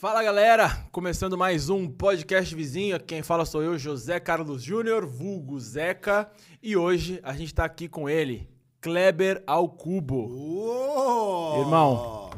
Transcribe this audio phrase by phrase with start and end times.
[0.00, 3.00] Fala galera, começando mais um podcast vizinho.
[3.00, 6.30] Quem fala sou eu, José Carlos Júnior, vulgo Zeca,
[6.62, 8.48] e hoje a gente tá aqui com ele,
[8.80, 10.28] Kleber Alcubo.
[10.28, 11.62] Uou!
[11.62, 12.30] Irmão.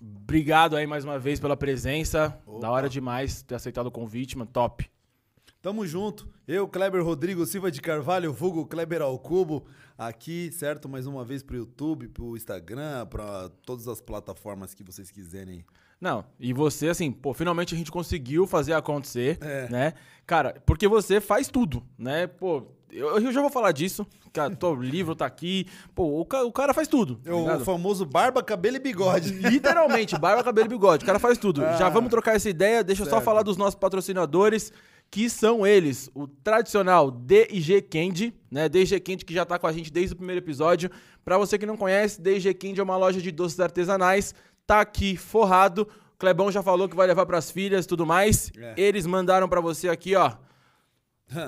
[0.00, 2.40] Obrigado aí mais uma vez pela presença.
[2.58, 4.50] Da hora demais ter aceitado o convite, mano.
[4.50, 4.90] Top.
[5.60, 6.26] Tamo junto.
[6.48, 9.66] Eu, Kleber Rodrigo Silva de Carvalho, vulgo Kleber ao Cubo,
[9.98, 10.88] aqui, certo?
[10.88, 15.62] Mais uma vez pro YouTube, pro Instagram, pra todas as plataformas que vocês quiserem.
[16.02, 19.68] Não, e você, assim, pô, finalmente a gente conseguiu fazer acontecer, É.
[19.70, 19.92] né?
[20.26, 22.26] Cara, porque você faz tudo, né?
[22.26, 24.04] Pô, eu, eu já vou falar disso.
[24.32, 25.64] Cara, o livro tá aqui.
[25.94, 27.16] Pô, o, ca- o cara faz tudo.
[27.16, 29.30] tá É o famoso barba, cabelo e bigode.
[29.48, 31.04] Literalmente, barba, cabelo e bigode.
[31.04, 31.60] O cara faz tudo.
[31.78, 32.82] Já vamos trocar essa ideia.
[32.82, 33.14] Deixa eu só Ah.
[33.18, 33.24] Certo.
[33.24, 34.72] falar dos nossos patrocinadores,
[35.10, 38.68] que são eles: o tradicional D&G Candy, né?
[38.68, 40.90] D&G Candy que já tá com a gente desde o primeiro episódio.
[41.24, 44.34] Pra você que não conhece, D&G Candy é uma loja de doces artesanais.
[44.66, 45.88] Tá aqui forrado.
[46.14, 48.50] O Clebão já falou que vai levar pras filhas e tudo mais.
[48.56, 48.74] É.
[48.76, 50.32] Eles mandaram pra você aqui, ó.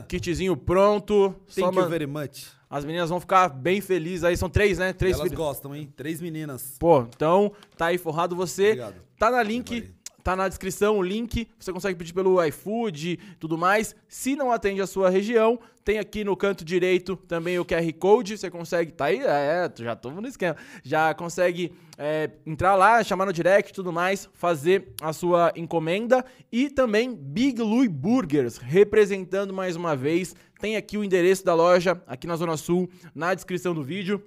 [0.09, 1.35] Kitzinho pronto.
[1.47, 2.47] Só Thank you man- very much.
[2.69, 4.37] As meninas vão ficar bem felizes aí.
[4.37, 4.93] São três, né?
[4.93, 5.39] Três Elas filhas.
[5.39, 5.93] gostam, hein?
[5.95, 6.77] Três meninas.
[6.79, 8.69] Pô, então tá aí forrado você.
[8.71, 8.95] Obrigado.
[9.19, 9.95] Tá na link.
[10.25, 11.47] Tá na descrição o link.
[11.61, 13.95] Você consegue pedir pelo iFood e tudo mais.
[14.09, 18.39] Se não atende a sua região, tem aqui no canto direito também o QR Code.
[18.39, 18.91] Você consegue.
[18.91, 19.21] Tá aí?
[19.21, 20.57] É, já tô no esquema.
[20.83, 26.25] Já consegue é, entrar lá, chamar no direct e tudo mais, fazer a sua encomenda.
[26.51, 30.35] E também Big Louie Burgers, representando mais uma vez.
[30.59, 34.25] Tem aqui o endereço da loja, aqui na Zona Sul, na descrição do vídeo.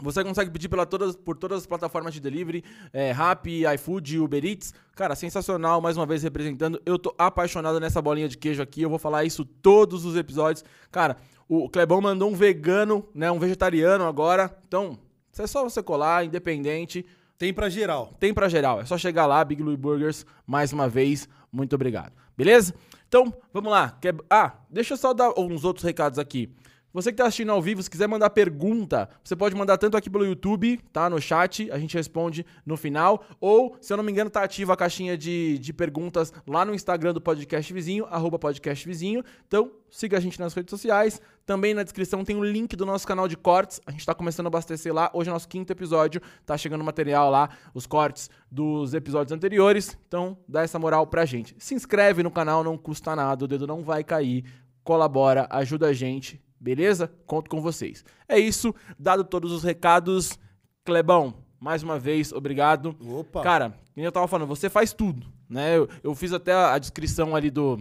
[0.00, 4.44] Você consegue pedir pela todas, por todas as plataformas de delivery, é, Rappi, iFood, Uber
[4.44, 4.72] Eats.
[4.96, 6.80] Cara, sensacional, mais uma vez representando.
[6.86, 10.64] Eu tô apaixonado nessa bolinha de queijo aqui, eu vou falar isso todos os episódios.
[10.90, 14.56] Cara, o Clebão mandou um vegano, né, um vegetariano agora.
[14.66, 14.98] Então,
[15.38, 17.04] é só você colar, independente.
[17.36, 18.14] Tem pra geral.
[18.18, 22.12] Tem pra geral, é só chegar lá, Big Louie Burgers, mais uma vez, muito obrigado.
[22.36, 22.74] Beleza?
[23.08, 23.98] Então, vamos lá.
[24.30, 26.50] Ah, deixa eu só dar uns outros recados aqui.
[26.92, 30.10] Você que tá assistindo ao vivo, se quiser mandar pergunta, você pode mandar tanto aqui
[30.10, 31.08] pelo YouTube, tá?
[31.08, 33.24] No chat, a gente responde no final.
[33.40, 36.74] Ou, se eu não me engano, tá ativa a caixinha de, de perguntas lá no
[36.74, 39.24] Instagram do Podcast Vizinho, arroba Podcast Vizinho.
[39.48, 41.18] Então, siga a gente nas redes sociais.
[41.46, 43.80] Também na descrição tem o link do nosso canal de cortes.
[43.86, 45.10] A gente tá começando a abastecer lá.
[45.14, 46.20] Hoje é nosso quinto episódio.
[46.44, 49.96] Tá chegando material lá, os cortes dos episódios anteriores.
[50.06, 51.56] Então, dá essa moral pra gente.
[51.58, 54.44] Se inscreve no canal, não custa nada, o dedo não vai cair.
[54.84, 57.12] Colabora, ajuda a gente, beleza?
[57.26, 58.04] Conto com vocês.
[58.28, 60.38] É isso, dado todos os recados.
[60.84, 62.96] Clebão, mais uma vez, obrigado.
[63.00, 63.42] Opa.
[63.42, 65.76] Cara, como eu tava falando, você faz tudo, né?
[65.76, 67.76] Eu, eu fiz até a descrição ali do,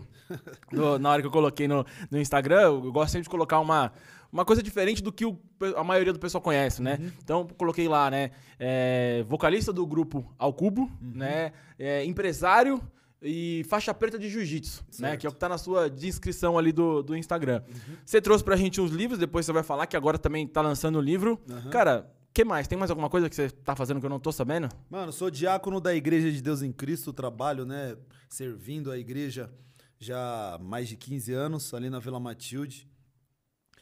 [0.71, 3.91] do- Na hora que eu coloquei no, no Instagram, eu gosto sempre de colocar uma,
[4.31, 5.37] uma coisa diferente do que o
[5.75, 6.97] a maioria do pessoal conhece, né?
[7.23, 8.31] Então, coloquei lá, né?
[8.59, 11.51] é, vocalista do grupo Ao Cubo, né?
[11.79, 12.81] é, empresário
[13.21, 15.15] e faixa preta de jiu-jitsu, né?
[15.17, 17.61] Que é o que tá na sua descrição ali do, do Instagram.
[18.05, 20.97] Você trouxe pra gente uns livros, depois você vai falar que agora também tá lançando
[20.97, 21.39] o livro.
[21.69, 22.67] Cara, que mais?
[22.67, 24.69] Tem mais alguma coisa que você tá fazendo que eu não tô sabendo?
[24.89, 27.95] Mano, sou diácono da Igreja de Deus em Cristo, trabalho, né,
[28.29, 29.51] servindo a igreja
[29.99, 32.89] já há mais de 15 anos, ali na Vila Matilde.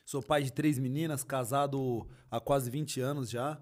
[0.05, 3.57] Sou pai de três meninas, casado há quase 20 anos já.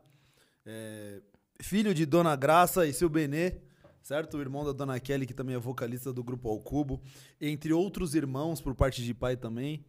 [0.66, 1.22] É,
[1.62, 3.58] filho de Dona Graça e seu Benê,
[4.08, 4.38] certo?
[4.38, 7.02] O irmão da Dona Kelly, que também é vocalista do grupo Ao Cubo.
[7.42, 9.84] Entre outros irmãos, por parte de pai também.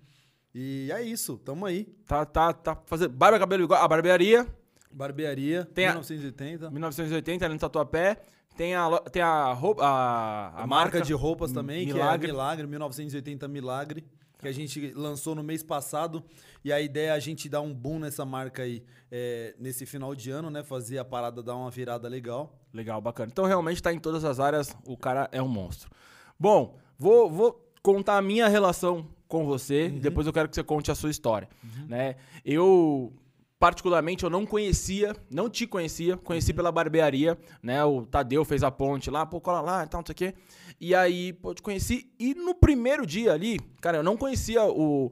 [0.54, 1.84] E é isso, tamo aí.
[2.04, 3.10] Tá, tá, tá fazendo.
[3.10, 3.80] Barba, cabelo igual.
[3.82, 4.46] A barbearia,
[4.90, 6.70] Barbearia, Tem a- 1980.
[6.70, 8.16] 1980, ali no Tatuapé.
[8.56, 9.84] Tem a, tem a roupa.
[9.86, 12.18] A, A, marca, de roupas também, Milagre.
[12.18, 14.04] que é Milagre, 1980 Milagre,
[14.38, 16.22] que a gente lançou no mês passado.
[16.64, 20.14] E a ideia é a gente dar um boom nessa marca aí é, nesse final
[20.14, 20.62] de ano, né?
[20.62, 22.58] Fazer a parada dar uma virada legal.
[22.72, 23.30] Legal, bacana.
[23.32, 24.76] Então, realmente, tá em todas as áreas.
[24.84, 25.90] O cara é um monstro.
[26.38, 29.86] Bom, vou, vou contar a minha relação com você.
[29.86, 29.98] Uhum.
[29.98, 31.48] Depois eu quero que você conte a sua história.
[31.86, 32.16] Né?
[32.44, 33.12] Eu,
[33.58, 36.14] particularmente, eu não conhecia, não te conhecia.
[36.14, 36.20] Uhum.
[36.20, 37.84] Conheci pela barbearia, né?
[37.84, 40.34] O Tadeu fez a ponte lá, pô, cola lá e tal, não sei o quê.
[40.80, 42.10] E aí, pô, te conheci.
[42.18, 45.10] E no primeiro dia ali, cara, eu não conhecia o...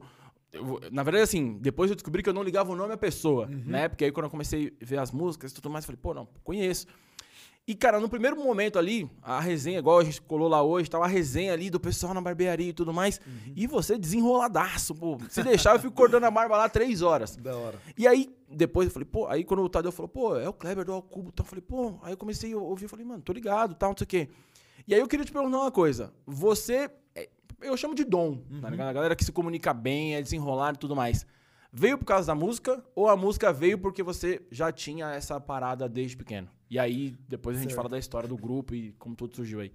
[0.53, 3.47] eu- na verdade, assim, depois eu descobri que eu não ligava o nome à pessoa,
[3.47, 3.63] Uhum.
[3.65, 3.87] né?
[3.89, 6.13] Porque aí quando eu comecei a ver as músicas e tudo mais, eu falei, pô,
[6.13, 6.87] não, conheço.
[7.69, 11.03] E, cara, no primeiro momento ali, a resenha, igual a gente colou lá hoje, tava
[11.03, 13.19] a resenha ali do pessoal na barbearia e tudo mais.
[13.57, 15.17] E você desenroladaço, pô.
[15.29, 17.35] Se deixar, eu fico cortando a barba lá três horas.
[17.35, 17.77] Da hora.
[17.97, 20.85] E aí, depois eu falei, pô, aí quando o Tadeu falou, pô, é o Kleber
[20.85, 23.75] do Alcubo, então eu falei, pô, aí eu comecei a ouvir, falei, mano, tô ligado,
[23.75, 24.29] tal, não sei o quê.
[24.87, 26.13] E aí eu queria te perguntar uma coisa.
[26.25, 27.29] Você, é,
[27.61, 28.87] eu chamo de dom, tá ligado?
[28.87, 31.25] A galera que se comunica bem, é desenrolado e tudo mais.
[31.71, 35.87] veio por causa da música ou a música veio porque você já tinha essa parada
[35.89, 36.47] desde pequeno?
[36.69, 37.77] E aí, depois a gente Certo.
[37.77, 39.71] fala da história do grupo e como tudo surgiu aí.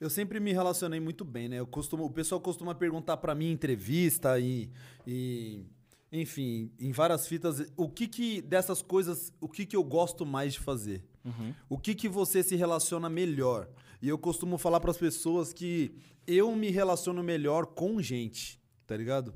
[0.00, 1.58] Eu sempre me relacionei muito bem, né?
[1.58, 4.68] Eu costumo, o pessoal costuma perguntar pra mim em entrevista e,
[5.06, 5.64] e
[6.10, 10.52] enfim, em várias fitas, o que que dessas coisas, o que que eu gosto mais
[10.54, 11.04] de fazer?
[11.68, 13.68] O que que você se relaciona melhor?
[14.02, 15.94] E eu costumo falar pras pessoas que
[16.26, 19.32] eu me relaciono melhor com gente, tá ligado?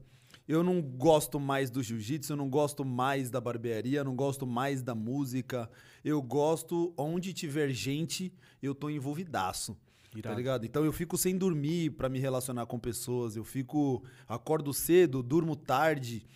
[0.49, 4.45] Eu não gosto mais do jiu-jitsu, eu não gosto mais da barbearia, eu não gosto
[4.45, 5.71] mais da música.
[6.05, 9.75] Eu gosto onde tiver gente, eu tô envolvidaço.
[10.13, 10.37] Tá Irado.
[10.37, 10.67] ligado?
[10.67, 15.55] Então eu fico sem dormir pra me relacionar com pessoas, eu fico acordo cedo, durmo
[15.55, 16.27] tarde.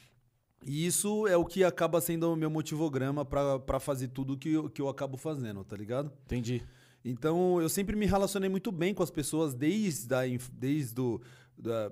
[0.64, 4.68] E isso é o que acaba sendo o meu motivograma pra fazer tudo que eu,
[4.68, 6.12] que eu acabo fazendo, tá ligado?
[6.26, 6.62] Entendi.
[7.04, 10.20] Então eu sempre me relacionei muito bem com as pessoas desde, a,
[10.52, 11.20] desde do,
[11.56, 11.90] da-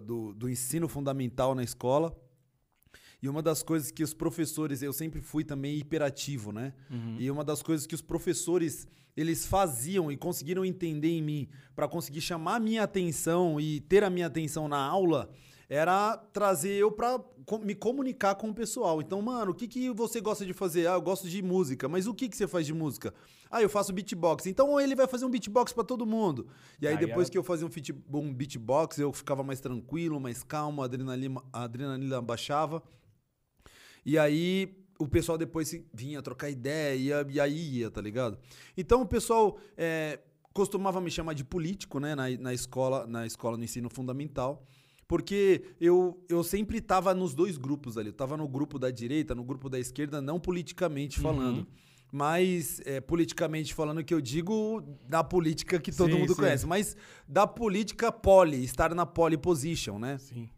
[0.00, 2.16] do, do- ensino fundamental na escola.
[3.20, 6.72] E uma das coisas que os professores, eu sempre fui também hiperativo, né?
[7.20, 8.86] E uma das coisas que os professores
[9.16, 14.02] eles faziam e conseguiram entender em mim para conseguir chamar a minha atenção e ter
[14.02, 15.30] a minha atenção na aula
[15.68, 17.20] era trazer eu para
[17.62, 19.00] me comunicar com o pessoal.
[19.00, 20.86] Então, mano, o que, que você gosta de fazer?
[20.86, 21.88] Ah, eu gosto de música.
[21.88, 23.14] Mas o que, que você faz de música?
[23.52, 24.46] Ah, eu faço beatbox.
[24.46, 26.46] Então ele vai fazer um beatbox para todo mundo.
[26.80, 30.18] E aí, Aí depois era- que eu fazia um, um beatbox, eu ficava mais tranquilo,
[30.18, 32.82] mais calmo, a adrenalina, a adrenalina baixava.
[34.04, 38.38] E aí o pessoal depois vinha trocar ideia ia- e aí ia, tá ligado?
[38.76, 40.18] Então o pessoal é,
[40.54, 44.64] costumava me chamar de político, né, na, na escola, na escola no ensino fundamental.
[45.06, 48.08] Porque eu, eu sempre tava nos dois grupos ali.
[48.08, 51.66] Eu tava no grupo da direita, no grupo da esquerda, não politicamente falando.
[52.14, 56.40] Mas é, politicamente falando que eu digo da política que todo Sim, mundo sim.
[56.40, 56.66] conhece.
[56.66, 56.94] Mas
[57.26, 60.18] da política poli, estar na pole position, né?
[60.18, 60.50] Sim.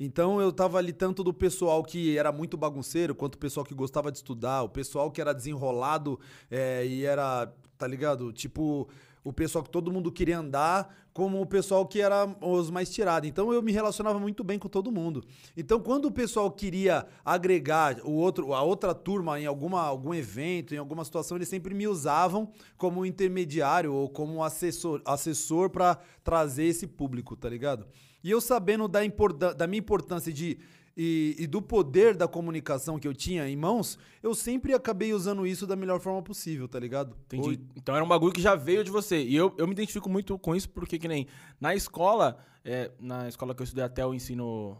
[0.00, 3.72] Então eu tava ali tanto do pessoal que era muito bagunceiro, quanto o pessoal que
[3.72, 6.18] gostava de estudar, o pessoal que era desenrolado
[6.50, 7.46] é, e era,
[7.78, 8.32] tá ligado?
[8.32, 8.88] Tipo,
[9.24, 13.28] o pessoal que todo mundo queria andar, como o pessoal que era os mais tirados.
[13.28, 15.24] Então eu me relacionava muito bem com todo mundo.
[15.56, 20.74] Então quando o pessoal queria agregar o outro, a outra turma em alguma, algum evento,
[20.74, 26.64] em alguma situação, eles sempre me usavam como intermediário ou como assessor, assessor para trazer
[26.64, 27.86] esse público, tá ligado?
[28.24, 30.58] E eu sabendo da, da minha importância de,
[30.96, 35.46] e, e do poder da comunicação que eu tinha em mãos, eu sempre acabei usando
[35.46, 37.16] isso da melhor forma possível, tá ligado?
[37.26, 37.60] Entendi.
[37.74, 39.22] Então era um bagulho que já veio de você.
[39.22, 41.26] E eu, eu me identifico muito com isso, porque que nem
[41.60, 44.76] na escola, é, na escola que eu estudei até o ensino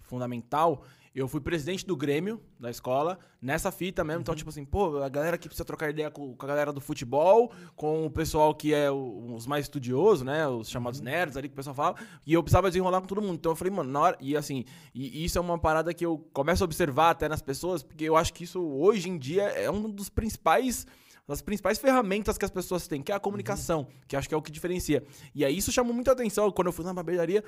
[0.00, 0.84] fundamental,
[1.18, 4.20] eu fui presidente do Grêmio da escola, nessa fita mesmo.
[4.20, 6.80] Então, tipo assim, pô, a galera que precisa trocar ideia com, com a galera do
[6.80, 10.46] futebol, com o pessoal que é o- os mais estudiosos, né?
[10.46, 11.96] Os chamados nerds ali que o pessoal fala.
[12.26, 13.34] E eu precisava desenrolar com todo mundo.
[13.34, 14.16] Então eu falei, mano, na hora.
[14.20, 14.64] E assim,
[14.94, 18.16] e isso é uma parada que eu começo a observar até nas pessoas, porque eu
[18.16, 20.86] acho que isso hoje em dia é um dos principais
[21.26, 24.36] das principais ferramentas que as pessoas têm, que é a comunicação, que acho que é
[24.36, 25.04] o que diferencia.
[25.34, 27.42] E aí isso chamou muita atenção quando eu fui na barbearia.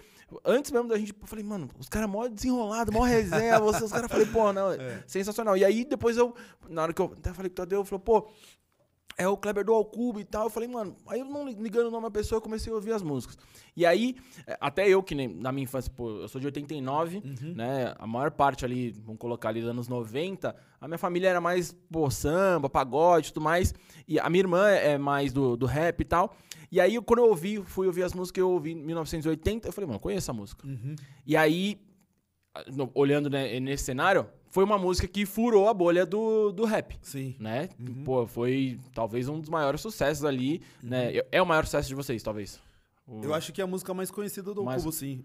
[0.44, 3.92] Antes mesmo da gente, eu falei, mano, os caras mó desenrolado, mó resenha, você, os
[3.92, 4.70] caras falei, pô, não,
[5.06, 5.56] sensacional.
[5.56, 6.34] E aí depois eu,
[6.68, 8.28] na hora que eu até falei com o Tadeu, eu falei, pô,
[9.18, 10.44] é o Kleber do Alcubo e tal.
[10.44, 12.92] Eu falei, mano, aí eu não ligando o nome da pessoa, eu comecei a ouvir
[12.92, 13.36] as músicas.
[13.76, 14.16] E aí,
[14.46, 17.20] é, até eu, que nem na minha infância, pô, eu sou de 89,
[17.56, 17.94] né?
[17.98, 21.72] A maior parte ali, vamos colocar ali dos anos 90, a minha família era mais,
[21.90, 23.74] pô, samba, pagode e tudo mais.
[24.06, 26.36] E a minha irmã é mais do, do rap e tal.
[26.70, 29.88] E aí, quando eu ouvi, fui ouvir as músicas, eu ouvi em 1980, eu falei,
[29.88, 30.66] mano, conheço essa música.
[31.26, 31.80] E aí,
[32.94, 37.34] olhando né, nesse cenário, foi uma música que furou a bolha do, do rap Sim.
[37.38, 37.68] né?
[38.04, 41.12] Pô, foi talvez um dos maiores sucessos ali, né?
[41.30, 42.60] É o maior sucesso de vocês, talvez.
[43.06, 45.22] O- Eu acho que é a música mais conhecida do Mais- Cubo, sim.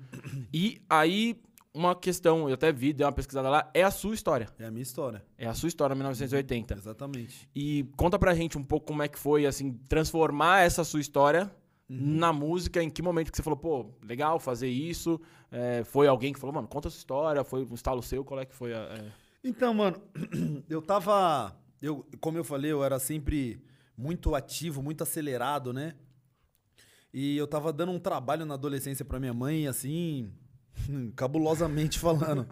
[0.54, 1.36] E aí,
[1.74, 4.48] uma questão, eu até vi, dei uma pesquisada lá, é a sua história.
[4.60, 5.24] É a minha história.
[5.38, 6.76] É a sua história, 1980.
[6.76, 7.50] Exatamente.
[7.56, 11.52] E conta pra gente um pouco como é que foi, assim, transformar essa sua história
[11.96, 15.22] na música, em que momento que você falou, pô, legal fazer isso,
[15.52, 18.40] é, foi alguém que falou, mano, conta a sua história, foi um estalo seu, qual
[18.40, 18.80] é que foi a...
[18.80, 19.12] é?
[19.44, 20.02] Então, mano,
[20.70, 21.56] eu tava.
[21.82, 23.62] Eu, como eu falei, eu era sempre
[23.96, 25.96] muito ativo, muito acelerado, né?
[27.14, 30.32] E eu tava dando um trabalho na adolescência pra minha mãe, assim,
[31.16, 32.48] cabulosamente falando.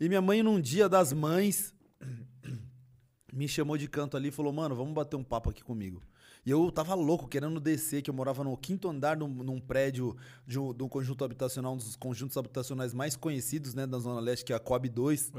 [0.00, 1.74] E minha mãe, num dia das mães,
[3.32, 6.02] me chamou de canto ali e falou: Mano, vamos bater um papo aqui comigo.
[6.44, 10.16] E eu tava louco, querendo descer, que eu morava no quinto andar num, num prédio
[10.46, 14.20] de um, de um conjunto habitacional, um dos conjuntos habitacionais mais conhecidos, né, da Zona
[14.20, 15.32] Leste, que é a Coab 2.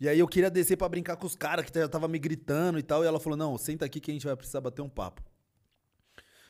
[0.00, 2.78] E aí eu queria descer pra brincar com os caras que já tava me gritando
[2.78, 3.02] e tal.
[3.02, 5.22] E ela falou: não, senta aqui que a gente vai precisar bater um papo.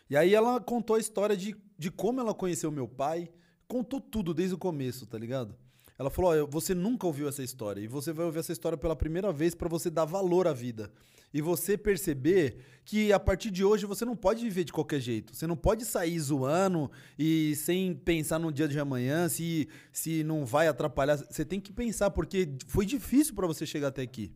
[0.09, 3.31] E aí ela contou a história de, de como ela conheceu meu pai,
[3.67, 5.57] contou tudo desde o começo, tá ligado?
[5.99, 8.97] Ela falou: "Ó, você nunca ouviu essa história e você vai ouvir essa história pela
[8.97, 10.91] primeira vez pra você dar valor à vida.
[11.33, 15.35] E você perceber que a partir de hoje você não pode viver de qualquer jeito.
[15.35, 20.45] Você não pode sair zoando e sem pensar no dia de amanhã, se, se não
[20.45, 21.17] vai atrapalhar.
[21.17, 24.31] Você tem que pensar, porque foi difícil pra você chegar até aqui.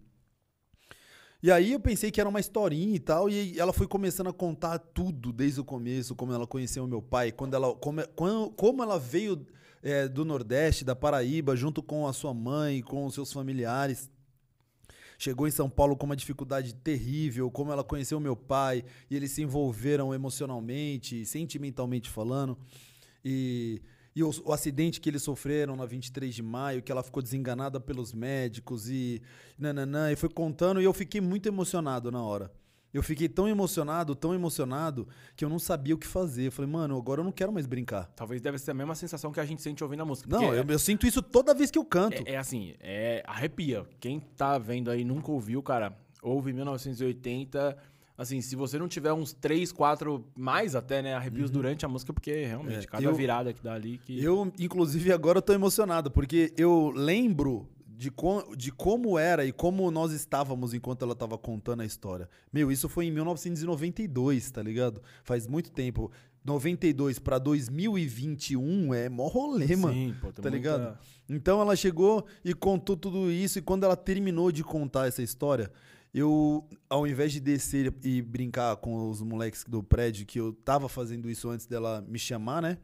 [1.40, 4.32] E aí eu pensei que era uma historinha e tal, e ela foi começando a
[4.32, 8.02] contar tudo desde o começo, como ela conheceu meu pai, quando ela, como,
[8.56, 9.46] como ela veio
[9.82, 14.10] é, do Nordeste, da Paraíba, junto com a sua mãe, com os seus familiares.
[15.18, 19.32] Chegou em São Paulo com uma dificuldade terrível, como ela conheceu meu pai, e eles
[19.32, 22.56] se envolveram emocionalmente, sentimentalmente falando.
[23.24, 23.82] E,
[24.14, 27.80] e o, o acidente que eles sofreram na 23 de maio, que ela ficou desenganada
[27.80, 29.20] pelos médicos e
[29.58, 32.52] nananã, e foi contando, e eu fiquei muito emocionado na hora.
[32.92, 36.46] Eu fiquei tão emocionado, tão emocionado, que eu não sabia o que fazer.
[36.46, 38.06] Eu falei, mano, agora eu não quero mais brincar.
[38.16, 40.28] Talvez deve ser a mesma sensação que a gente sente ouvindo a música.
[40.30, 42.22] Não, eu, eu sinto isso toda vez que eu canto.
[42.26, 43.84] é, é assim, é arrepia.
[44.00, 45.92] Quem tá vendo aí nunca ouviu, cara,
[46.22, 47.76] ouve 1980.
[48.16, 52.12] Assim, se você não tiver uns 3, 4, mais até, né, arrepios durante a música,
[52.12, 52.82] porque realmente, Uhum.
[52.82, 54.20] É, cada eu- virada que dá ali que.
[54.22, 57.68] Eu, inclusive, agora eu tô emocionado, porque eu lembro
[57.98, 58.12] de,
[58.56, 62.28] de como era e como nós estávamos enquanto ela tava contando a história.
[62.52, 65.02] Meu, isso foi em 1992, tá ligado?
[65.24, 66.08] Faz muito tempo.
[66.44, 69.92] 92 pra 2021 é mó rolê, mano.
[69.94, 70.98] Sim, pô, tá muita- ligado?
[71.28, 75.70] Então ela chegou e contou tudo isso, e quando ela terminou de contar essa história,
[76.14, 80.88] eu, ao invés de descer e brincar com os moleques do prédio, que eu tava
[80.88, 82.78] fazendo isso antes dela me chamar, né?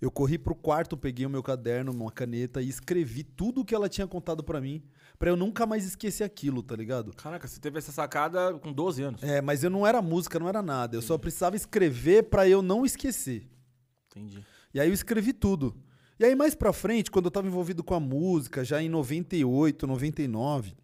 [0.00, 3.74] Eu corri pro quarto, peguei o meu caderno, uma caneta e escrevi tudo o que
[3.74, 4.82] ela tinha contado pra mim,
[5.18, 7.14] pra eu nunca mais esquecer aquilo, tá ligado?
[7.16, 9.22] Caraca, você teve essa sacada com 12 anos.
[9.22, 10.96] É, mas eu não era música, não era nada.
[10.96, 13.48] Eu só precisava escrever pra eu não esquecer.
[14.10, 14.44] Entendi.
[14.74, 15.74] E aí eu escrevi tudo.
[16.18, 19.86] E aí mais pra frente, quando eu tava envolvido com a música, já em 98,
[19.86, 20.76] 99,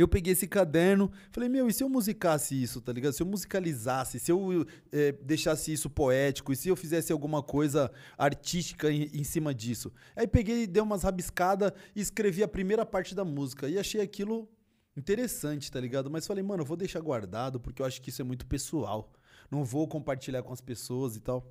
[0.00, 3.12] eu peguei esse caderno, falei, meu, e se eu musicasse isso, tá ligado?
[3.12, 7.90] Se eu musicalizasse, se eu eh, deixasse isso poético, e se eu fizesse alguma coisa
[8.16, 9.92] artística em, em cima disso?
[10.16, 13.68] Aí peguei, dei umas rabiscadas e escrevi a primeira parte da música.
[13.68, 14.48] E achei aquilo
[14.96, 16.10] interessante, tá ligado?
[16.10, 19.12] Mas falei, mano, eu vou deixar guardado, porque eu acho que isso é muito pessoal.
[19.50, 21.46] Não vou compartilhar com as pessoas e tal.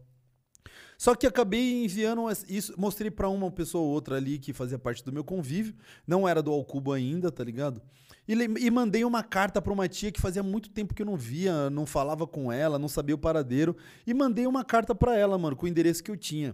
[0.97, 5.03] Só que acabei enviando isso, mostrei pra uma pessoa ou outra ali que fazia parte
[5.03, 5.73] do meu convívio,
[6.05, 7.81] não era do Alcubo ainda, tá ligado?
[8.27, 11.15] E, e mandei uma carta pra uma tia que fazia muito tempo que eu não
[11.15, 13.75] via, não falava com ela, não sabia o paradeiro,
[14.05, 16.53] e mandei uma carta pra ela, mano, com o endereço que eu tinha,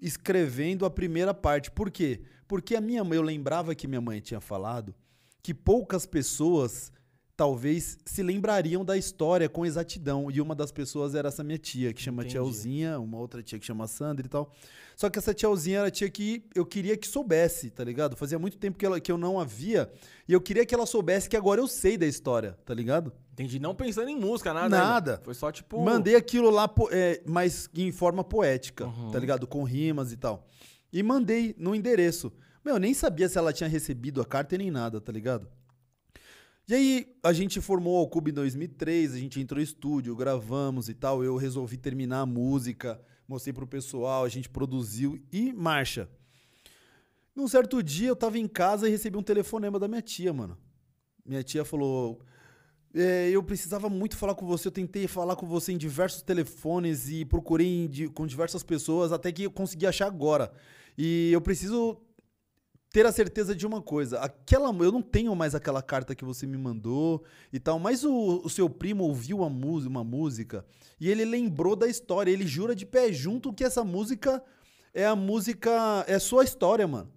[0.00, 1.70] escrevendo a primeira parte.
[1.70, 2.22] Por quê?
[2.46, 4.94] Porque a minha mãe, eu lembrava que minha mãe tinha falado
[5.42, 6.92] que poucas pessoas
[7.40, 10.30] talvez se lembrariam da história com exatidão.
[10.30, 12.34] E uma das pessoas era essa minha tia, que chama Entendi.
[12.34, 14.52] Tiazinha, uma outra tia que chama Sandra e tal.
[14.94, 18.14] Só que essa tiazinha era a tia que eu queria que soubesse, tá ligado?
[18.14, 19.90] Fazia muito tempo que, ela, que eu não a via.
[20.28, 23.10] E eu queria que ela soubesse que agora eu sei da história, tá ligado?
[23.32, 23.58] Entendi.
[23.58, 24.68] Não pensando em música, nada.
[24.76, 25.12] Nada.
[25.12, 25.24] ainda.
[25.24, 25.82] Foi só tipo.
[25.82, 29.12] Mandei aquilo lá, é, mas em forma poética, Uhum.
[29.12, 29.46] tá ligado?
[29.46, 30.46] Com rimas e tal.
[30.92, 32.30] E mandei no endereço.
[32.62, 35.48] Meu, eu nem sabia se ela tinha recebido a carta e nem nada, tá ligado?
[36.70, 40.88] E aí, a gente formou o Cube em 2003, a gente entrou em estúdio, gravamos
[40.88, 41.24] e tal.
[41.24, 46.08] Eu resolvi terminar a música, mostrei pro pessoal, a gente produziu e marcha.
[47.34, 50.56] Num certo dia, eu tava em casa e recebi um telefonema da minha tia, mano.
[51.26, 52.20] Minha tia falou:
[52.94, 54.68] é, eu precisava muito falar com você.
[54.68, 59.32] Eu tentei falar com você em diversos telefones e procurei di- com diversas pessoas até
[59.32, 60.52] que eu consegui achar agora.
[60.96, 62.00] E eu preciso
[62.92, 64.18] ter a certeza de uma coisa.
[64.18, 68.42] Aquela, eu não tenho mais aquela carta que você me mandou e tal, mas o,
[68.44, 70.64] o seu primo ouviu a música, uma música
[71.00, 72.30] e ele lembrou da história.
[72.30, 74.42] Ele jura de pé junto que essa música
[74.92, 77.10] é a música, é sua história, mano.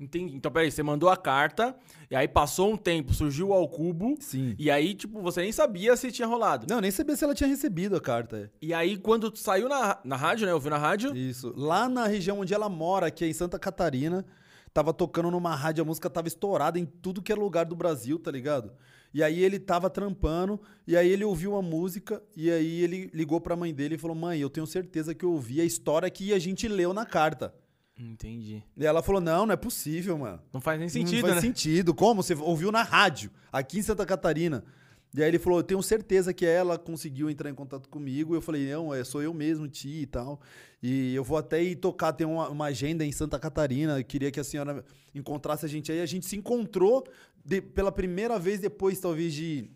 [0.00, 0.34] Entendi.
[0.34, 1.76] Então, peraí, você mandou a carta,
[2.10, 4.56] e aí passou um tempo, surgiu o Alcubo, Sim.
[4.58, 6.66] e aí, tipo, você nem sabia se tinha rolado.
[6.66, 8.38] Não, nem sabia se ela tinha recebido a carta.
[8.38, 8.66] é.
[8.66, 10.54] E aí, quando saiu na, na rádio, né?
[10.54, 11.14] Ouviu na rádio?
[11.14, 11.52] Isso.
[11.54, 14.24] Lá na região onde ela mora, que é em Santa Catarina,
[14.72, 18.18] tava tocando numa rádio, a música tava estourada em tudo que é lugar do Brasil,
[18.18, 18.72] tá ligado?
[19.12, 23.40] E aí ele tava trampando, e aí ele ouviu a música, e aí ele ligou
[23.40, 26.32] pra mãe dele e falou: Mãe, eu tenho certeza que eu ouvi a história que
[26.32, 27.52] a gente leu na carta.
[27.98, 28.62] Entendi.
[28.76, 30.40] E ela falou: Não, não é possível, mano.
[30.52, 31.40] Não faz nem não sentido, faz né?
[31.40, 31.92] sentido.
[31.92, 32.22] Como?
[32.22, 34.64] Você ouviu na rádio, aqui em Santa Catarina.
[35.14, 38.34] E aí ele falou: Eu tenho certeza que ela conseguiu entrar em contato comigo.
[38.34, 40.40] Eu falei: Não, é, sou eu mesmo, tia e tal.
[40.82, 43.98] E eu vou até ir tocar, tem uma, uma agenda em Santa Catarina.
[43.98, 46.00] Eu queria que a senhora encontrasse a gente aí.
[46.00, 47.04] A gente se encontrou
[47.44, 49.68] de- pela primeira vez depois, talvez, de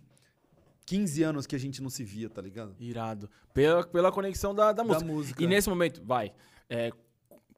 [0.87, 2.75] 15 anos que a gente não se via, tá ligado?
[2.79, 3.29] Irado.
[3.53, 5.05] Pela, pela conexão da, da Da música.
[5.13, 5.43] música.
[5.43, 6.33] E nesse momento, vai.
[6.69, 6.91] é,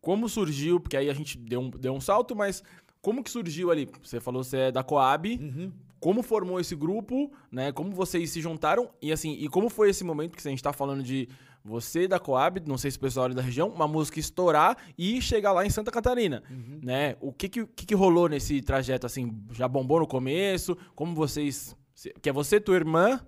[0.01, 2.63] como surgiu, porque aí a gente deu um, deu um salto, mas
[3.03, 3.89] como que surgiu ali?
[4.03, 5.73] Você falou que você é da Coab, Uhum.
[6.01, 7.73] Como formou esse grupo, né?
[7.73, 10.73] Como vocês se juntaram e assim, e como foi esse momento que a gente tá
[10.73, 11.29] falando de
[11.65, 15.21] você da Coab, não sei se o pessoal ali da região, uma música estourar e
[15.21, 16.81] chegar lá em Santa Catarina, Uhum.
[16.83, 17.17] né?
[17.21, 19.33] O que que, que que rolou nesse trajeto assim?
[19.53, 20.77] Já bombou no começo?
[20.95, 21.75] Como vocês
[22.23, 23.21] que é você, tua irmã?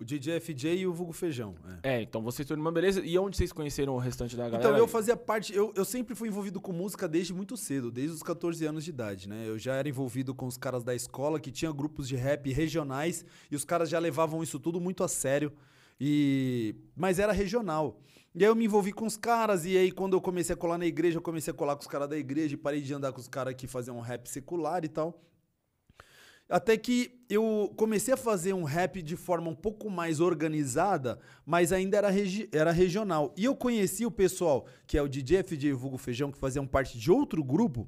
[0.00, 1.56] O DJ FJ e o Vulgo Feijão.
[1.82, 1.96] é.
[1.96, 3.00] É, então você e tua irmã, beleza?
[3.04, 4.68] E onde vocês conheceram o restante da galera?
[4.68, 8.14] Então eu fazia parte, eu, eu sempre fui envolvido com música desde muito cedo, desde
[8.14, 9.44] os 14 anos de idade, né?
[9.48, 13.24] Eu já era envolvido com os caras da escola que tinha grupos de rap regionais
[13.50, 15.52] e os caras já levavam isso tudo muito a sério.
[16.00, 18.00] E mas era regional.
[18.32, 20.78] E aí eu me envolvi com os caras e aí quando eu comecei a colar
[20.78, 23.10] na igreja, eu comecei a colar com os caras da igreja e parei de andar
[23.10, 25.20] com os caras que faziam rap secular e tal.
[26.48, 31.72] Até que eu comecei a fazer um rap de forma um pouco mais organizada, mas
[31.72, 33.34] ainda era, regi- era regional.
[33.36, 36.98] E eu conheci o pessoal, que é o DJ FJ Vulgo Feijão, que faziam parte
[36.98, 37.86] de outro grupo,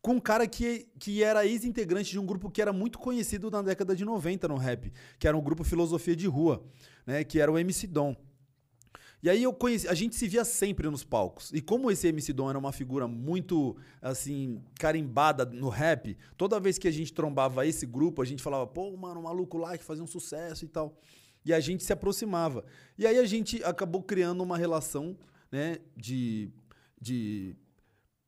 [0.00, 3.60] com um cara que, que era ex-integrante de um grupo que era muito conhecido na
[3.60, 6.64] década de 90 no rap, que era um grupo Filosofia de Rua,
[7.04, 8.14] né, que era o MC Dom.
[9.22, 11.52] E aí eu conheci, a gente se via sempre nos palcos.
[11.52, 16.78] E como esse MC Dom era uma figura muito, assim, carimbada no rap, toda vez
[16.78, 19.84] que a gente trombava esse grupo, a gente falava, pô, mano, um maluco lá que
[19.84, 20.98] fazia um sucesso e tal.
[21.44, 22.64] E a gente se aproximava.
[22.96, 25.16] E aí a gente acabou criando uma relação,
[25.52, 26.50] né, de,
[27.00, 27.56] de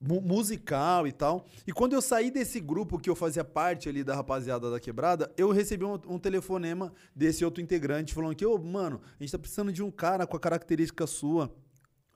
[0.03, 1.47] musical e tal.
[1.67, 5.33] E quando eu saí desse grupo que eu fazia parte ali da rapaziada da quebrada,
[5.37, 9.39] eu recebi um, um telefonema desse outro integrante falando que, ô, mano, a gente tá
[9.39, 11.55] precisando de um cara com a característica sua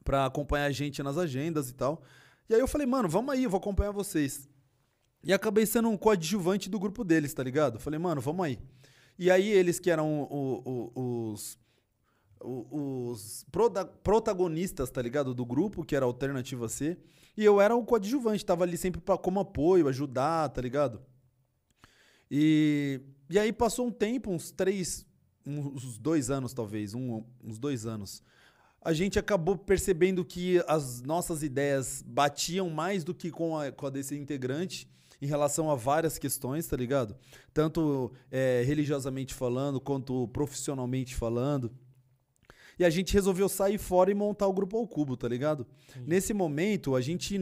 [0.05, 2.03] pra acompanhar a gente nas agendas e tal.
[2.49, 4.49] E aí eu falei, mano, vamos aí, eu vou acompanhar vocês.
[5.25, 7.81] E acabei sendo um coadjuvante do grupo deles, tá ligado?
[7.81, 8.59] Falei, mano, vamos aí.
[9.19, 10.63] E aí eles que eram o-
[10.95, 11.59] o- os
[12.39, 13.45] os
[14.03, 15.35] protagonistas, tá ligado?
[15.35, 16.97] Do grupo, que era Alternativa C.
[17.37, 21.03] E eu era o coadjuvante, tava ali sempre pra, como apoio, ajudar, tá ligado?
[22.31, 23.01] E,
[23.31, 25.07] e aí passou um tempo, uns três,
[25.45, 28.23] uns dois anos talvez, um- uns dois anos.
[28.81, 33.87] A gente acabou percebendo que as nossas ideias batiam mais do que com a, com
[33.87, 34.89] a desse integrante
[35.21, 37.17] em relação a várias questões, tá ligado?
[37.53, 41.73] Tanto eh, religiosamente falando, quanto profissionalmente falando.
[42.79, 45.67] E a gente resolveu sair fora e montar o grupo ao cubo, tá ligado?
[46.07, 47.39] Nesse momento, a gente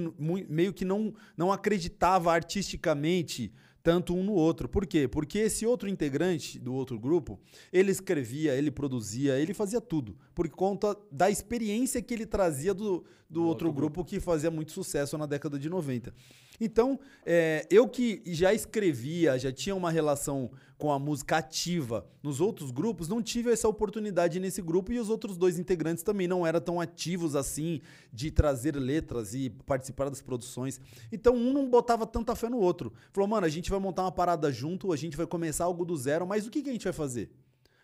[0.49, 3.53] meio que não, não acreditava artisticamente
[3.85, 4.66] tanto um no outro.
[4.66, 5.07] Por quê?
[5.07, 7.38] Porque esse outro integrante do outro grupo,
[7.70, 10.16] ele escrevia, ele produzia, ele fazia tudo.
[10.35, 14.73] Por conta da experiência que ele trazia do, do, outro, outro grupo que fazia muito
[14.73, 16.14] sucesso na década de 90.
[16.61, 22.40] Então, é, eu que já escrevia, já tinha uma relação com a música ativa nos
[22.40, 26.47] outros grupos, não tive essa oportunidade nesse grupo e os outros dois integrantes também não
[26.47, 27.81] eram tão ativos assim
[28.12, 30.81] de trazer letras e participar das produções.
[31.11, 32.93] Então, um não botava tanta fé no outro.
[33.12, 35.97] Falou, mano, a gente vai montar uma parada junto, a gente vai começar algo do
[35.97, 37.31] zero, mas o que, que a gente vai fazer?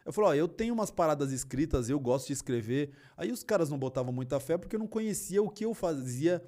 [0.04, 2.90] Eu falei, ó, eu tenho umas paradas escritas, eu gosto de escrever.
[3.16, 6.42] Aí os caras não botavam muita fé porque não conhecia o que eu fazia,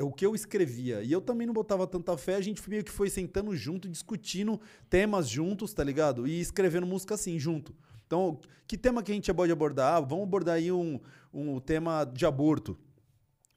[0.00, 1.02] é o que eu escrevia.
[1.02, 4.58] E eu também não botava tanta fé, a gente meio que foi sentando junto, discutindo
[4.88, 6.26] temas juntos, tá ligado?
[6.26, 7.74] E escrevendo música assim, junto.
[8.06, 9.96] Então, que tema que a gente pode abordar?
[9.96, 10.98] Ah, vamos abordar aí um,
[11.32, 12.78] um tema de aborto,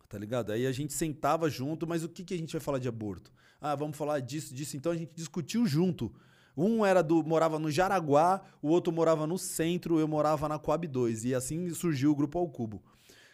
[0.09, 0.51] tá ligado?
[0.51, 3.31] Aí a gente sentava junto, mas o que, que a gente vai falar de aborto?
[3.61, 4.75] Ah, vamos falar disso, disso.
[4.75, 6.11] Então a gente discutiu junto.
[6.57, 10.85] Um era do morava no Jaraguá, o outro morava no centro, eu morava na Coab
[10.87, 11.23] 2.
[11.23, 12.83] E assim surgiu o Grupo Ao Cubo.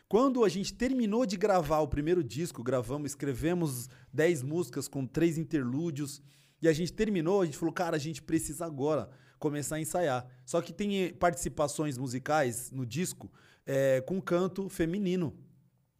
[0.10, 5.38] Quando a gente terminou de gravar o primeiro disco, gravamos, escrevemos 10 músicas com três
[5.38, 6.20] interlúdios,
[6.60, 10.26] e a gente terminou, a gente falou, cara, a gente precisa agora começar a ensaiar.
[10.44, 13.32] Só que tem eh, participações musicais no disco
[13.68, 15.38] eh, com canto feminino.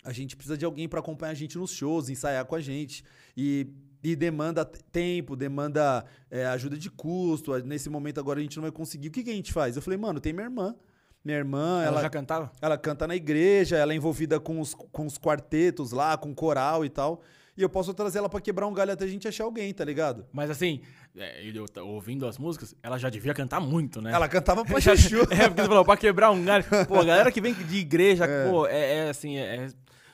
[0.04, 3.04] A gente precisa de alguém para acompanhar a gente nos shows, ensaiar com a gente.
[3.38, 3.68] E,
[4.04, 7.56] e demanda tempo, demanda é, ajuda de custo.
[7.60, 9.10] Nesse momento agora a gente não vai conseguir.
[9.10, 9.76] O que, que a gente faz?
[9.76, 10.76] Eu falei, mano, tem minha irmã.
[11.24, 12.52] Minha irmã, Ela, ela, já cantava?
[12.62, 16.86] ela canta na igreja, ela é envolvida com os, com os quartetos lá, com coral
[16.86, 17.22] e tal.
[17.58, 19.84] E eu posso trazer ela pra quebrar um galho até a gente achar alguém, tá
[19.84, 20.26] ligado?
[20.32, 20.80] Mas assim,
[21.18, 24.14] é, eu t- ouvindo as músicas, ela já devia cantar muito, né?
[24.14, 25.18] Ela cantava pra chuchu.
[25.30, 26.64] É, porque você falou, pra quebrar um galho.
[26.88, 29.68] Pô, a galera que vem de igreja, pô, é, é assim, é, é-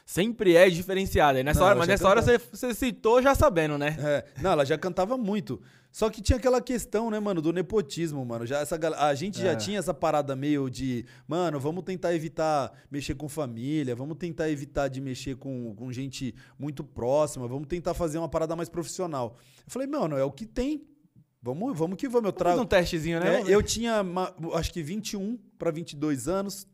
[0.04, 1.40] sempre é diferenciada.
[1.40, 2.58] E nessa Não, hora, mas nessa hora você, cantava.
[2.58, 3.96] você citou já sabendo, né?
[4.00, 5.62] É, não, ela já cantava muito.
[5.96, 8.46] Só que tinha aquela questão, né, mano, do nepotismo, mano.
[8.46, 9.56] Já essa, a gente já É.
[9.56, 14.90] tinha essa parada meio de, mano, vamos tentar evitar mexer com família, vamos tentar evitar
[14.90, 19.38] de mexer com, com gente muito próxima, vamos tentar fazer uma parada mais profissional.
[19.60, 20.86] Eu falei, mano, é o que tem.
[21.42, 22.26] Vamos, vamos que vamos.
[22.26, 22.60] Eu trago.
[22.60, 23.28] um testezinho, né?
[23.30, 24.04] É, Vamos eu tinha,
[24.56, 26.68] acho que 21 para 22 anos.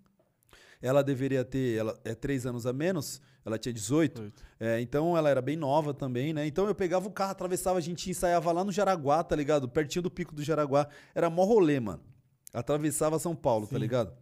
[0.81, 4.21] Ela deveria ter, ela é três anos a menos, ela tinha 18.
[4.21, 4.43] Oito.
[4.59, 6.45] É, então ela era bem nova também, né?
[6.45, 9.67] Então eu pegava o carro, atravessava, a gente ensaiava lá no Jaraguá, tá ligado?
[9.69, 10.87] Pertinho do pico do Jaraguá.
[11.13, 12.01] Era mó rolê, mano.
[12.53, 13.81] Atravessava São Paulo, tá Sim.
[13.81, 14.13] ligado?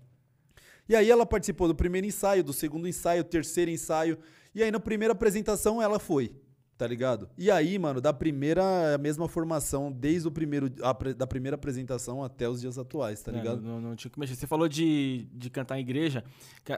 [0.87, 4.17] E aí ela participou do primeiro ensaio, do segundo ensaio, terceiro ensaio.
[4.53, 6.33] E aí na primeira apresentação ela foi,
[6.79, 7.29] tá ligado?
[7.37, 12.23] E aí, mano, da primeira, a mesma formação, desde o primeiro, a da primeira apresentação
[12.23, 13.61] até os dias atuais, tá É, ligado?
[13.61, 14.33] não, não tinha que mexer.
[14.35, 16.23] Você falou de, de cantar em igreja.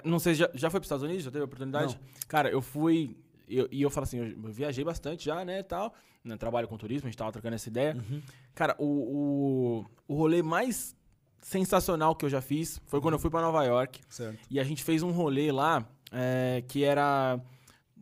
[0.03, 1.23] Não sei, já, já foi para os Estados Unidos?
[1.23, 1.99] Já teve a oportunidade?
[2.27, 3.15] Cara, eu fui.
[3.47, 5.93] eu- e eu falo assim, eu, eu viajei bastante já, né, tal.
[6.23, 7.95] Né, trabalho com turismo, a gente tava trocando essa ideia.
[7.95, 8.21] Uhum.
[8.55, 10.95] Cara, o, o, o rolê mais
[11.41, 14.01] sensacional que eu já fiz foi quando eu fui para Nova York.
[14.09, 14.39] Certo.
[14.49, 17.39] E a gente fez um rolê lá é, que era.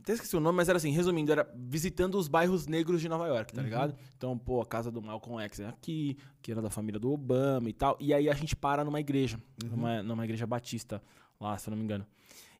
[0.10, 3.28] Até esqueci o nome, mas era assim, resumindo, era visitando os bairros negros de Nova
[3.28, 3.96] York, tá ligado?
[4.18, 7.70] Então, pô, a casa do Malcolm X é aqui, que era da família do Obama
[7.70, 7.96] e tal.
[8.00, 11.00] E aí a gente para numa igreja, numa, numa igreja batista
[11.40, 12.08] lá, se eu não me engano.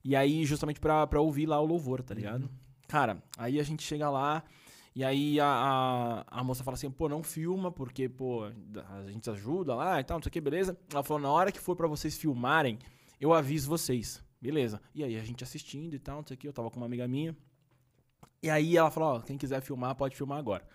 [0.04, 2.48] E aí, justamente pra, pra ouvir lá o louvor, tá ligado?
[2.86, 4.44] Cara, aí a gente chega lá.
[4.94, 9.28] E aí a, a, a moça fala assim, pô, não filma, porque, pô, a gente
[9.28, 10.78] ajuda lá e tal, não sei o que, beleza.
[10.92, 12.78] Ela falou, na hora que for pra vocês filmarem,
[13.20, 14.22] eu aviso vocês.
[14.40, 14.80] Beleza.
[14.94, 16.86] E aí a gente assistindo e tal, não sei o que, eu tava com uma
[16.86, 17.36] amiga minha.
[18.42, 20.66] E aí ela falou, ó, quem quiser filmar, pode filmar agora.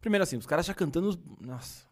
[0.00, 1.84] Primeiro assim, os caras já cantando, os- nossa,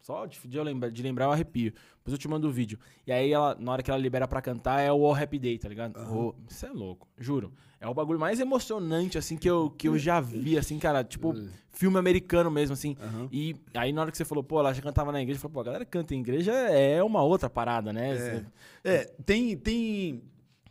[0.00, 1.72] só de, de eu lembrar, de lembrar eu arrepio.
[1.98, 2.76] Depois eu te mando o vídeo.
[3.06, 5.58] E aí ela, na hora que ela libera pra cantar, é o All Happy Day,
[5.58, 5.96] tá ligado?
[6.16, 7.52] Ô, Isso é louco, juro.
[7.80, 11.32] É o bagulho mais emocionante, assim, que eu, que eu já vi, assim, cara, tipo,
[11.70, 12.96] filme americano mesmo, assim.
[13.00, 13.28] Aham.
[13.30, 15.54] E aí na hora que você falou, pô, ela já cantava na igreja, eu falei,
[15.54, 18.16] pô, a galera canta em igreja é uma outra parada, né?
[18.16, 18.46] Você-
[18.84, 20.22] É, tem, tem,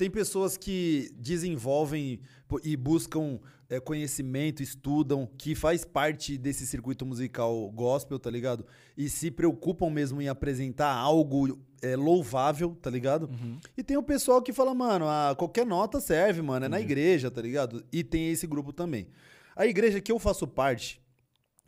[0.02, 2.20] tem pessoas que desenvolvem
[2.64, 8.66] e buscam é, conhecimento, estudam, que faz parte desse circuito musical gospel, tá ligado?
[8.98, 13.30] E se preocupam mesmo em apresentar algo é, louvável, tá ligado?
[13.78, 17.30] E tem o pessoal que fala, mano, ah, qualquer nota serve, mano, é na igreja,
[17.30, 17.86] tá ligado?
[17.94, 19.08] E tem esse grupo também.
[19.56, 21.00] A igreja que eu faço parte,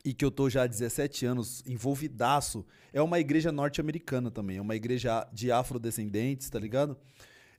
[0.03, 4.57] e que eu tô já há 17 anos envolvidaço, é uma igreja norte-americana também.
[4.57, 6.97] É uma igreja de afrodescendentes, tá ligado?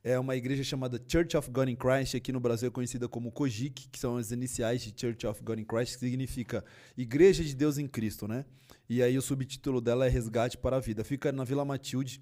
[0.06, 3.32] É uma igreja chamada Church of God in Christ, aqui no Brasil é conhecida como
[3.32, 6.62] COGIC, que são as iniciais de Church of God in Christ, que significa
[6.94, 8.44] Igreja de Deus em Cristo, né?
[8.86, 11.02] E aí o subtítulo dela é Resgate para a Vida.
[11.02, 12.20] Fica na Vila Matilde.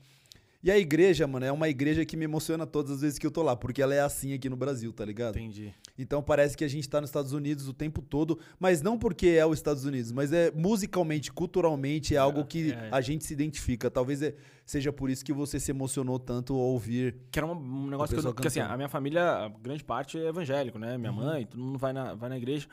[0.63, 3.33] E a igreja, mano, é uma igreja que me emociona todas as vezes que eu
[3.33, 5.37] tô lá, porque ela é assim aqui no Brasil, tá ligado?
[5.37, 5.75] Entendi.
[5.99, 9.27] Então parece que a gente tá nos Estados Unidos o tempo todo, mas não porque
[9.29, 12.89] é os Estados Unidos, mas é musicalmente, culturalmente, é algo que é.
[12.93, 13.91] a gente se identifica.
[13.91, 17.17] Talvez é- seja por isso que você se emocionou tanto ao ouvir.
[17.33, 20.29] Que era um negócio que eu, porque assim, a minha família, a grande parte é
[20.29, 20.93] evangélico, né?
[20.93, 20.99] Uhum.
[20.99, 22.69] Minha mãe, todo mundo vai na, vai na igreja.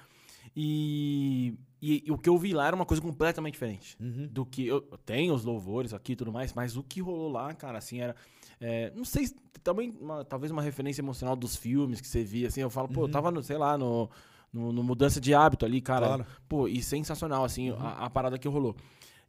[0.55, 3.95] E, e, e o que eu vi lá era uma coisa completamente diferente.
[3.99, 4.27] Uhum.
[4.31, 4.65] Do que.
[4.67, 7.77] Eu, eu tenho os louvores aqui e tudo mais, mas o que rolou lá, cara,
[7.77, 8.15] assim, era.
[8.59, 12.47] é, não sei, se- também uma- talvez uma referência emocional dos filmes que você via,
[12.47, 12.61] assim.
[12.61, 14.09] Eu falo, pô, eu tava, no, sei lá, no,
[14.51, 16.07] no, no Mudança de Hábito ali, cara.
[16.07, 16.25] Claro.
[16.47, 18.75] Pô, e sensacional, assim, a, a parada que rolou.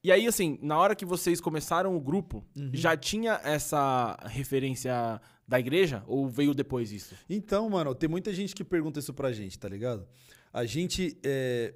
[0.03, 5.61] E aí, assim, na hora que vocês começaram o grupo, já tinha essa referência da
[5.61, 6.03] igreja?
[6.07, 7.15] Ou veio depois isso?
[7.29, 10.07] Então, mano, tem muita gente que pergunta isso pra gente, tá ligado?
[10.53, 11.75] A gente é,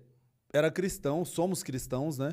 [0.55, 2.33] era cristão, somos cristãos, né?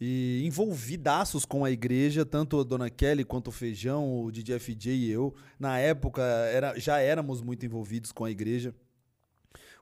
[0.00, 4.92] E envolvidaços com a igreja, tanto a Dona Kelly quanto o Feijão, o DJ FJ
[4.92, 5.34] e eu.
[5.58, 8.72] Na época, era, já éramos muito envolvidos com a igreja.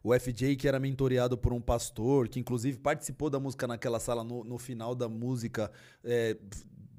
[0.03, 4.25] O FJ, que era mentoreado por um pastor, que inclusive participou da música naquela sala,
[4.25, 5.71] no, no final da música,
[6.03, 6.39] é,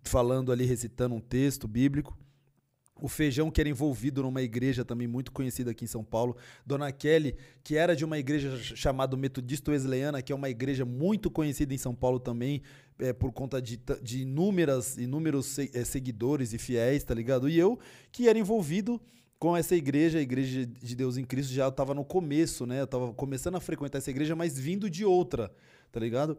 [0.03, 2.15] falando ali, recitando um texto bíblico.
[3.01, 6.37] O Feijão, que era envolvido numa igreja também muito conhecida aqui em São Paulo.
[6.65, 10.85] Dona Kelly, que era de uma igreja ch- chamada Metodista Wesleyana, que é uma igreja
[10.85, 12.61] muito conhecida em São Paulo também,
[12.97, 17.49] é, por conta de, de inúmeras, inúmeros é, seguidores e fiéis, tá ligado?
[17.49, 17.77] E eu,
[18.13, 19.01] que era envolvido
[19.37, 22.79] com essa igreja, a Igreja de Deus em Cristo, já estava no começo, né?
[22.79, 25.53] Eu tava começando a frequentar essa igreja, mas vindo de outra,
[25.91, 26.37] tá ligado?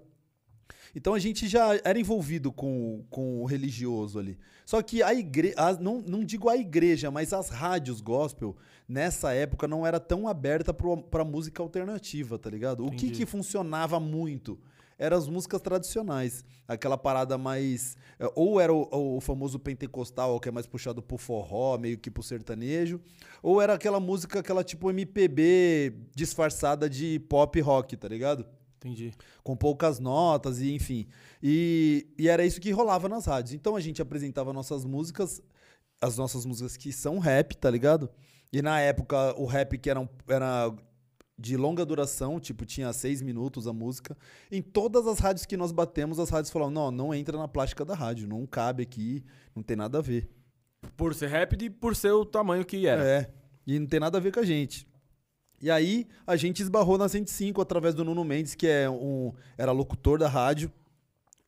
[0.94, 4.38] Então a gente já era envolvido com, com o religioso ali.
[4.64, 8.56] Só que a igreja, não, não digo a igreja, mas as rádios gospel,
[8.88, 12.84] nessa época, não era tão aberta pra música alternativa, tá ligado?
[12.84, 13.18] O que Entendi.
[13.18, 14.58] que funcionava muito?
[14.98, 16.44] Eram as músicas tradicionais.
[16.66, 17.96] Aquela parada mais.
[18.18, 22.10] é, Ou era o, o famoso pentecostal, que é mais puxado pro forró, meio que
[22.10, 23.00] pro sertanejo.
[23.42, 28.46] Ou era aquela música, aquela tipo MPB disfarçada de pop rock, tá ligado?
[28.76, 29.12] Entendi.
[29.42, 31.06] com poucas notas e enfim.
[31.42, 33.52] E, e era isso que rolava nas rádios.
[33.54, 35.42] Então a gente apresentava nossas músicas,
[36.00, 38.10] as nossas músicas que são rap, tá ligado?
[38.52, 40.72] E na época o rap que era, era
[41.38, 44.16] de longa duração, tipo, tinha seis minutos a música.
[44.50, 47.84] Em todas as rádios que nós batemos, as rádios falavam, não, não entra na plástica
[47.84, 50.28] da rádio, não cabe aqui, não tem nada a ver.
[50.96, 53.04] Por ser rap e por ser o tamanho que era.
[53.04, 53.30] É.
[53.66, 54.86] E não tem nada a ver com a gente.
[55.60, 59.72] E aí a gente esbarrou na 105 através do Nuno Mendes, que é um era
[59.72, 60.70] locutor da rádio,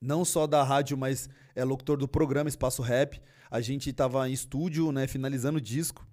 [0.00, 3.20] não só da rádio, mas é locutor do programa Espaço Rap.
[3.50, 6.06] A gente tava em estúdio, né, finalizando o disco.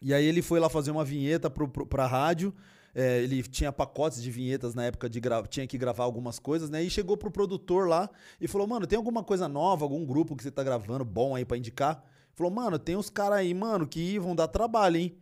[0.00, 2.52] E aí ele foi lá fazer uma vinheta pro, pro, pra rádio.
[2.94, 6.82] É, ele tinha pacotes de vinhetas na época de tinha que gravar algumas coisas, né?
[6.82, 10.42] E chegou pro produtor lá e falou: Mano, tem alguma coisa nova, algum grupo que
[10.42, 12.04] você tá gravando bom aí pra indicar?
[12.34, 15.14] Falou, mano, tem uns caras aí, mano, que vão dar trabalho, hein?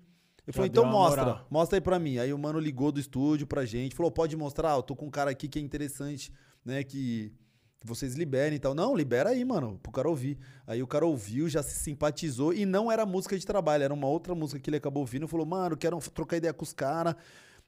[0.51, 1.47] Ele falou, então mostra, moral.
[1.51, 2.19] mostra aí pra mim.
[2.19, 5.11] Aí o mano ligou do estúdio pra gente, falou, pode mostrar, eu tô com um
[5.11, 6.33] cara aqui que é interessante,
[6.65, 7.33] né, que
[7.81, 8.75] que vocês liberem e tal.
[8.75, 10.39] Não, libera aí, mano, pro cara ouvir.
[10.67, 14.07] Aí o cara ouviu, já se simpatizou e não era música de trabalho, era uma
[14.07, 17.15] outra música que ele acabou ouvindo falou, mano, quero trocar ideia com os caras.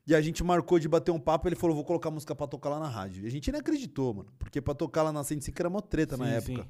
[0.06, 2.68] E a gente marcou de bater um papo, ele falou, vou colocar música pra tocar
[2.68, 3.24] lá na rádio.
[3.24, 6.16] E a gente nem acreditou, mano, porque pra tocar lá na 105 era uma treta
[6.16, 6.62] na Sim, época.
[6.62, 6.68] sim.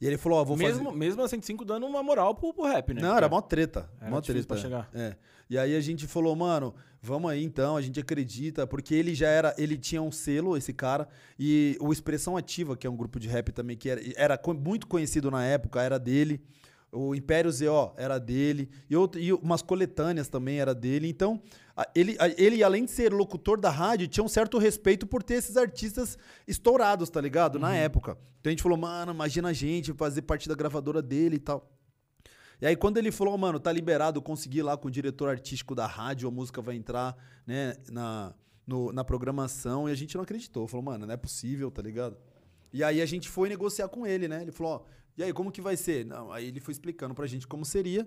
[0.00, 0.96] E ele falou, ó, vou mesmo, fazer...
[0.96, 3.00] mesmo a 105 dando uma moral pro, pro rap, né?
[3.00, 3.88] Não, era mó treta.
[4.00, 4.46] Era mó treta.
[4.46, 4.90] pra chegar.
[4.92, 5.16] É.
[5.48, 9.28] E aí a gente falou, mano, vamos aí então, a gente acredita, porque ele já
[9.28, 11.06] era, ele tinha um selo, esse cara,
[11.38, 14.86] e o Expressão Ativa, que é um grupo de rap também, que era, era muito
[14.86, 16.40] conhecido na época, era dele.
[16.94, 21.08] O Império ZO era dele, e, outro, e umas coletâneas também era dele.
[21.08, 21.42] Então,
[21.94, 25.56] ele, ele, além de ser locutor da rádio, tinha um certo respeito por ter esses
[25.56, 27.58] artistas estourados, tá ligado?
[27.58, 28.16] Na época.
[28.40, 31.70] Então a gente falou, mano, imagina a gente fazer parte da gravadora dele e tal.
[32.60, 35.28] E aí, quando ele falou, mano, tá liberado, eu consegui ir lá com o diretor
[35.28, 38.32] artístico da rádio, a música vai entrar, né, na,
[38.66, 40.66] no- na programação, e a gente não acreditou.
[40.68, 42.16] Falou, mano, não é possível, tá ligado?
[42.72, 44.42] E aí a gente foi negociar com ele, né?
[44.42, 44.80] Ele falou, ó,
[45.16, 46.04] e aí, como que vai ser?
[46.04, 48.06] Não, aí ele foi explicando pra gente como seria.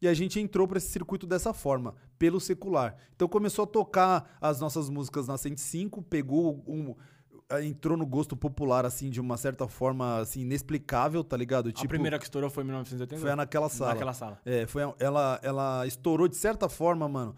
[0.00, 2.96] E a gente entrou pra esse circuito dessa forma, pelo secular.
[3.14, 6.94] Então começou a tocar as nossas músicas na 105, pegou um.
[7.50, 11.70] eh, Entrou no gosto popular, assim, de uma certa forma, assim, inexplicável, tá ligado?
[11.74, 13.22] a primeira que estourou foi em 1980?
[13.22, 13.92] Foi naquela sala.
[13.92, 14.38] Naquela sala.
[14.44, 17.34] É, foi, ela, ela estourou de certa forma, mano.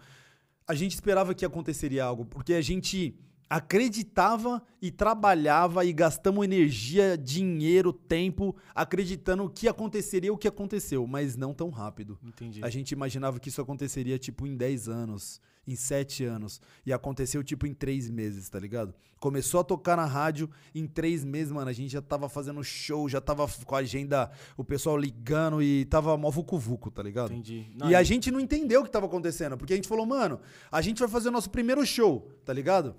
[0.67, 3.17] A gente esperava que aconteceria algo, porque a gente
[3.49, 11.35] acreditava e trabalhava e gastamos energia, dinheiro, tempo, acreditando que aconteceria o que aconteceu, mas
[11.35, 12.19] não tão rápido.
[12.23, 12.63] Entendi.
[12.63, 16.61] A gente imaginava que isso aconteceria tipo em 10 anos, em 7 anos.
[16.85, 18.93] E aconteceu tipo em 3 meses, tá ligado?
[19.19, 23.09] Começou a tocar na rádio, em 3 meses, mano, a gente já tava fazendo show,
[23.09, 27.33] já tava com a agenda, o pessoal ligando e tava mó vucu-vucu, tá ligado?
[27.33, 27.67] Entendi.
[27.85, 30.39] e a gente não entendeu o que tava acontecendo, porque a gente falou, mano,
[30.71, 32.95] a gente vai fazer o nosso primeiro show, tá ligado?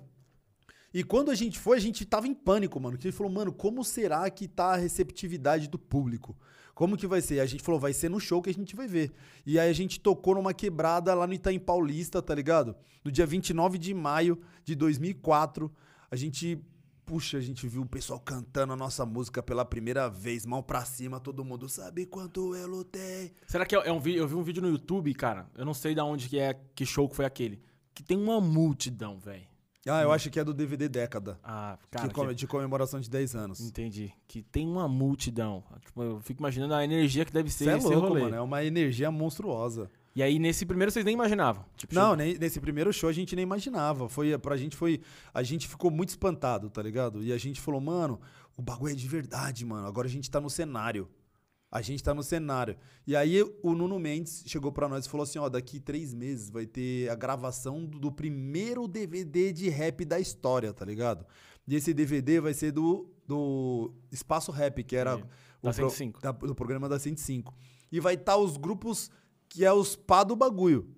[0.93, 2.97] E quando a gente foi, a gente tava em pânico, mano.
[2.97, 6.37] Que a gente falou, mano, como será que tá a receptividade do público?
[6.73, 7.39] Como que vai ser?
[7.39, 9.11] A gente falou, vai ser no show que a gente vai ver.
[9.45, 12.75] E aí a gente tocou numa quebrada lá no Itaim Paulista, tá ligado?
[13.03, 15.71] No dia 29 de maio de 2004.
[16.09, 16.59] A gente,
[17.05, 20.83] puxa, a gente viu o pessoal cantando a nossa música pela primeira vez, mão pra
[20.83, 23.31] cima, todo mundo sabe quanto eu lutei.
[23.47, 24.19] Será que é é um vídeo?
[24.19, 25.49] Eu vi um vídeo no YouTube, cara.
[25.55, 27.61] Eu não sei de onde que é, que show que foi aquele.
[27.93, 29.50] Que tem uma multidão, velho.
[29.87, 31.39] Ah, eu acho que é do DVD Década.
[31.43, 32.07] Ah, cara.
[32.07, 33.59] que- de comemoração de 10 anos.
[33.59, 34.13] Entendi.
[34.27, 35.63] Que tem uma multidão.
[35.83, 38.21] Tipo, eu fico imaginando a energia que deve ser Você é esse louco, rolê.
[38.21, 38.35] mano.
[38.35, 39.89] É uma energia monstruosa.
[40.15, 41.65] E aí, nesse primeiro, vocês nem imaginavam.
[41.77, 44.07] Tipo, Não, nem, nesse primeiro show a gente nem imaginava.
[44.09, 45.01] Foi, pra gente foi.
[45.33, 47.23] A gente ficou muito espantado, tá ligado?
[47.23, 48.19] E a gente falou, mano,
[48.57, 49.87] o bagulho é de verdade, mano.
[49.87, 51.07] Agora a gente tá no cenário.
[51.71, 52.75] A gente tá no cenário.
[53.07, 56.49] E aí o Nuno Mendes chegou pra nós e falou assim: ó, daqui três meses
[56.49, 61.25] vai ter a gravação do, do primeiro DVD de rap da história, tá ligado?
[61.67, 65.23] E esse DVD vai ser do, do Espaço Rap, que era Sim.
[65.61, 66.19] o Da pro- 105.
[66.21, 67.53] da- do programa da 105.
[67.89, 69.09] E vai estar os grupos
[69.47, 70.89] que é os pá do bagulho.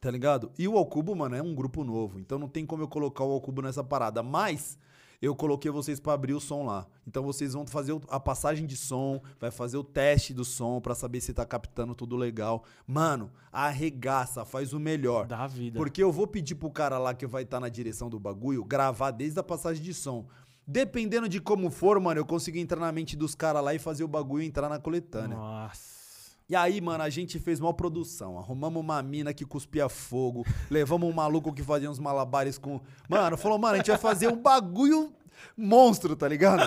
[0.00, 0.50] Tá ligado?
[0.58, 2.18] E o Alcubo, mano, é um grupo novo.
[2.18, 4.22] Então não tem como eu colocar o Alcubo nessa parada.
[4.22, 4.76] Mas
[5.22, 6.84] eu coloquei vocês pra abrir o som lá.
[7.06, 10.96] Então vocês vão fazer a passagem de som, vai fazer o teste do som pra
[10.96, 12.64] saber se tá captando tudo legal.
[12.84, 15.28] Mano, arregaça, faz o melhor.
[15.28, 15.78] Da vida.
[15.78, 19.12] Porque eu vou pedir pro cara lá que vai estar na direção do bagulho gravar
[19.12, 20.26] desde a passagem de som.
[20.66, 24.02] Dependendo de como for, mano, eu consigo entrar na mente dos caras lá e fazer
[24.02, 25.36] o bagulho entrar na coletânea.
[25.36, 26.01] Nossa.
[26.48, 28.38] E aí, mano, a gente fez uma produção.
[28.38, 30.44] Arrumamos uma mina que cuspia fogo.
[30.70, 32.80] levamos um maluco que fazia uns malabares com.
[33.08, 35.12] Mano, falou, mano, a gente vai fazer um bagulho
[35.56, 36.62] monstro, tá ligado?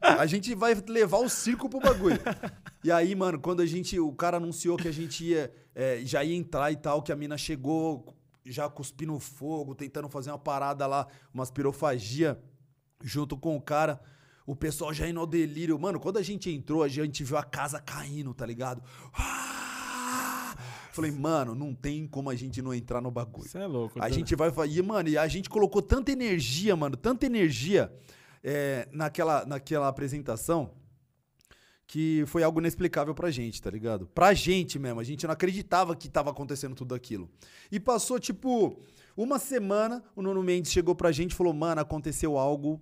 [0.00, 2.20] A gente vai levar o circo pro bagulho.
[2.82, 3.98] E aí, mano, quando a gente.
[3.98, 5.52] O cara anunciou que a gente ia.
[5.74, 10.30] é, já ia entrar e tal, que a mina chegou já cuspindo fogo, tentando fazer
[10.30, 12.38] uma parada lá, umas pirofagia
[13.02, 14.00] junto com o cara.
[14.46, 15.78] O pessoal já indo ao delírio.
[15.78, 18.82] Mano, quando a gente entrou, a gente viu a casa caindo, tá ligado?
[19.14, 20.56] Ah!
[20.92, 23.48] Falei, mano, não tem como a gente não entrar no bagulho.
[23.48, 23.98] Você é louco.
[24.00, 24.82] A tô- gente vai fazer.
[24.82, 27.92] Mano, e a gente colocou tanta energia, mano, tanta energia
[28.42, 30.70] é, naquela, naquela apresentação
[31.86, 34.06] que foi algo inexplicável pra gente, tá ligado?
[34.14, 37.28] Pra gente mesmo, a gente não acreditava que tava acontecendo tudo aquilo.
[37.70, 38.80] E passou, tipo,
[39.16, 42.80] uma semana, o Nuno Mendes chegou pra gente e falou: mano, aconteceu algo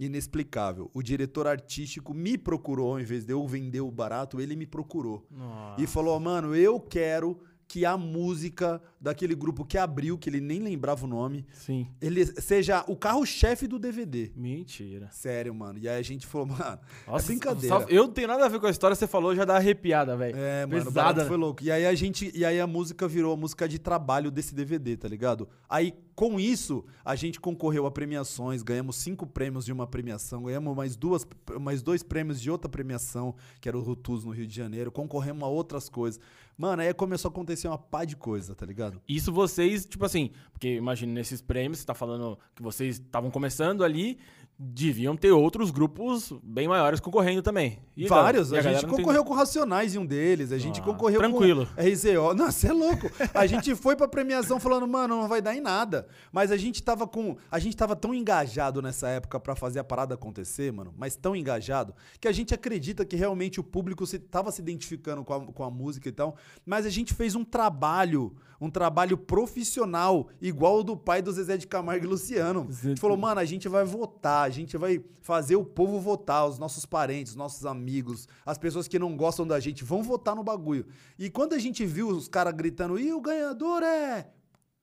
[0.00, 0.90] inexplicável.
[0.94, 5.26] O diretor artístico me procurou, ao invés de eu vender o barato, ele me procurou.
[5.30, 5.80] Nossa.
[5.80, 7.38] E falou: mano, eu quero
[7.70, 11.86] que a música daquele grupo que abriu, que ele nem lembrava o nome, Sim.
[12.00, 14.32] ele seja o carro-chefe do DVD.
[14.34, 15.08] Mentira.
[15.12, 15.78] Sério, mano.
[15.78, 17.86] E aí a gente falou, mano, Nossa, é brincadeira.
[17.88, 20.36] eu não tenho nada a ver com a história, você falou, já dá arrepiada, velho.
[20.36, 21.26] É, mano, o Pesada, barato né?
[21.26, 21.62] foi louco.
[21.62, 24.96] E aí a gente, e aí a música virou a música de trabalho desse DVD,
[24.96, 25.48] tá ligado?
[25.68, 30.76] Aí com isso, a gente concorreu a premiações, ganhamos cinco prêmios de uma premiação, ganhamos
[30.76, 31.26] mais duas,
[31.58, 35.42] mais dois prêmios de outra premiação, que era o Rutus no Rio de Janeiro, concorremos
[35.42, 36.20] a outras coisas.
[36.58, 39.00] Mano, aí começou a acontecer uma pá de coisa, tá ligado?
[39.08, 43.82] Isso vocês, tipo assim, porque imagina nesses prêmios, você tá falando que vocês estavam começando
[43.82, 44.18] ali,
[44.62, 47.78] deviam ter outros grupos bem maiores concorrendo também.
[47.96, 48.52] E Vários.
[48.52, 50.52] A, galera gente não tem- concorreu com Racionais em um deles.
[50.52, 51.66] A gente Ah, concorreu tranquilo.
[51.66, 52.34] com RZO.
[52.36, 53.10] Nossa, é louco.
[53.32, 56.06] A gente foi pra premiação falando, mano, não vai dar em nada.
[56.30, 57.36] Mas a gente tava com.
[57.50, 60.92] A gente tava tão engajado nessa época pra fazer a parada acontecer, mano.
[60.94, 65.24] Mas tão engajado, que a gente acredita que realmente o público se, tava se identificando
[65.24, 66.36] com a, com a música e tal.
[66.66, 68.34] Mas a gente fez um trabalho.
[68.62, 72.66] Um trabalho profissional, igual o do pai do Zezé de Camargo e Luciano.
[72.68, 76.46] A gente falou, mano, a gente vai votar, a gente vai fazer o povo votar,
[76.46, 80.34] os nossos parentes, os nossos amigos, as pessoas que não gostam da gente vão votar
[80.36, 80.86] no bagulho.
[81.18, 84.28] E quando a gente viu os caras gritando, e o ganhador é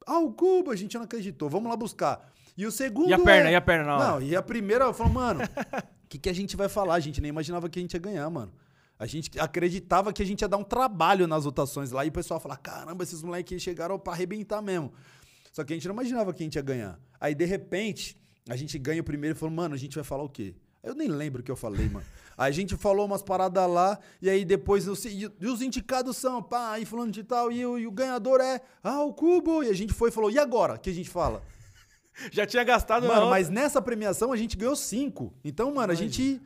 [0.05, 2.31] ao Cuba, a gente não acreditou, vamos lá buscar.
[2.57, 4.07] E o segundo E a perna, é- e a perna na hora?
[4.11, 5.47] Não, e a primeira, eu falo, mano, o
[6.09, 6.95] que, que a gente vai falar?
[6.95, 8.51] A gente nem imaginava que a gente ia ganhar, mano.
[8.97, 12.11] A gente acreditava que a gente ia dar um trabalho nas votações lá e o
[12.11, 14.91] pessoal falar: caramba, esses moleques chegaram pra arrebentar mesmo.
[15.53, 16.99] Só que a gente não imaginava que a gente ia ganhar.
[17.19, 18.17] Aí, de repente,
[18.49, 20.55] a gente ganha o primeiro e falou: mano, a gente vai falar o quê?
[20.83, 22.05] Eu nem lembro o que eu falei, mano.
[22.37, 26.41] Aí a gente falou umas paradas lá, e aí depois os, e os indicados são,
[26.41, 29.63] pá, aí falando de tal, e, o- e o ganhador é, ah, o Cubo.
[29.63, 30.75] E a gente foi e falou: e agora?
[30.75, 31.43] O que a gente fala?
[32.31, 33.29] Já tinha gastado Mano, outra.
[33.29, 35.33] mas nessa premiação a gente ganhou cinco.
[35.43, 36.41] Então, mano, a gente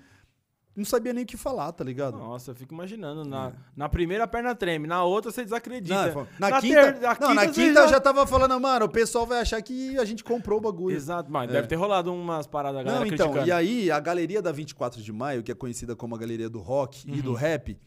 [0.75, 2.17] não sabia nem o que falar, tá ligado?
[2.17, 3.25] Nossa, eu fico imaginando.
[3.25, 6.13] Na, na primeira a perna treme, na outra você desacredita.
[6.13, 9.25] Não, na, quinta, ter- não, na você quinta eu já tava falando, mano, o pessoal
[9.25, 10.95] vai achar que a gente comprou o bagulho.
[10.95, 13.47] Exato, mas deve ter rolado umas paradas da galera Não, então, criticando.
[13.49, 16.60] e aí a galeria da 24 de maio, que é conhecida como a galeria do
[16.60, 17.21] rock e Uhum.
[17.21, 17.77] do rap,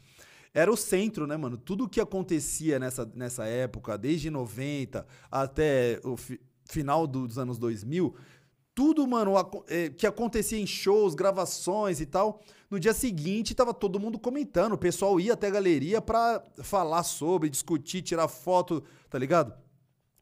[0.53, 1.57] era o centro, né, mano?
[1.57, 8.15] Tudo que acontecia nessa, nessa época, desde 90 até o fi- final dos anos 2000,
[8.75, 9.33] tudo, mano,
[9.69, 14.73] eh, que acontecia em shows, gravações e tal, no dia seguinte tava todo mundo comentando,
[14.73, 19.55] o pessoal ia até a galeria pra falar sobre, discutir, tirar foto, tá ligado?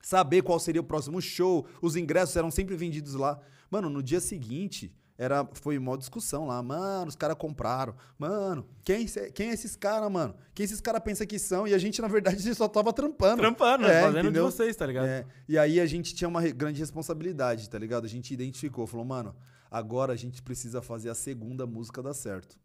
[0.03, 3.41] saber qual seria o próximo show, os ingressos eram sempre vendidos lá.
[3.71, 6.63] Mano, no dia seguinte, era, foi uma discussão lá.
[6.63, 7.95] Mano, os caras compraram.
[8.19, 10.35] Mano, quem, quem é esses caras, mano?
[10.55, 11.67] Quem esses caras pensam que são?
[11.67, 13.41] E a gente, na verdade, só tava trampando.
[13.41, 14.47] Trampando, É, fazendo entendeu?
[14.47, 15.07] de vocês, tá ligado?
[15.07, 18.05] É, e aí a gente tinha uma grande responsabilidade, tá ligado?
[18.05, 19.35] A gente identificou, falou, mano,
[19.71, 22.59] agora a gente precisa fazer a segunda música dar certo.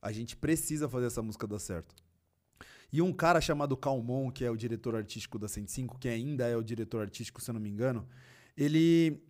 [0.00, 1.94] A gente precisa fazer essa música dar certo.
[2.92, 6.56] E um cara chamado Calmon, que é o diretor artístico da 105, que ainda é
[6.56, 8.06] o diretor artístico, se eu não me engano,
[8.56, 9.20] ele,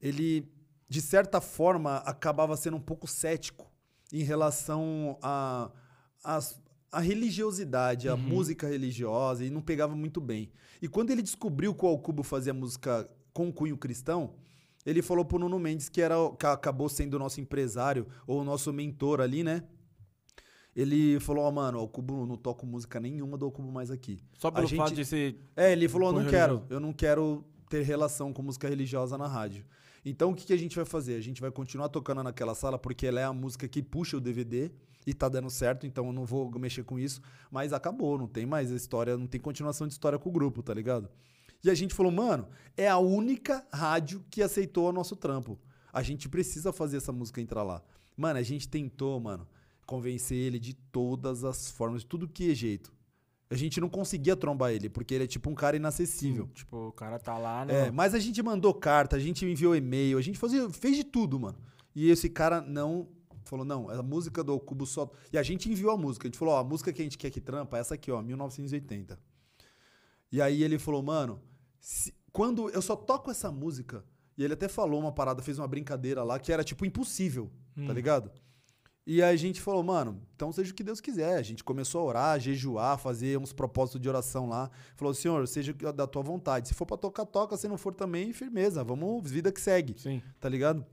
[0.00, 0.50] ele
[0.88, 3.70] de certa forma, acabava sendo um pouco cético
[4.12, 5.70] em relação a,
[6.22, 6.60] as-
[6.92, 10.50] a religiosidade, a música religiosa, e não pegava muito bem.
[10.80, 14.34] E quando ele descobriu que o Alcubo fazia música com cunho cristão,
[14.84, 18.44] ele falou pro Nuno Mendes, que, era, que acabou sendo o nosso empresário, ou o
[18.44, 19.64] nosso mentor ali, né?
[20.74, 24.20] Ele falou, ó, mano, o Cubo não toco música nenhuma do Cubo mais aqui.
[24.38, 25.40] Só pelo A gente- fato de ser.
[25.56, 29.64] É, ele falou, não quero, eu não quero ter relação com música religiosa na rádio.
[30.08, 31.16] Então o que, que a gente vai fazer?
[31.16, 34.20] A gente vai continuar tocando naquela sala porque ela é a música que puxa o
[34.20, 34.70] DVD
[35.04, 37.20] e tá dando certo, então eu não vou mexer com isso.
[37.50, 40.72] Mas acabou, não tem mais história, não tem continuação de história com o grupo, tá
[40.72, 41.08] ligado?
[41.64, 45.58] E a gente falou, mano, é a única rádio que aceitou o nosso trampo.
[45.92, 47.82] A gente precisa fazer essa música entrar lá.
[48.16, 49.44] Mano, a gente tentou, mano,
[49.84, 52.92] convencer ele de todas as formas, de tudo que é jeito.
[53.48, 56.48] A gente não conseguia trombar ele, porque ele é tipo um cara inacessível.
[56.54, 57.86] Tipo, o cara tá lá, né?
[57.86, 61.04] É, mas a gente mandou carta, a gente enviou e-mail, a gente fazia, fez de
[61.04, 61.56] tudo, mano.
[61.94, 63.08] E esse cara não
[63.44, 65.08] falou, não, a música do Cubo só.
[65.32, 66.26] E a gente enviou a música.
[66.26, 68.10] A gente falou, ó, a música que a gente quer que trampa é essa aqui,
[68.10, 69.16] ó, 1980.
[70.32, 71.40] E aí ele falou, mano,
[71.80, 74.04] se- quando eu só toco essa música,
[74.36, 77.50] e ele até falou uma parada, fez uma brincadeira lá, que era tipo impossível,
[77.86, 78.30] tá ligado?
[79.06, 81.36] E aí a gente falou, mano, então seja o que Deus quiser.
[81.38, 84.68] A gente começou a orar, jejuar, fazer uns propósitos de oração lá.
[84.96, 86.66] Falou, Senhor, seja da tua vontade.
[86.68, 87.56] Se for pra tocar, toca.
[87.56, 88.82] Se não for também, firmeza.
[88.82, 90.20] Vamos, vida que segue Sim.
[90.40, 90.84] tá ligado?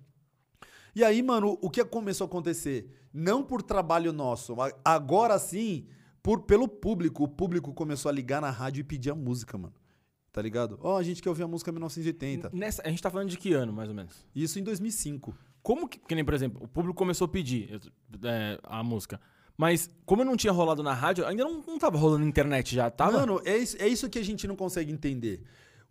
[0.95, 2.99] E aí, mano, o que começou a acontecer?
[3.11, 4.59] não por trabalho nosso.
[4.59, 5.85] a- Agora sim,
[6.23, 7.23] por, pelo público.
[7.23, 9.73] O público começou a ligar na rádio e pedir a música, mano.
[10.31, 10.79] Tá ligado?
[10.81, 12.49] Ó, a gente quer ouvir a música 1980.
[12.51, 14.25] Nessa, a gente tá falando de que ano, mais ou menos?
[14.35, 15.35] Isso em 2005.
[15.63, 19.19] Como que, que nem, por exemplo, o público começou a pedir eu- é, a música.
[19.57, 22.89] Mas, como não tinha rolado na rádio, ainda não, não tava rolando na internet já,
[22.91, 23.19] tava?
[23.19, 25.41] Mano, é isso, é isso que a gente não consegue entender.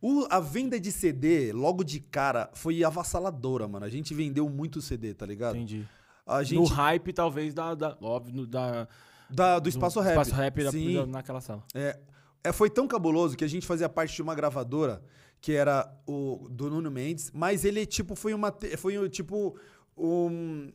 [0.01, 3.87] O- a venda de CD, logo de cara, foi avassaladora, mano.
[3.87, 5.57] A gente vendeu muito CD, tá ligado?
[5.57, 5.87] Entendi.
[6.27, 6.73] A No gente.
[6.73, 8.87] hype, talvez, da, da- óbvio, no- da,
[9.31, 10.13] Da, do Espaço do Rap.
[10.21, 11.63] Espaço Rap da- naquela sala.
[11.75, 11.99] É,
[12.45, 15.03] é, foi tão cabuloso que a gente fazia parte de uma gravadora
[15.43, 19.59] que era o do Nuno Mendes, mas ele tipo foi uma foi tipo
[19.99, 20.73] um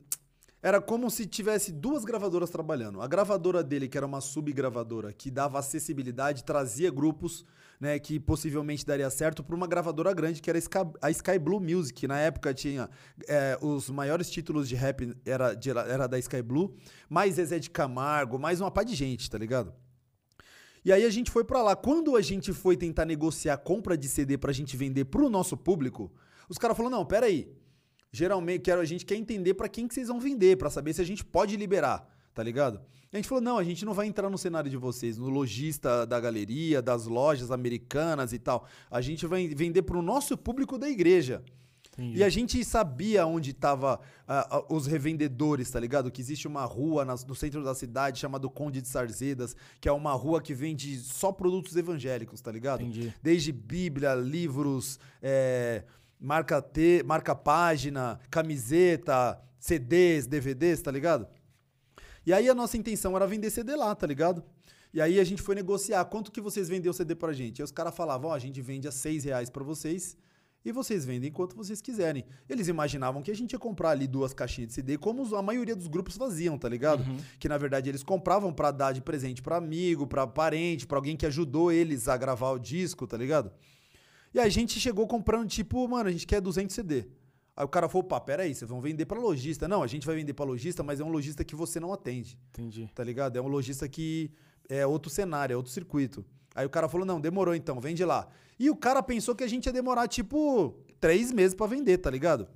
[0.62, 3.00] era como se tivesse duas gravadoras trabalhando.
[3.02, 7.46] A gravadora dele, que era uma subgravadora, que dava acessibilidade, trazia grupos,
[7.80, 10.60] né, que possivelmente daria certo para uma gravadora grande, que era
[11.02, 12.90] a Sky, Blue Music, que na época tinha
[13.28, 16.76] é, os maiores títulos de rap era, de- era da Sky Blue,
[17.08, 19.72] mais Zezé de Camargo, mais uma pá de gente, tá ligado?
[20.84, 21.76] E aí a gente foi pra lá.
[21.76, 25.58] Quando a gente foi tentar negociar a compra de CD pra gente vender pro nosso
[25.58, 26.12] público,
[26.50, 27.52] os caras falaram: "Não, pera aí.
[28.12, 31.02] Geralmente quero a gente quer entender pra quem que vocês vão vender, pra saber se
[31.02, 34.30] a gente pode liberar, tá ligado?" A gente falou: "Não, a gente não vai entrar
[34.30, 38.66] no cenário de vocês, no lojista da galeria, das lojas americanas e tal.
[38.90, 41.44] A gente vai vender pro nosso público da igreja."
[41.98, 42.20] Entendi.
[42.20, 46.12] E a gente sabia onde tava ah, ah, os revendedores, tá ligado?
[46.12, 49.92] Que existe uma rua nas- no centro da cidade chamada Conde de Sarzedas, que é
[49.92, 52.82] uma rua que vende só produtos evangélicos, tá ligado?
[52.84, 53.12] Entendi.
[53.22, 55.84] Desde Bíblia, livros, é,
[56.20, 61.28] marca T, marca página, camiseta, CDs, DVDs, tá ligado?
[62.26, 64.44] E aí a nossa intenção era vender CD lá, tá ligado?
[64.94, 67.62] E aí a gente foi negociar, quanto que vocês vendem o CD pra gente?
[67.62, 70.16] Aí os caras falavam, ó, a gente vende a 6 reais pra vocês
[70.66, 72.26] e vocês vendem quanto vocês quiserem.
[72.50, 75.76] Eles imaginavam que a gente ia comprar ali duas caixinhas de CD, como a maioria
[75.76, 77.06] dos grupos faziam, tá ligado?
[77.40, 81.16] Que na verdade eles compravam pra dar de presente pra amigo, pra parente, pra alguém
[81.16, 83.52] que ajudou eles a gravar o disco, tá ligado?
[84.34, 87.06] E a gente chegou comprando, tipo, mano, a gente quer 200 CD.
[87.56, 89.68] Aí o cara falou, pá, peraí, vocês vão vender pra lojista.
[89.68, 92.38] Não, a gente vai vender pra lojista, mas é um lojista que você não atende,
[92.50, 92.88] Entendi.
[92.94, 93.36] tá ligado?
[93.38, 94.30] É um lojista que
[94.70, 96.24] é outro cenário, é outro circuito.
[96.54, 98.28] Aí o cara falou, não, demorou então, vende lá.
[98.60, 102.10] E o cara pensou que a gente ia demorar, tipo, três meses pra vender, tá
[102.10, 102.48] ligado?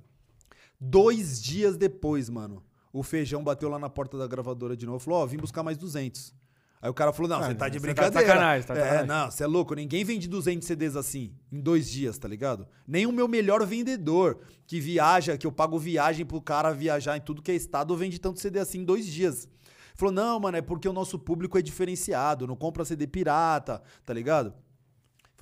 [0.80, 5.04] Dois dias depois, mano, o feijão bateu lá na porta da gravadora de novo e
[5.04, 6.34] falou, ó, vim buscar mais 200.
[6.80, 8.26] Aí o cara falou, não, Ah, você tá de tá de brincadeira.
[8.26, 9.06] sacanagem, tá de é, sacanagem.
[9.06, 12.66] não, você é louco, ninguém vende 200 CDs assim, em dois dias, tá ligado?
[12.84, 17.20] Nem o meu melhor vendedor, que viaja, que eu pago viagem pro cara viajar em
[17.20, 19.46] tudo que é estado, vende tanto CD assim em dois dias.
[19.94, 24.12] Falou, não, mano, é porque o nosso público é diferenciado, não compra CD pirata, tá
[24.12, 24.52] ligado?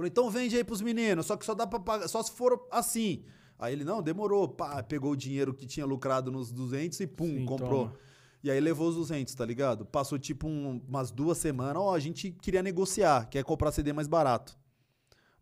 [0.01, 2.67] Falou, então vende aí pros meninos, só que só dá pra pagar, só se for
[2.71, 3.23] assim.
[3.59, 7.27] Aí ele, não, demorou, pá, pegou o dinheiro que tinha lucrado nos 200 e pum,
[7.27, 7.87] Sim, comprou.
[7.89, 7.97] toma.
[8.43, 9.85] E aí levou os 200, tá ligado?
[9.85, 14.09] Passou tipo um- umas duas semanas, ó, a gente queria negociar, quer comprar CD mais
[14.09, 14.59] barato.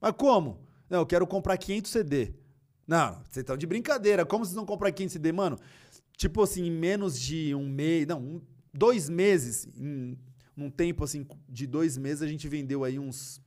[0.01, 0.59] Mas como?
[0.91, 2.35] Não, eu quero comprar 500 CD.
[2.85, 5.57] Não, vocês estão de brincadeira, como vocês vão comprar 500 CD, mano?
[6.17, 8.41] Tipo assim, em menos de um mês, não, um-
[8.75, 10.19] dois meses, em
[10.57, 13.41] um tempo assim, de dois meses, a gente vendeu aí uns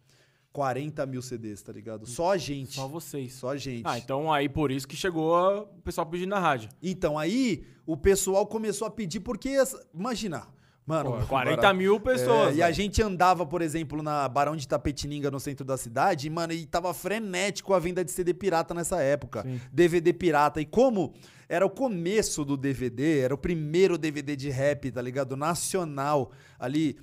[0.54, 2.06] 40 mil CDs, tá ligado?
[2.06, 2.76] Só a gente.
[2.76, 3.34] Só vocês.
[3.34, 3.84] Só a gente.
[3.86, 6.70] Ah, então aí por isso que chegou o pessoal pedindo na rádio.
[6.82, 9.58] Então aí o pessoal começou a pedir porque
[9.94, 10.48] imagina,
[10.86, 11.78] mano, Pô, 40 barato.
[11.78, 12.54] mil pessoas.
[12.54, 16.28] É, e a gente andava, por exemplo, na Barão de Tapetininga, no centro da cidade,
[16.28, 19.44] e, mano, e tava frenético a venda de CD pirata nessa época.
[19.44, 19.60] Sim.
[19.72, 20.60] DVD pirata.
[20.60, 21.14] E como
[21.48, 25.36] era o começo do DVD, era o primeiro DVD de rap, tá ligado?
[25.38, 26.32] Nacional.
[26.60, 26.98] Ali.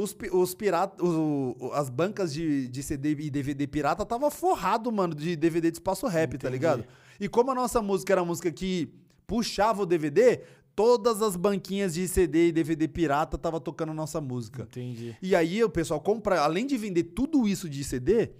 [0.00, 4.92] Os, os pirata, o- o- as bancas de, de CD e DVD pirata tava forrado,
[4.92, 6.52] mano, de DVD de espaço rap, tá Entendi.
[6.52, 6.84] ligado?
[7.18, 8.88] E como a nossa música era a música que
[9.26, 10.40] puxava o DVD,
[10.76, 14.62] todas as banquinhas de CD e DVD pirata tava tocando a nossa música.
[14.62, 15.16] Entendi.
[15.20, 18.30] E aí o pessoal compra, além de vender tudo isso de CD,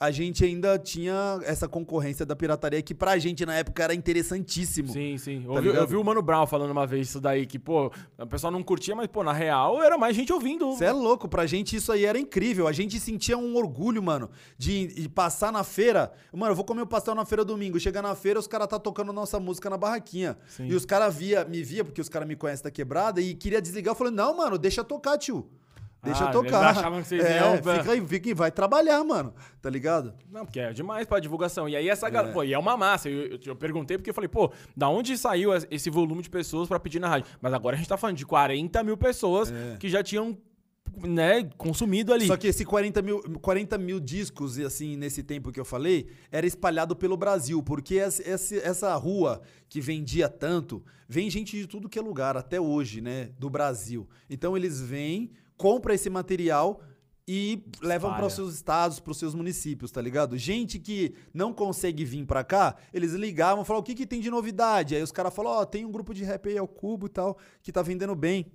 [0.00, 4.92] a gente ainda tinha essa concorrência da pirataria que pra gente na época era interessantíssimo.
[4.92, 5.44] Sim, sim.
[5.44, 7.90] Eu, Tá vi, eu vi o Mano Brown falando uma vez isso daí, que, pô,
[8.16, 10.66] o pessoal não curtia, mas, pô, na real era mais gente ouvindo.
[10.72, 12.68] Você é louco, pra gente isso aí era incrível.
[12.68, 16.12] A gente sentia um orgulho, mano, de, de passar na feira.
[16.32, 17.80] Mano, eu vou comer o pastel na feira domingo.
[17.80, 20.38] Chega na feira, os caras tá tocando nossa música na barraquinha.
[20.46, 20.66] Sim.
[20.68, 23.60] E os caras via, me via, porque os caras me conhecem da quebrada, e queria
[23.60, 23.92] desligar.
[23.92, 25.48] Eu falei, não, mano, deixa tocar, tio.
[26.02, 26.68] Deixa Ah, tocar.
[26.70, 29.34] achavam que vocês é, iam fica aí, fica aí, vai trabalhar, mano.
[29.60, 30.14] Tá ligado?
[30.30, 31.68] Não, porque é demais pra divulgação.
[31.68, 33.08] E aí essa galera, pô, e é uma massa.
[33.10, 36.30] Eu, eu- eu perguntei porque eu falei, pô, da onde saiu es- esse volume de
[36.30, 37.26] pessoas pra pedir na rádio?
[37.42, 39.76] Mas agora a gente tá falando de 40 mil pessoas É.
[39.78, 40.38] que já tinham
[41.02, 42.26] né, consumido ali.
[42.26, 46.46] Só que esse 40 mil, 40 mil discos, assim, nesse tempo que eu falei, era
[46.46, 48.22] espalhado pelo Brasil, porque essa,
[48.56, 53.30] essa rua que vendia tanto, vem gente de tudo que é lugar, até hoje, né,
[53.38, 54.08] do Brasil.
[54.30, 56.80] Então eles vêm, compram esse material
[57.26, 60.38] e levam para os seus estados, para os seus municípios, tá ligado?
[60.38, 64.30] Gente que não consegue vir para cá, eles ligavam, falavam, o que que tem de
[64.30, 64.96] novidade?
[64.96, 67.10] Aí os caras falaram, ó, oh, tem um grupo de rap aí ao cubo e
[67.10, 68.50] tal, que tá vendendo bem.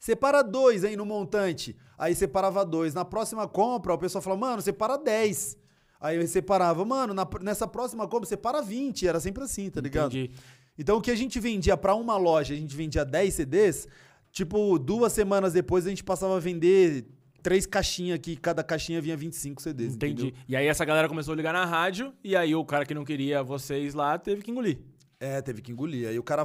[0.00, 1.76] Separa dois aí no montante.
[1.96, 2.92] Aí separava dois.
[2.92, 5.56] Na próxima compra, o pessoal falou, mano, separa dez.
[6.00, 9.06] Aí eu separava, mano, na, nessa próxima compra, separa 20.
[9.06, 10.16] Era sempre assim, tá ligado?
[10.16, 10.34] Entendi.
[10.76, 13.86] Então o que a gente vendia para uma loja, a gente vendia 10 CDs,
[14.32, 17.06] tipo, duas semanas depois a gente passava a vender
[17.42, 19.94] três caixinhas que cada caixinha vinha 25 CDs.
[19.94, 20.26] Entendi.
[20.28, 20.42] Entendeu?
[20.48, 23.04] E aí essa galera começou a ligar na rádio, e aí o cara que não
[23.04, 24.78] queria vocês lá teve que engolir.
[25.20, 26.08] É, teve que engolir.
[26.08, 26.44] Aí o cara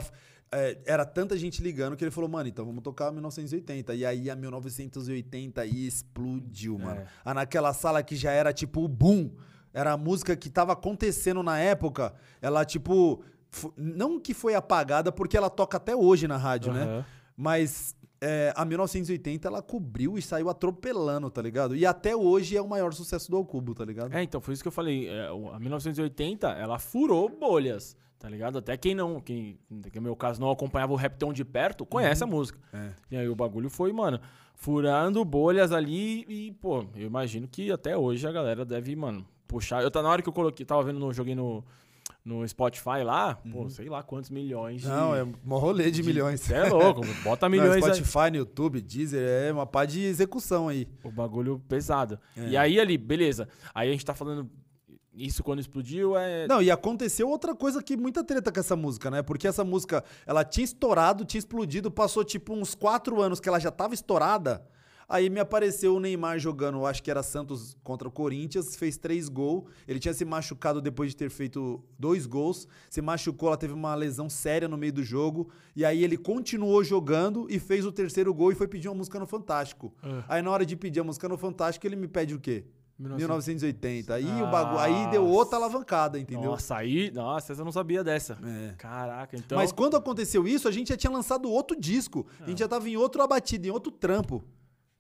[0.52, 3.94] é, era tanta gente ligando que ele falou, mano, então vamos tocar 1980.
[3.96, 6.84] E aí a 1980 aí explodiu, é.
[6.84, 7.02] mano.
[7.24, 9.32] Ah, naquela sala que já era tipo o boom.
[9.74, 12.14] Era a música que tava acontecendo na época.
[12.42, 13.24] Ela, tipo.
[13.78, 16.78] Não que foi apagada, porque ela toca até hoje na rádio, uhum.
[16.78, 17.06] né?
[17.38, 21.76] Mas é, a 1980 ela cobriu e saiu atropelando, tá ligado?
[21.76, 24.14] E até hoje é o maior sucesso do Alcubo, tá ligado?
[24.14, 25.08] É, então foi isso que eu falei.
[25.08, 27.96] É, a 1980 ela furou bolhas.
[28.20, 28.58] Tá ligado?
[28.58, 32.24] Até quem não, quem, no meu caso, não acompanhava o rap tão de perto, conhece
[32.24, 32.30] uhum.
[32.30, 32.60] a música.
[32.74, 32.90] É.
[33.12, 34.20] E aí o bagulho foi, mano,
[34.56, 39.84] furando bolhas ali e, pô, eu imagino que até hoje a galera deve, mano, puxar.
[39.84, 41.64] Eu tá na hora que eu coloquei, tava vendo, no, joguei no,
[42.28, 43.52] no Spotify lá, uhum.
[43.52, 44.82] pô, sei lá quantos milhões.
[44.82, 46.52] De, Não, é um rolê de, de milhões.
[46.52, 48.32] é louco, bota milhões Não, Spotify, aí.
[48.32, 50.90] no YouTube, Deezer, é uma pá de execução aí.
[51.06, 52.20] O bagulho pesado.
[52.36, 52.50] É.
[52.50, 53.48] E aí ali, beleza.
[53.74, 54.52] Aí a gente tá falando
[55.14, 56.46] isso quando explodiu é.
[56.50, 59.24] Não, e aconteceu outra coisa que muita treta com essa música, né?
[59.24, 63.58] Porque essa música, ela tinha estourado, tinha explodido, passou tipo uns quatro anos que ela
[63.58, 64.68] já tava estourada.
[65.10, 69.30] Aí me apareceu o Neymar jogando, acho que era Santos contra o Corinthians, fez três
[69.30, 69.64] gols.
[69.88, 72.68] Ele tinha se machucado depois de ter feito dois gols.
[72.90, 75.50] Se machucou, ela teve uma lesão séria no meio do jogo.
[75.74, 79.18] E aí ele continuou jogando e fez o terceiro gol e foi pedir uma música
[79.18, 79.94] no Fantástico.
[80.04, 80.24] Uh.
[80.28, 82.66] Aí na hora de pedir a música no Fantástico, ele me pede o quê?
[83.00, 84.14] 1980.
[84.14, 86.52] Aí o bagulho, aí deu outra alavancada, entendeu?
[86.52, 88.38] Nossa, aí, nossa, eu não sabia dessa.
[88.44, 88.74] É.
[88.78, 89.58] Caraca, então.
[89.58, 92.26] Mas quando aconteceu isso, a gente já tinha lançado outro disco.
[92.42, 92.46] Ah.
[92.46, 94.44] A gente já tava em outro abatido, em outro trampo.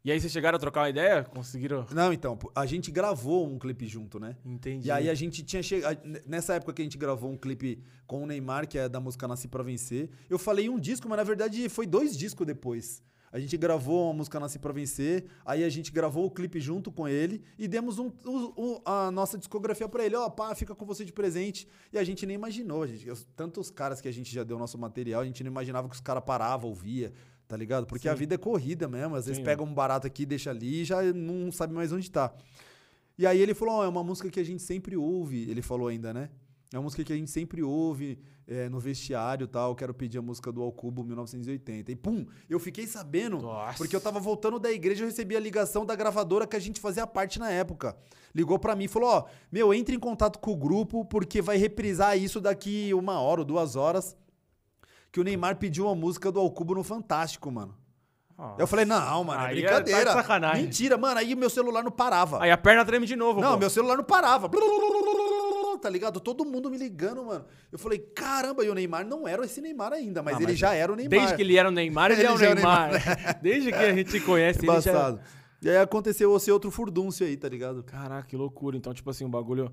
[0.08, 1.26] E aí vocês chegaram a trocar uma ideia?
[1.26, 1.86] Conseguiram?
[1.91, 4.38] Não, então, a gente gravou um clipe junto, né?
[4.45, 4.88] Entendi.
[4.88, 5.99] E aí a gente tinha chegado.
[6.26, 9.28] Nessa época que a gente gravou um clipe com o Neymar, que é da música
[9.28, 13.03] Nasci Pra Vencer, eu falei um disco, mas na verdade foi dois discos depois.
[13.34, 16.89] A gente gravou uma música Nasci Pra Vencer, aí a gente gravou o clipe junto
[16.89, 20.16] com ele e demos um, um, a nossa discografia para ele.
[20.16, 21.68] Ó, oh, pá, fica com você de presente.
[21.91, 23.05] E a gente nem imaginou, a gente,
[23.36, 25.99] tantos caras que a gente já deu nosso material, a gente não imaginava que os
[25.99, 27.12] caras paravam, ouvia,
[27.48, 27.86] tá ligado?
[27.86, 28.10] Porque Sim.
[28.10, 29.16] a vida é corrida mesmo.
[29.16, 32.12] Às vezes Sim, pega um barato aqui, deixa ali e já não sabe mais onde
[32.12, 32.34] tá.
[33.18, 35.50] E aí ele falou: oh, é uma música que a gente sempre ouve.
[35.50, 36.30] Ele falou ainda, né?
[36.74, 39.74] É uma música que a gente sempre ouve é, no vestiário e tal.
[39.74, 41.93] Quero pedir a música do Alcubo 1980.
[41.93, 43.78] E pum, eu fiquei sabendo, Nossa.
[43.78, 46.82] porque eu tava voltando da igreja, eu recebi a ligação da gravadora que a gente
[46.82, 47.95] fazia parte na época.
[48.36, 51.58] Ligou para mim e falou: Ó, meu, entre em contato com o grupo, porque vai
[51.58, 54.16] reprisar isso daqui uma hora ou duas horas.
[55.12, 57.76] Que o Neymar pediu uma música do Alcubo no Fantástico, mano.
[58.38, 58.62] Nossa.
[58.62, 60.24] Eu falei, não, mano, é aí é brincadeira.
[60.24, 61.20] Tá Mentira, mano.
[61.20, 62.43] Aí meu celular não parava.
[62.43, 63.41] Aí a perna treme de novo.
[63.41, 63.58] Não, pô.
[63.58, 64.47] meu celular não parava
[65.82, 66.20] tá ligado?
[66.20, 67.45] Todo mundo me ligando, mano.
[67.72, 70.74] Eu falei, caramba, e o Neymar não era esse Neymar ainda, mas, ah, ele já
[70.74, 71.20] era o Neymar.
[71.20, 72.91] Desde que ele era o Neymar, ele, ele é o Neymar.
[72.91, 73.39] Neymar.
[73.41, 75.18] Desde que a gente conhece ele já...
[75.62, 77.84] E aí aconteceu esse outro furdúncio aí, tá ligado?
[77.84, 78.78] Caraca, que loucura.
[78.78, 79.72] Então, tipo assim, o um bagulho.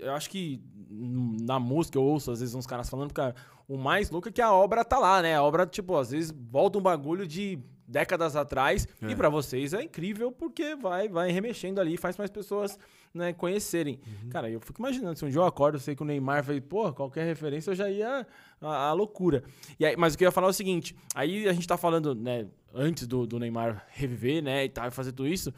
[0.00, 0.60] Eu acho que
[0.90, 3.34] na música eu ouço, às vezes, uns caras falando, cara,
[3.68, 5.36] o mais louco é que a obra tá lá, né?
[5.36, 7.58] A obra, tipo, às vezes volta um bagulho de
[7.92, 8.88] décadas atrás.
[9.00, 9.10] É.
[9.10, 12.78] E para vocês é incrível porque vai, vai remexendo ali, faz mais pessoas
[13.14, 14.00] né, conhecerem.
[14.06, 14.30] Uhum.
[14.30, 16.60] Cara, eu fico imaginando, se um dia eu acordo, eu sei que o Neymar fez,
[16.60, 18.26] pô, qualquer referência eu já ia
[18.60, 19.44] a, a, loucura.
[19.78, 21.76] E aí, mas o que eu ia falar é o seguinte: aí a gente tá
[21.76, 25.52] falando, né, antes do, do Neymar reviver, né, e tal, fazer tudo isso.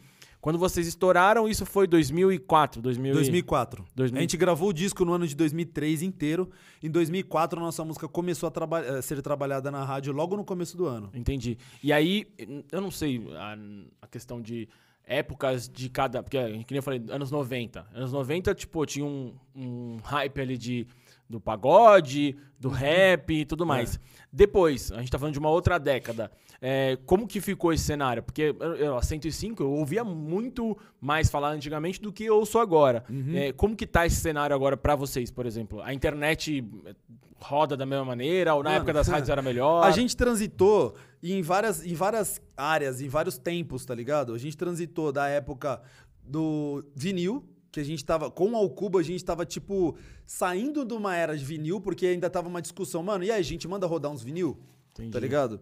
[0.45, 3.83] Quando vocês estouraram, isso foi 2004, 2000 2004.
[3.97, 4.19] 2000...
[4.19, 6.51] A gente gravou o disco no ano de 2003 inteiro.
[6.83, 10.45] Em 2004, a nossa música começou a, traba a, ser trabalhada na rádio logo no
[10.45, 11.09] começo do ano.
[11.15, 11.57] Entendi.
[11.83, 12.27] E aí,
[12.71, 13.57] eu não sei a,
[14.03, 14.69] a questão de
[15.07, 16.23] épocas de cada.
[16.23, 17.87] Porque, como eu falei, anos 90.
[17.95, 20.87] Anos 90, tipo, tinha um, um hype ali de,
[21.29, 22.75] do pagode, do uhum.
[22.75, 23.97] rap e tudo mais.
[23.97, 23.99] É.
[24.33, 26.31] Depois, a gente tá falando de uma outra década.
[26.61, 28.23] É, como que ficou esse cenário?
[28.23, 33.05] Porque eu, a 105 eu ouvia muito mais falar antigamente do que eu ouço agora.
[33.09, 33.37] Uhum.
[33.37, 35.83] É, como que tá esse cenário agora para vocês, por exemplo?
[35.83, 36.65] A internet
[37.45, 38.55] roda da mesma maneira?
[38.55, 39.85] Ou na Mano, época das rádios era melhor?
[39.85, 44.33] A gente transitou em várias, em várias áreas, em vários tempos, tá ligado?
[44.35, 45.83] A gente transitou da época
[46.23, 47.45] do vinil,
[47.75, 48.31] que a gente tava.
[48.31, 52.31] Com o Alcubo, a gente tava, tipo, saindo de uma era de vinil, porque ainda
[52.31, 54.59] tava uma discussão, mano, e aí, a gente manda rodar uns vinil?
[54.93, 55.11] Entendi.
[55.11, 55.61] Tá ligado?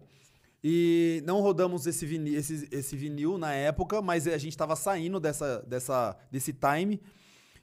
[0.63, 5.19] E não rodamos esse vinil, esse, esse vinil na época, mas a gente tava saindo
[5.19, 7.01] dessa, dessa, desse time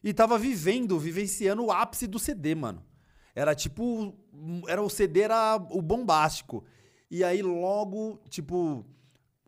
[0.02, 2.84] e tava vivendo, vivenciando o ápice do CD, mano.
[3.34, 4.14] Era tipo.
[4.66, 6.64] Era o CD, era o bombástico.
[7.08, 8.84] E aí, logo, tipo,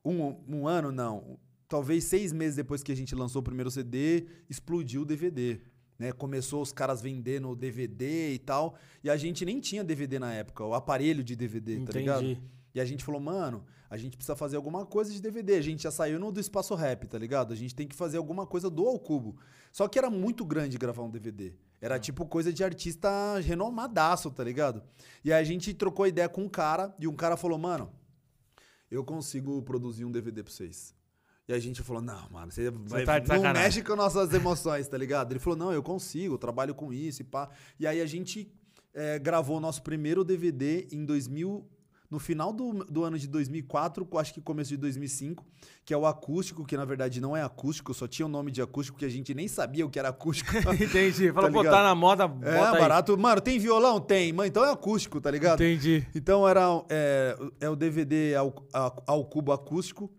[0.04, 1.38] um, um ano, não.
[1.72, 5.58] Talvez seis meses depois que a gente lançou o primeiro CD, explodiu o DVD.
[5.98, 6.12] Né?
[6.12, 8.74] Começou os caras vendendo DVD e tal.
[9.02, 12.24] E a gente nem tinha DVD na época, o aparelho de DVD, tá ligado?
[12.24, 12.42] Entendi.
[12.74, 15.54] E a gente falou, mano, a gente precisa fazer alguma coisa de DVD.
[15.54, 17.54] A gente já saiu no do Espaço Rap, tá ligado?
[17.54, 19.38] A gente tem que fazer alguma coisa do Ao Cubo.
[19.72, 21.54] Só que era muito grande gravar um DVD.
[21.80, 23.08] Era tipo coisa de artista
[23.38, 24.82] renomadaço, tá ligado?
[25.24, 27.90] E a gente trocou ideia com um cara e um cara falou, mano,
[28.90, 30.94] eu consigo produzir um DVD pra vocês.
[31.52, 34.88] E a gente falou, não, mano, você, vai, tá não sacanagem." mexe com nossas emoções,
[34.88, 35.32] tá ligado?
[35.32, 37.48] Ele falou, não, eu consigo, eu trabalho com isso e pá.
[37.78, 38.50] E aí a gente
[38.94, 41.66] eh, gravou o nosso primeiro DVD em 2000,
[42.10, 45.46] no final do, do ano de 2004, acho que começo de 2005,
[45.82, 48.60] que é o acústico, que na verdade não é acústico, só tinha o nome de
[48.60, 50.50] acústico, que a gente nem sabia o que era acústico.
[50.78, 51.32] Entendi.
[51.32, 52.26] Falou, Tá pô, tá na moda, é,
[52.58, 52.78] bota aí.
[52.80, 53.16] barato.
[53.16, 53.98] Mano, tem violão?
[53.98, 54.30] Tem.
[54.30, 55.62] Mano, então é acústico, tá ligado?
[55.62, 56.06] Entendi.
[56.14, 60.10] Então era é, é o DVD ao, a- ao cubo acústico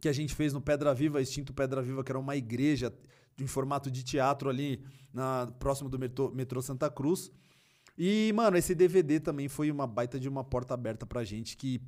[0.00, 2.92] que a gente fez no Pedra Viva, extinto Pedra Viva, que era uma igreja
[3.38, 4.82] em formato de teatro ali
[5.12, 7.30] na, próximo do metrô, metrô Santa Cruz.
[7.96, 11.80] E, mano, esse DVD também foi uma baita de uma porta aberta pra gente que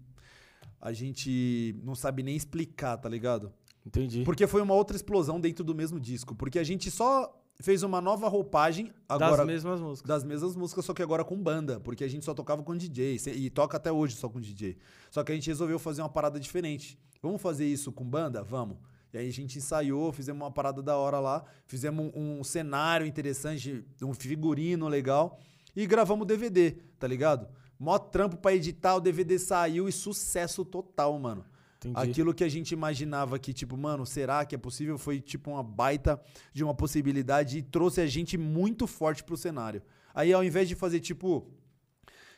[0.81, 3.53] a gente não sabe nem explicar, tá ligado?
[3.87, 4.25] Entendi.
[4.25, 6.35] Porque foi uma outra explosão dentro do mesmo disco.
[6.35, 10.09] Porque a gente só fez uma nova roupagem agora das mesmas músicas.
[10.09, 13.19] das mesmas músicas, só que agora com banda, porque a gente só tocava com DJ
[13.35, 14.79] e toca até hoje só com DJ.
[15.11, 16.99] Só que a gente resolveu fazer uma parada diferente.
[17.23, 18.43] Vamos fazer isso com banda?
[18.43, 18.79] Vamos.
[19.13, 23.07] E aí a gente ensaiou, fizemos uma parada da hora lá, fizemos um, um cenário
[23.07, 25.39] interessante, um figurino legal
[25.75, 27.49] e gravamos o DVD, tá ligado?
[27.79, 31.45] Mó trampo pra editar, o DVD saiu e sucesso total, mano.
[31.79, 32.11] Entendi.
[32.11, 34.99] Aquilo que a gente imaginava que, tipo, mano, será que é possível?
[34.99, 36.21] Foi, tipo, uma baita
[36.53, 39.83] de uma possibilidade e trouxe a gente muito forte pro cenário.
[40.15, 41.51] Aí, ao invés de fazer, tipo,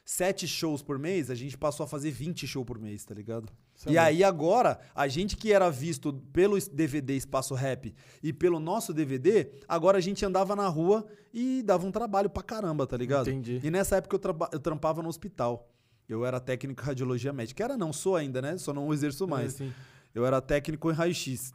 [0.04, 3.52] sete shows por mês, a gente passou a fazer 20 shows por mês, tá ligado?
[3.88, 4.00] É e bom.
[4.00, 9.50] aí, agora, a gente que era visto pelo DVD Espaço Rap e pelo nosso DVD,
[9.66, 13.28] agora a gente andava na rua e dava um trabalho pra caramba, tá ligado?
[13.28, 13.60] Entendi.
[13.62, 15.68] E nessa época eu, eu trampava no hospital.
[16.08, 17.64] Eu era técnico em radiologia médica.
[17.64, 18.58] Era não, sou ainda, né?
[18.58, 19.54] Só não exerço mais.
[19.54, 19.72] Assim.
[20.14, 21.54] Eu era técnico em raio-x.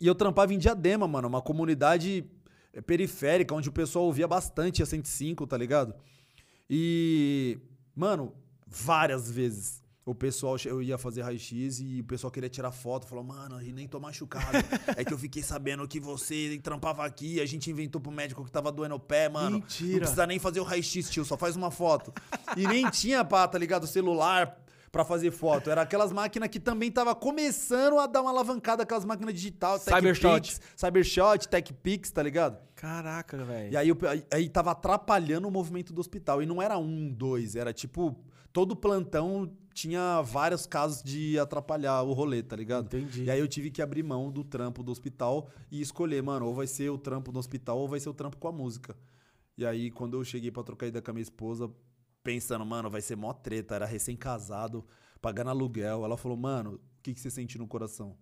[0.00, 2.24] E eu trampava em Diadema, mano, uma comunidade
[2.72, 5.94] eh, periférica, onde o pessoal ouvia bastante a 105, tá ligado?
[6.68, 7.58] E,
[7.94, 8.34] mano,
[8.66, 13.24] várias vezes o pessoal, eu ia fazer raio-x e o pessoal queria tirar foto, falou,
[13.24, 14.58] mano, e nem tô machucado.
[14.96, 18.50] é que eu fiquei sabendo que você trampava aqui, a gente inventou pro médico que
[18.50, 19.60] tava doendo o pé, mano.
[19.60, 19.92] Mentira.
[19.92, 22.12] Não precisa nem fazer o raio-x, tio, só faz uma foto.
[22.54, 24.60] E nem tinha, pá, tá ligado, celular
[24.92, 25.70] pra fazer foto.
[25.70, 30.60] Era aquelas máquinas que também tava começando a dar uma alavancada, aquelas máquinas digital, Cybershot.
[30.76, 32.58] Cybershot, TechPix, tá ligado?
[32.76, 33.72] Caraca, velho.
[33.72, 33.88] E aí,
[34.30, 36.42] aí tava atrapalhando o movimento do hospital.
[36.42, 38.16] E não era um, dois, era tipo,
[38.54, 42.86] todo plantão tinha vários casos de atrapalhar o rolê, tá ligado?
[42.86, 43.24] Entendi.
[43.24, 46.54] E aí eu tive que abrir mão do trampo do hospital e escolher, mano, ou
[46.54, 48.96] vai ser o trampo do hospital ou vai ser o trampo com a música.
[49.58, 51.68] E aí, quando eu cheguei pra trocar ideia com a minha esposa,
[52.22, 54.84] pensando, mano, vai ser mó treta, era recém-casado,
[55.20, 56.04] pagando aluguel.
[56.04, 58.16] Ela falou, mano, o que, que você sente no coração?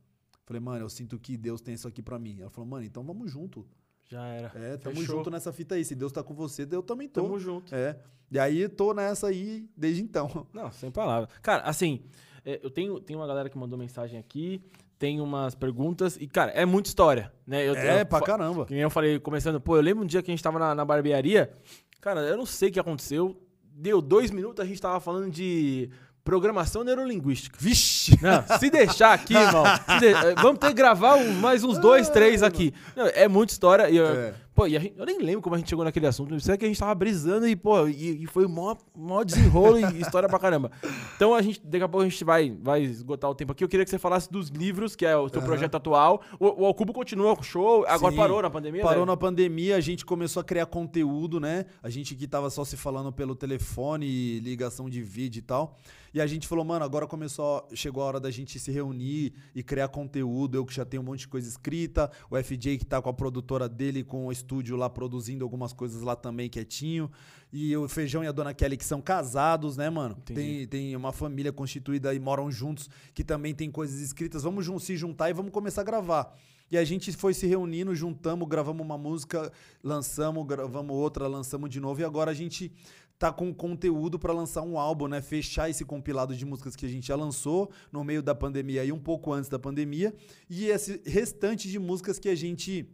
[0.46, 2.40] Falei, mano, eu sinto que Deus tem isso aqui pra mim.
[2.40, 3.66] Ela falou, mano, então vamos junto.
[4.12, 4.52] Já era.
[4.54, 5.16] É, tamo Fechou.
[5.16, 5.82] junto nessa fita aí.
[5.86, 7.22] Se Deus tá com você, eu também tô.
[7.22, 7.74] Tamo junto.
[7.74, 7.96] É.
[8.30, 10.46] E aí, tô nessa aí desde então.
[10.52, 11.30] Não, sem palavras.
[11.40, 12.02] Cara, assim,
[12.44, 14.62] é, eu tenho, tenho uma galera que mandou mensagem aqui,
[14.98, 17.66] tem umas perguntas, e, cara, é muita história, né?
[17.66, 18.66] Eu, É, eu pra caramba.
[18.66, 20.74] Que nem eu falei, começando, pô, eu lembro um dia que a gente tava na,
[20.74, 21.50] na barbearia,
[21.98, 25.88] cara, eu não sei o que aconteceu, deu dois minutos, a gente tava falando de
[26.24, 27.56] programação neurolinguística.
[27.60, 28.18] Vixe!
[28.22, 29.64] Não, se deixar aqui, irmão,
[29.98, 32.72] de- eh, vamos ter que gravar um- mais uns dois, três aqui.
[32.94, 33.90] Não, é muita história.
[33.90, 34.34] E, eu- É.
[34.54, 36.34] Pô, e a gente- eu nem lembro como a gente chegou naquele assunto.
[36.50, 39.82] É que a gente tava brisando e, pô, e, e foi mó, mó desenrolo e
[40.00, 40.70] história pra caramba.
[41.16, 43.64] Então a gente, daqui a pouco a gente vai, vai esgotar o tempo aqui.
[43.64, 45.46] Eu queria que você falasse dos livros, que é o seu Aham.
[45.46, 46.20] projeto atual.
[46.38, 48.18] O, o Alcubo continua com o show, agora Sim.
[48.18, 49.12] parou na pandemia, Parou né?
[49.12, 51.64] na pandemia, a gente começou a criar conteúdo, né?
[51.82, 55.76] A gente que tava só se falando pelo telefone, ligação de vídeo e tal.
[56.14, 59.62] E a gente falou, mano, agora começou, chegou a hora da gente se reunir e
[59.62, 60.56] criar conteúdo.
[60.58, 63.14] Eu que já tenho um monte de coisa escrita, o FJ que tá com a
[63.14, 67.10] produtora dele, com o estúdio lá produzindo algumas coisas lá também quietinho.
[67.52, 70.16] E o Feijão e a Dona Kelly que são casados, né, mano?
[70.24, 74.42] Tem, tem uma família constituída e moram juntos que também tem coisas escritas.
[74.42, 76.36] Vamos se juntar e vamos começar a gravar.
[76.70, 79.52] E a gente foi se reunindo, juntamos, gravamos uma música,
[79.84, 82.00] lançamos, gravamos outra, lançamos de novo.
[82.00, 82.72] E agora a gente
[83.18, 85.20] tá com conteúdo para lançar um álbum, né?
[85.20, 88.90] Fechar esse compilado de músicas que a gente já lançou no meio da pandemia e
[88.90, 90.14] um pouco antes da pandemia.
[90.48, 92.88] E esse restante de músicas que a gente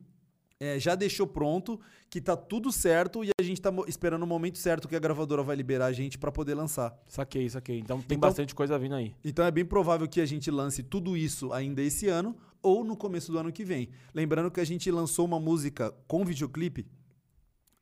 [0.60, 1.80] é, já deixou pronto,
[2.10, 5.42] que tá tudo certo e a gente tá esperando o momento certo que a gravadora
[5.42, 6.96] vai liberar a gente para poder lançar.
[7.06, 7.78] Saquei, saquei.
[7.78, 9.14] Então tem então, bastante coisa vindo aí.
[9.24, 12.96] Então é bem provável que a gente lance tudo isso ainda esse ano ou no
[12.96, 13.88] começo do ano que vem.
[14.12, 16.86] Lembrando que a gente lançou uma música com videoclipe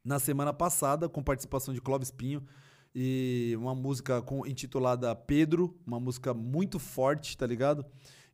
[0.05, 2.43] na semana passada, com participação de Clóvis Pinho,
[2.95, 7.85] e uma música com, intitulada Pedro, uma música muito forte, tá ligado?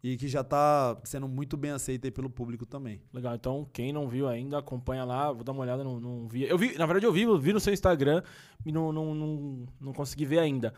[0.02, 3.00] E que já tá sendo muito bem aceita aí pelo público também.
[3.12, 6.42] Legal, então quem não viu ainda, acompanha lá, vou dar uma olhada, não, não vi.
[6.42, 8.22] Eu vi, na verdade eu vi, eu vi no seu Instagram
[8.66, 10.74] e não, não, não, não consegui ver ainda.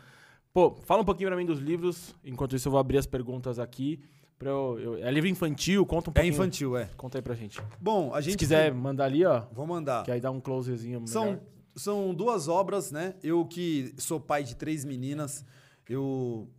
[0.53, 3.57] Pô, fala um pouquinho pra mim dos livros, enquanto isso eu vou abrir as perguntas
[3.57, 3.99] aqui.
[4.37, 5.85] Pra eu, eu, é livro infantil?
[5.85, 6.31] Conta um é pouquinho.
[6.31, 6.89] É infantil, é.
[6.97, 7.59] Conta aí pra gente.
[7.79, 8.33] Bom, a gente.
[8.33, 9.43] Se quiser mandar ali, ó.
[9.51, 10.03] Vou mandar.
[10.03, 11.07] Que aí dá um closezinho.
[11.07, 11.39] São,
[11.75, 13.15] são duas obras, né?
[13.23, 15.45] Eu que sou pai de três meninas,
[15.89, 16.49] eu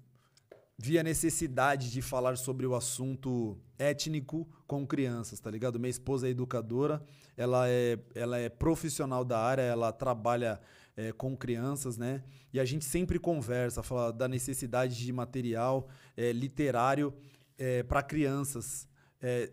[0.79, 5.79] vi a necessidade de falar sobre o assunto étnico com crianças, tá ligado?
[5.79, 7.03] Minha esposa é educadora,
[7.37, 10.61] ela é, ela é profissional da área, ela trabalha
[10.97, 12.23] é, com crianças, né?
[12.53, 17.13] E a gente sempre conversa, fala da necessidade de material é, literário
[17.59, 18.89] é, para crianças.
[19.21, 19.51] É,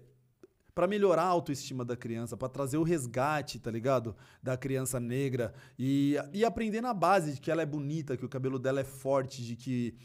[0.75, 4.15] para melhorar a autoestima da criança, para trazer o resgate, tá ligado?
[4.41, 8.29] Da criança negra e, e aprender na base de que ela é bonita, que o
[8.29, 9.95] cabelo dela é forte, de que,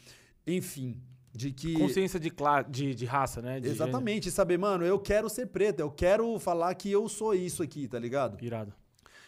[0.45, 1.01] enfim,
[1.31, 2.31] de que consciência de,
[2.69, 3.59] de, de raça, né?
[3.59, 4.35] De Exatamente, gênero.
[4.35, 7.99] saber, mano, eu quero ser preta, eu quero falar que eu sou isso aqui, tá
[7.99, 8.43] ligado?
[8.43, 8.73] Irado.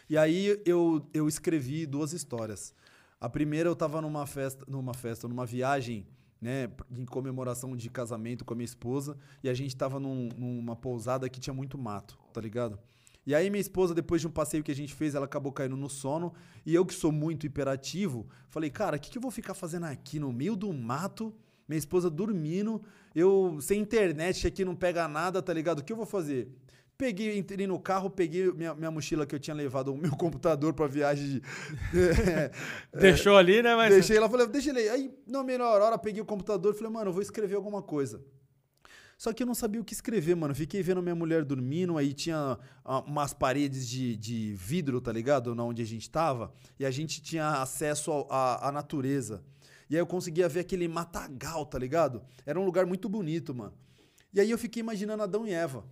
[0.08, 2.74] E aí eu, eu escrevi duas histórias.
[3.20, 6.06] A primeira eu tava numa festa, numa festa, numa viagem
[6.40, 10.74] né, em comemoração de casamento com a minha esposa, e a gente tava num, numa
[10.74, 12.80] pousada que tinha muito mato, tá ligado?
[13.24, 15.76] E aí minha esposa, depois de um passeio que a gente fez, ela acabou caindo
[15.76, 16.34] no sono,
[16.66, 19.84] e eu que sou muito hiperativo, falei, cara, o que, que eu vou ficar fazendo
[19.86, 21.32] aqui no meio do mato,
[21.72, 22.82] minha esposa dormindo,
[23.14, 25.78] eu sem internet, aqui não pega nada, tá ligado?
[25.78, 26.48] O que eu vou fazer?
[26.98, 30.74] Peguei, entrei no carro, peguei minha, minha mochila que eu tinha levado, o meu computador
[30.74, 31.40] pra viagem.
[31.40, 31.42] De,
[32.30, 32.50] é,
[33.00, 33.74] Deixou ali, né?
[33.74, 33.90] Mas...
[33.90, 34.88] Deixei lá, falei, deixa ele aí.
[34.90, 38.22] Aí, na melhor hora, peguei o computador e falei, mano, eu vou escrever alguma coisa.
[39.22, 40.54] Só que eu não sabia o que escrever, mano.
[40.54, 45.54] Fiquei vendo minha mulher dormindo, aí tinha ah, umas paredes de, de vidro, tá ligado?
[45.54, 46.52] Na onde a gente tava.
[46.76, 49.42] E a gente tinha acesso à natureza.
[49.92, 52.20] E aí eu conseguia ver aquele matagal, tá ligado?
[52.44, 53.74] Era um lugar muito bonito, mano.
[54.34, 55.84] E aí eu fiquei imaginando Adão e Eva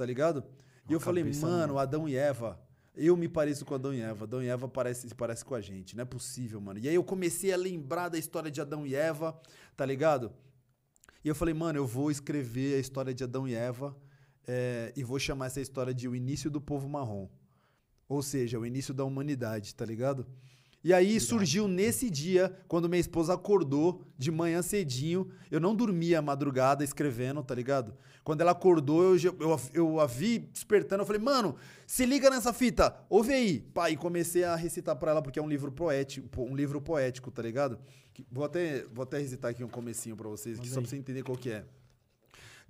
[0.00, 0.42] tá ligado?
[0.88, 2.58] E eu falei, mano, Adão e Eva,
[2.96, 4.24] eu me pareço com Adão e Eva.
[4.24, 5.94] Adão e Eva parece, se parece com a gente.
[5.94, 6.80] Não é possível, mano.
[6.80, 9.38] E aí eu comecei a lembrar da história de Adão e Eva,
[9.76, 10.32] tá ligado?
[11.22, 13.94] E eu falei, mano, eu vou escrever a história de Adão e Eva
[14.48, 17.28] é, e vou chamar essa história de O Início do Povo Marrom.
[18.08, 20.26] Ou seja, o início da humanidade, tá ligado?
[20.82, 25.30] E aí surgiu nesse dia, quando minha esposa acordou de manhã cedinho.
[25.50, 27.94] Eu não dormia a madrugada escrevendo, tá ligado?
[28.24, 31.02] Quando ela acordou, eu, eu, eu a vi despertando.
[31.02, 31.54] Eu falei, mano,
[31.86, 33.60] se liga nessa fita, ouve aí.
[33.74, 37.42] Pai, comecei a recitar pra ela, porque é um livro poético, um livro poético, tá
[37.42, 37.78] ligado?
[38.30, 41.36] Vou até, vou até recitar aqui um comecinho pra vocês, só pra você entender qual
[41.36, 41.64] que é.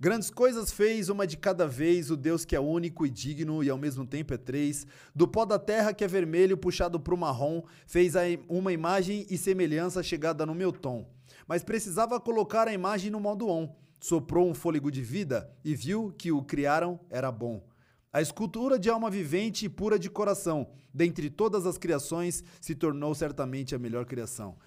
[0.01, 3.69] Grandes coisas fez, uma de cada vez, o Deus que é único e digno e
[3.69, 4.87] ao mesmo tempo é três.
[5.13, 8.15] Do pó da terra que é vermelho puxado pro marrom, fez
[8.49, 11.07] uma imagem e semelhança chegada no meu tom.
[11.47, 13.75] Mas precisava colocar a imagem no modo on.
[13.99, 17.63] Soprou um fôlego de vida e viu que o criaram era bom.
[18.11, 23.13] A escultura de alma vivente e pura de coração, dentre todas as criações, se tornou
[23.13, 24.57] certamente a melhor criação.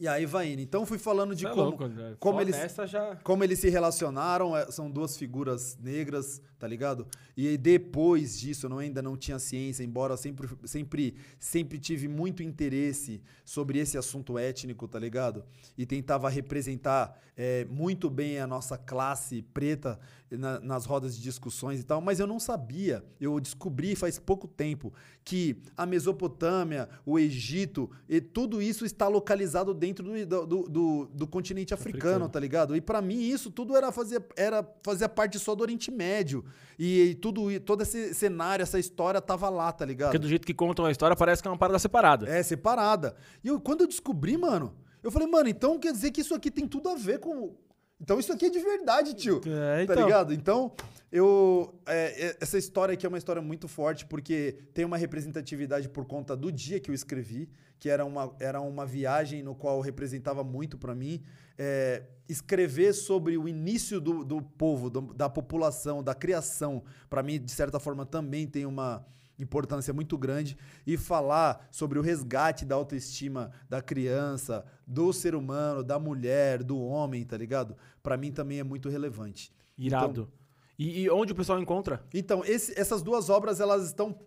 [0.00, 0.60] E aí vai indo.
[0.60, 2.16] Então fui falando de é como, louco, né?
[2.18, 3.16] como, eles, já...
[3.16, 4.56] como eles se relacionaram.
[4.56, 7.06] É, são duas figuras negras, tá ligado?
[7.36, 13.22] E depois disso, eu ainda não tinha ciência, embora sempre, sempre, sempre tive muito interesse
[13.44, 15.44] sobre esse assunto étnico, tá ligado?
[15.78, 20.00] E tentava representar é, muito bem a nossa classe preta
[20.36, 23.04] na, nas rodas de discussões e tal, mas eu não sabia.
[23.20, 24.92] Eu descobri faz pouco tempo
[25.24, 31.26] que a Mesopotâmia, o Egito, e tudo isso está localizado dentro do, do, do, do
[31.26, 32.76] continente africano, africano, tá ligado?
[32.76, 36.44] E para mim isso tudo era fazer, era fazer parte só do Oriente Médio.
[36.78, 40.08] E, e, tudo, todo esse cenário, essa história tava lá, tá ligado?
[40.08, 42.28] Porque do jeito que contam a história, parece que é uma parada separada.
[42.28, 43.14] É, separada.
[43.42, 46.50] E eu, quando eu descobri, mano, eu falei, mano, então quer dizer que isso aqui
[46.50, 47.54] tem tudo a ver com,
[48.00, 49.40] então isso aqui é de verdade, tio.
[49.46, 49.96] É, tá então.
[49.96, 50.32] Tá ligado?
[50.34, 50.72] Então,
[51.10, 51.74] eu.
[51.86, 56.04] É, é- essa história aqui é uma história muito forte, porque tem uma representatividade por
[56.04, 60.42] conta do dia que eu escrevi, que era uma, era uma viagem no qual representava
[60.44, 61.22] muito para mim.
[61.56, 67.38] É, escrever sobre o início do, do povo, do- da população, da criação, para mim,
[67.40, 69.06] de certa forma, também tem uma
[69.38, 70.56] importância muito grande.
[70.86, 76.78] E falar sobre o resgate da autoestima da criança, do ser humano, da mulher, do
[76.78, 77.76] homem, tá ligado?
[78.02, 79.52] Para mim também é muito relevante.
[79.76, 80.30] Irado.
[80.78, 82.04] E, e onde o pessoal encontra?
[82.12, 84.18] Então, esse- essas duas obras elas estão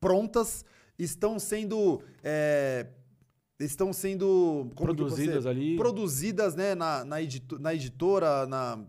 [0.00, 0.64] prontas,
[0.98, 2.86] estão sendo é,
[3.60, 5.76] estão sendo Produzidas ali.
[5.76, 8.84] produzidas, né, na, na, edito- na editora, na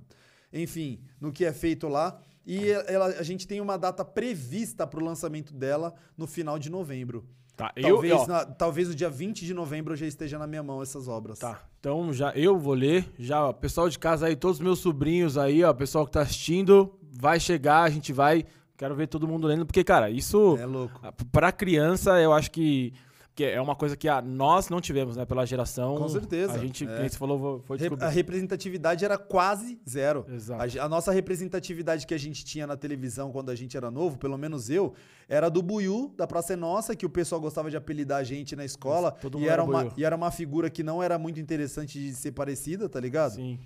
[0.52, 2.20] enfim, no que é feito lá.
[2.46, 6.70] E ela, a gente tem uma data prevista para o lançamento dela no final de
[6.70, 7.26] novembro.
[7.56, 10.64] Tá, Talvez, eu, ó, na- talvez o dia 20 de novembro já esteja na minha
[10.64, 11.38] mão essas obras.
[11.40, 13.06] Tá, então já eu vou ler.
[13.20, 16.22] Já, ó, pessoal de casa aí, todos os meus sobrinhos aí, ó, pessoal que tá
[16.22, 18.44] assistindo, vai chegar, a gente vai.
[18.76, 20.58] Quero ver todo mundo lendo, porque, cara, isso.
[20.60, 21.00] É louco.
[21.32, 22.92] Pra criança, eu acho que,
[23.36, 25.26] que é uma coisa que ah, nós não tivemos, né?
[25.26, 25.96] Pela geração.
[25.96, 26.98] Com certeza, A gente, é.
[26.98, 28.06] quem você falou, foi descobrir.
[28.06, 30.24] a representatividade era quase zero.
[30.30, 30.80] Exato.
[30.80, 34.20] A, a nossa representatividade que a gente tinha na televisão quando a gente era novo,
[34.20, 34.94] pelo menos eu,
[35.28, 38.56] era do Buiu, da Praça é Nossa, que o pessoal gostava de apelidar a gente
[38.56, 39.12] na escola.
[39.12, 42.00] Todo e, mundo era era uma, e era uma figura que não era muito interessante
[42.00, 43.36] de ser parecida, tá ligado?
[43.36, 43.60] Sim.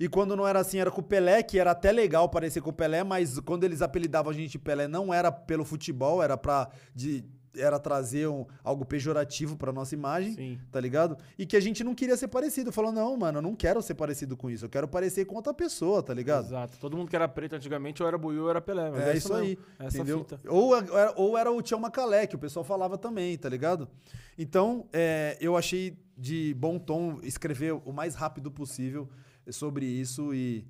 [0.00, 2.70] E quando não era assim, era com o Pelé, que era até legal parecer com
[2.70, 6.70] o Pelé, mas quando eles apelidavam a gente Pelé, não era pelo futebol, era pra.
[6.94, 7.24] De,
[7.58, 10.58] era trazer um- algo pejorativo pra nossa imagem, Sim.
[10.70, 11.16] tá ligado?
[11.38, 12.72] E que a gente não queria ser parecido.
[12.72, 15.52] Falou, não, mano, eu não quero ser parecido com isso, eu quero parecer com outra
[15.52, 16.46] pessoa, tá ligado?
[16.46, 16.78] Exato.
[16.78, 18.90] Todo mundo que era preto antigamente, ou era Buiu ou era Pelé.
[18.90, 19.44] Mas É, é, isso mesmo.
[19.44, 20.18] aí, Essa entendeu?
[20.20, 20.40] fita.
[20.48, 23.88] Ou, era- ou era o Tião Macalé, que o pessoal falava também, tá ligado?
[24.36, 29.08] Então, é, eu achei de bom tom escrever o mais rápido possível
[29.50, 30.66] sobre isso e,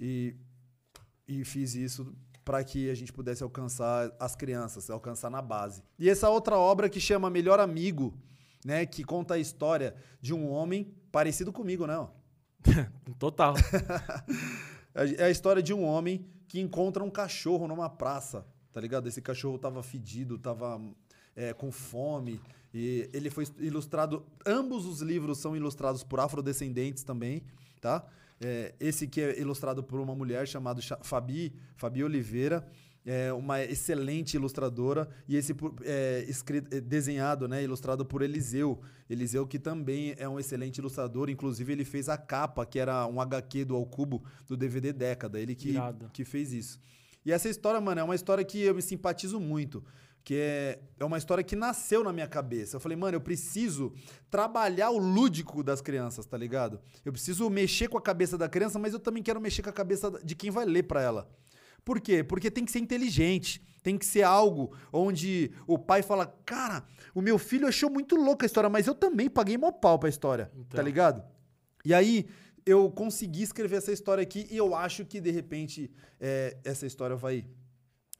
[0.00, 0.34] e,
[1.28, 2.14] e fiz isso
[2.46, 5.82] para que a gente pudesse alcançar as crianças, alcançar na base.
[5.98, 8.16] E essa outra obra que chama Melhor Amigo,
[8.64, 12.08] né, que conta a história de um homem parecido comigo, né?
[13.18, 13.54] Total.
[15.18, 19.06] É a história de um homem que encontra um cachorro numa praça, tá ligado?
[19.06, 20.80] Esse cachorro tava fedido, tava
[21.36, 22.40] é, com fome.
[22.72, 24.24] E ele foi ilustrado.
[24.46, 27.42] Ambos os livros são ilustrados por afrodescendentes também,
[27.78, 28.06] tá?
[28.40, 32.66] É, esse que é ilustrado por uma mulher chamada Cha- Fabi, Fabi Oliveira.
[33.08, 38.80] É uma excelente ilustradora e esse é, escrito, é, desenhado, né, ilustrado por Eliseu.
[39.08, 43.20] Eliseu que também é um excelente ilustrador, inclusive ele fez a capa, que era um
[43.20, 45.70] HQ do Ao Cubo do DVD Década, ele que,
[46.12, 46.80] que fez isso.
[47.24, 49.84] E essa história, mano, é uma história que eu me simpatizo muito,
[50.26, 52.74] que é, é uma história que nasceu na minha cabeça.
[52.74, 53.94] Eu falei, mano, eu preciso
[54.28, 56.80] trabalhar o lúdico das crianças, tá ligado?
[57.04, 59.72] Eu preciso mexer com a cabeça da criança, mas eu também quero mexer com a
[59.72, 61.30] cabeça de quem vai ler pra ela.
[61.84, 62.24] Por quê?
[62.24, 63.64] Porque tem que ser inteligente.
[63.84, 68.44] Tem que ser algo onde o pai fala: Cara, o meu filho achou muito louca
[68.44, 70.50] a história, mas eu também paguei mó pau pra história.
[70.54, 70.76] Então.
[70.76, 71.22] Tá ligado?
[71.84, 72.26] E aí
[72.66, 77.14] eu consegui escrever essa história aqui e eu acho que de repente é, essa história
[77.14, 77.46] vai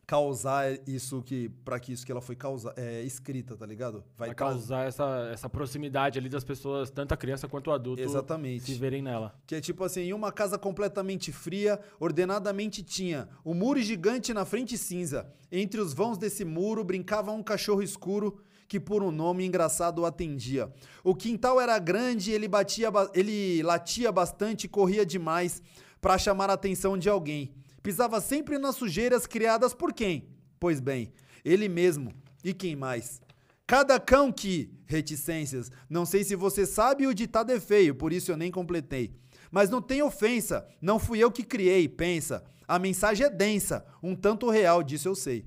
[0.07, 4.05] causar isso que para que isso que ela foi causa, é, escrita, tá ligado?
[4.17, 8.01] Vai trazer- causar essa, essa proximidade ali das pessoas, tanto a criança quanto o adulto,
[8.01, 8.65] Exatamente.
[8.65, 9.35] se verem nela.
[9.47, 14.45] Que é tipo assim, em uma casa completamente fria, ordenadamente tinha um muro gigante na
[14.45, 15.27] frente cinza.
[15.51, 18.39] Entre os vãos desse muro brincava um cachorro escuro
[18.69, 20.73] que por um nome engraçado o atendia.
[21.05, 25.61] O quintal era grande, ele batia, ba- ele latia bastante e corria demais
[26.01, 27.53] para chamar a atenção de alguém.
[27.87, 30.27] Pisava sempre nas sujeiras criadas por quem?
[30.59, 31.13] Pois bem,
[31.45, 32.13] ele mesmo.
[32.43, 33.21] E quem mais?
[33.65, 38.33] Cada cão que, reticências, não sei se você sabe o ditado é feio, por isso
[38.33, 39.15] eu nem completei.
[39.53, 42.43] Mas não tem ofensa, não fui eu que criei, pensa.
[42.67, 45.47] A mensagem é densa, um tanto real, disso eu sei.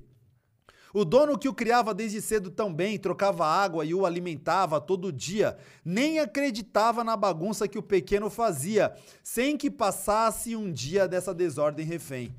[0.92, 5.12] O dono que o criava desde cedo tão bem, trocava água e o alimentava todo
[5.12, 11.32] dia, nem acreditava na bagunça que o pequeno fazia, sem que passasse um dia dessa
[11.32, 12.34] desordem refém.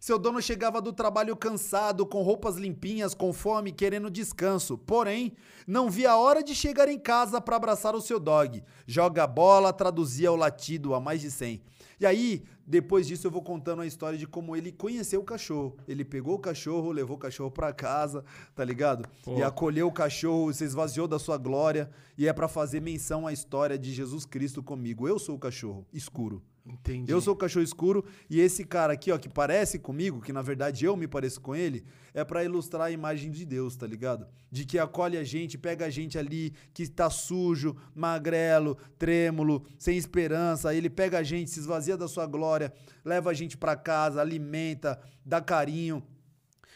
[0.00, 4.78] Seu dono chegava do trabalho cansado, com roupas limpinhas, com fome, querendo descanso.
[4.78, 5.32] Porém,
[5.66, 8.62] não via a hora de chegar em casa para abraçar o seu dog.
[8.86, 11.60] Joga bola, traduzia o latido a mais de 100.
[12.00, 15.76] E aí, depois disso, eu vou contando a história de como ele conheceu o cachorro.
[15.88, 18.24] Ele pegou o cachorro, levou o cachorro para casa,
[18.54, 19.08] tá ligado?
[19.24, 19.38] Pô.
[19.38, 21.90] E acolheu o cachorro, se esvaziou da sua glória.
[22.16, 25.08] E é para fazer menção à história de Jesus Cristo comigo.
[25.08, 26.42] Eu sou o cachorro escuro.
[26.68, 27.10] Entendi.
[27.10, 30.42] Eu sou o cachorro escuro e esse cara aqui, ó, que parece comigo, que na
[30.42, 34.26] verdade eu me pareço com ele, é pra ilustrar a imagem de Deus, tá ligado?
[34.50, 39.96] De que acolhe a gente, pega a gente ali que tá sujo, magrelo, trêmulo, sem
[39.96, 42.72] esperança, ele pega a gente, se esvazia da sua glória,
[43.04, 46.02] leva a gente pra casa, alimenta, dá carinho.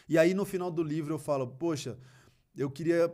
[0.09, 1.97] E aí no final do livro eu falo, poxa,
[2.55, 3.11] eu queria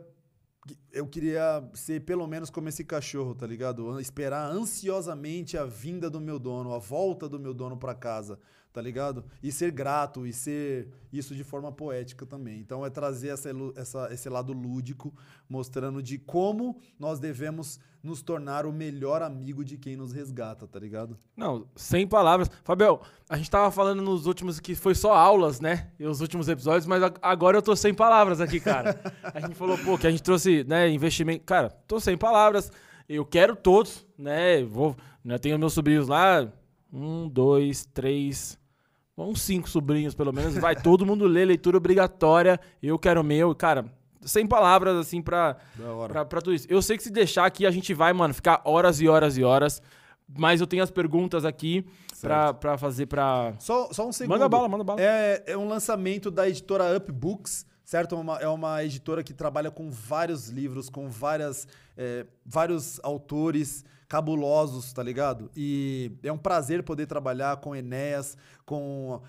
[0.92, 4.00] eu queria ser pelo menos como esse cachorro, tá ligado?
[4.00, 8.38] Esperar ansiosamente a vinda do meu dono, a volta do meu dono para casa
[8.72, 9.24] tá ligado?
[9.42, 12.60] E ser grato e ser isso de forma poética também.
[12.60, 15.12] Então é trazer essa, essa, esse lado lúdico,
[15.48, 20.78] mostrando de como nós devemos nos tornar o melhor amigo de quem nos resgata, tá
[20.78, 21.18] ligado?
[21.36, 22.50] Não, sem palavras.
[22.64, 25.90] Fabiel, a gente tava falando nos últimos que foi só aulas, né?
[25.98, 28.98] E os últimos episódios, mas agora eu tô sem palavras aqui, cara.
[29.34, 31.44] a gente falou, pô, que a gente trouxe, né, investimento.
[31.44, 32.72] Cara, tô sem palavras.
[33.08, 34.62] Eu quero todos, né?
[34.62, 36.46] Vou, né, tenho meus sobrinhos lá,
[36.92, 38.58] um, dois, três,
[39.16, 43.84] uns cinco sobrinhos pelo menos, vai todo mundo ler leitura obrigatória, eu quero meu, cara,
[44.22, 45.56] sem palavras assim pra,
[46.08, 46.66] pra, pra tudo isso.
[46.70, 49.44] Eu sei que se deixar aqui a gente vai, mano, ficar horas e horas e
[49.44, 49.82] horas,
[50.38, 51.84] mas eu tenho as perguntas aqui
[52.20, 53.54] pra, pra fazer pra...
[53.58, 54.34] Só, só um segundo.
[54.34, 55.00] Manda bala, manda bala.
[55.00, 58.14] É, é um lançamento da editora Up Books, certo?
[58.14, 61.66] É uma, é uma editora que trabalha com vários livros, com várias,
[61.96, 65.50] é, vários autores cabulosos, tá ligado?
[65.56, 69.20] E é um prazer poder trabalhar com Enéas, com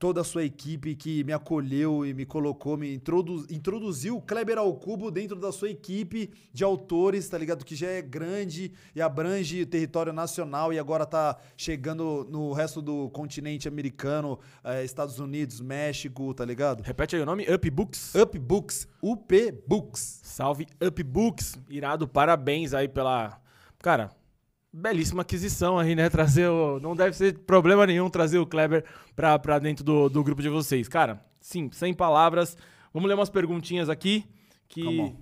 [0.00, 4.56] toda a sua equipe que me acolheu e me colocou, me introdu introduziu o Kleber
[4.56, 7.66] ao Cubo dentro da sua equipe de autores, tá ligado?
[7.66, 12.80] Que já é grande e abrange o território nacional e agora tá chegando no resto
[12.80, 16.82] do continente americano, eh, Estados Unidos, México, tá ligado?
[16.82, 18.14] Repete aí o nome, Up Books.
[18.14, 20.20] Up Books, UP Books.
[20.22, 23.38] Salve Up Books, irado, parabéns aí pela...
[23.82, 24.10] Cara,
[24.72, 26.08] belíssima aquisição aí, né?
[26.08, 26.78] Trazer o.
[26.80, 30.48] Não deve ser problema nenhum trazer o Kleber pra, pra dentro do, do grupo de
[30.48, 30.88] vocês.
[30.88, 32.56] Cara, sim, sem palavras.
[32.92, 34.24] Vamos ler umas perguntinhas aqui.
[34.68, 35.14] Que.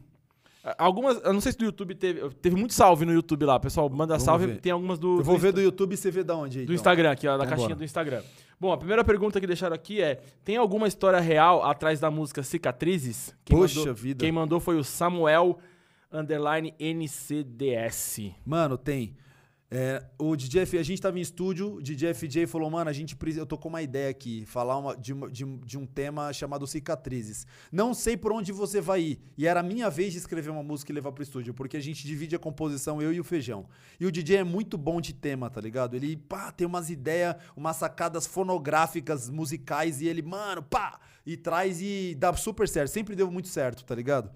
[0.76, 1.22] Algumas.
[1.24, 2.28] Eu não sei se do YouTube teve.
[2.30, 3.88] Teve muito salve no YouTube lá, pessoal.
[3.88, 4.46] Manda Vamos salve.
[4.46, 4.60] Ver.
[4.60, 5.18] Tem algumas do.
[5.18, 6.66] Eu vou do ver do YouTube e você vê da onde aí.
[6.66, 6.74] Do então.
[6.74, 8.22] Instagram, aqui, ó, da caixinha do Instagram.
[8.60, 12.42] Bom, a primeira pergunta que deixaram aqui é: tem alguma história real atrás da música
[12.42, 13.34] Cicatrizes?
[13.44, 14.24] Quem Poxa mandou, vida.
[14.24, 15.58] Quem mandou foi o Samuel
[16.12, 18.32] underline NCDS.
[18.44, 19.16] Mano, tem.
[19.70, 23.14] É, o DJ, a gente tava em estúdio, o DJ FJ falou, mano, a gente
[23.36, 27.46] eu tô com uma ideia aqui, falar uma, de, de, de, um tema chamado cicatrizes.
[27.70, 29.20] Não sei por onde você vai ir.
[29.36, 31.80] E era a minha vez de escrever uma música e levar pro estúdio, porque a
[31.80, 33.66] gente divide a composição, eu e o Feijão.
[34.00, 35.94] E o DJ é muito bom de tema, tá ligado?
[35.94, 41.78] Ele, pá, tem umas ideias, umas sacadas fonográficas, musicais, e ele, mano, pá, e traz
[41.82, 42.90] e dá super certo.
[42.90, 44.30] Sempre deu muito certo, tá ligado?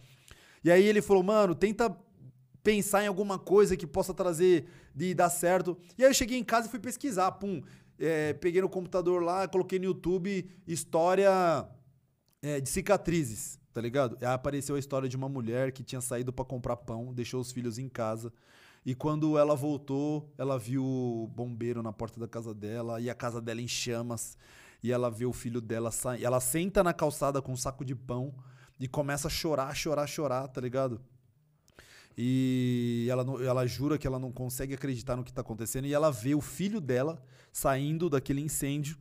[0.62, 1.96] E aí ele falou, mano, tenta
[2.62, 5.76] pensar em alguma coisa que possa trazer de dar certo.
[5.98, 7.62] E aí eu cheguei em casa e fui pesquisar, pum.
[7.98, 11.68] É, peguei no computador lá, coloquei no YouTube história
[12.40, 14.16] é, de cicatrizes, tá ligado?
[14.20, 17.52] Aí apareceu a história de uma mulher que tinha saído para comprar pão, deixou os
[17.52, 18.32] filhos em casa.
[18.84, 23.14] E quando ela voltou, ela viu o bombeiro na porta da casa dela e a
[23.14, 24.36] casa dela em chamas.
[24.82, 26.24] E ela vê o filho dela sair.
[26.24, 28.34] Ela senta na calçada com um saco de pão
[28.80, 31.00] e começa a chorar, chorar, chorar, tá ligado?
[32.16, 35.86] E ela, não, ela jura que ela não consegue acreditar no que está acontecendo.
[35.86, 38.98] E ela vê o filho dela saindo daquele incêndio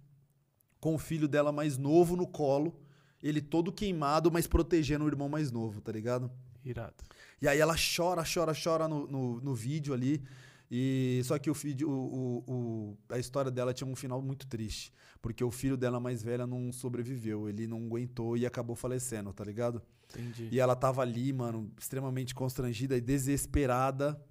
[0.79, 2.79] com o filho dela mais novo no colo.
[3.21, 6.31] Ele todo queimado, mas protegendo o irmão mais novo, tá ligado?
[6.65, 6.95] Irado.
[7.41, 10.23] E aí ela chora, chora, chora no, no, no vídeo ali.
[10.69, 14.47] E só que o, filho, o, o, o, a história dela tinha um final muito
[14.47, 14.91] triste.
[15.21, 17.47] Porque o filho dela mais velha não sobreviveu.
[17.47, 19.81] Ele não aguentou e acabou falecendo, tá ligado?
[20.13, 20.49] Entendi.
[20.51, 24.21] E ela tava ali, mano, extremamente constrangida e desesperada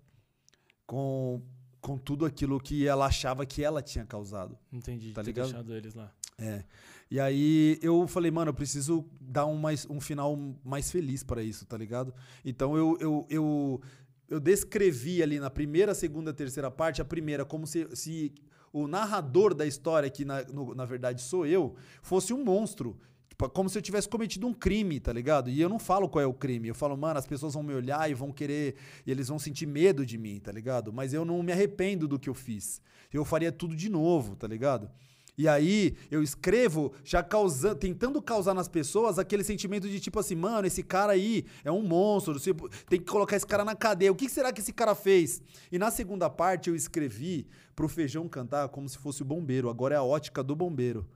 [0.86, 1.42] com,
[1.80, 4.58] com tudo aquilo que ela achava que ela tinha causado.
[4.72, 5.12] Entendi.
[5.12, 5.46] Tá ligado?
[5.46, 6.12] deixado eles lá.
[6.38, 6.64] É.
[7.10, 11.42] E aí eu falei, mano, eu preciso dar um, mais, um final mais feliz para
[11.42, 12.14] isso, tá ligado?
[12.44, 13.80] Então eu, eu, eu,
[14.28, 18.32] eu descrevi ali na primeira, segunda, terceira parte, a primeira, como se, se
[18.72, 22.96] o narrador da história, que na, no, na verdade sou eu, fosse um monstro
[23.48, 25.48] como se eu tivesse cometido um crime, tá ligado?
[25.48, 26.68] E eu não falo qual é o crime.
[26.68, 28.74] Eu falo, mano, as pessoas vão me olhar e vão querer.
[29.06, 30.92] E eles vão sentir medo de mim, tá ligado?
[30.92, 32.80] Mas eu não me arrependo do que eu fiz.
[33.12, 34.90] Eu faria tudo de novo, tá ligado?
[35.40, 40.34] E aí eu escrevo já causando, tentando causar nas pessoas aquele sentimento de tipo assim,
[40.34, 42.38] mano, esse cara aí é um monstro,
[42.88, 44.12] tem que colocar esse cara na cadeia.
[44.12, 45.40] O que será que esse cara fez?
[45.72, 49.70] E na segunda parte eu escrevi pro Feijão cantar como se fosse o bombeiro.
[49.70, 51.08] Agora é a ótica do bombeiro.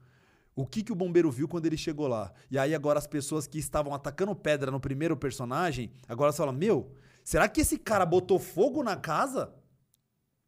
[0.55, 2.31] O que, que o bombeiro viu quando ele chegou lá?
[2.49, 6.53] E aí agora as pessoas que estavam atacando pedra no primeiro personagem, agora você fala,
[6.53, 6.91] meu,
[7.23, 9.53] será que esse cara botou fogo na casa?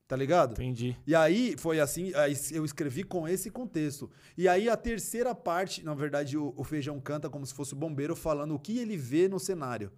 [0.07, 0.53] Tá ligado?
[0.53, 0.95] Entendi.
[1.05, 4.09] E aí foi assim, aí eu escrevi com esse contexto.
[4.37, 7.77] E aí a terceira parte, na verdade, o, o Feijão canta como se fosse o
[7.77, 9.91] bombeiro falando o que ele vê no cenário.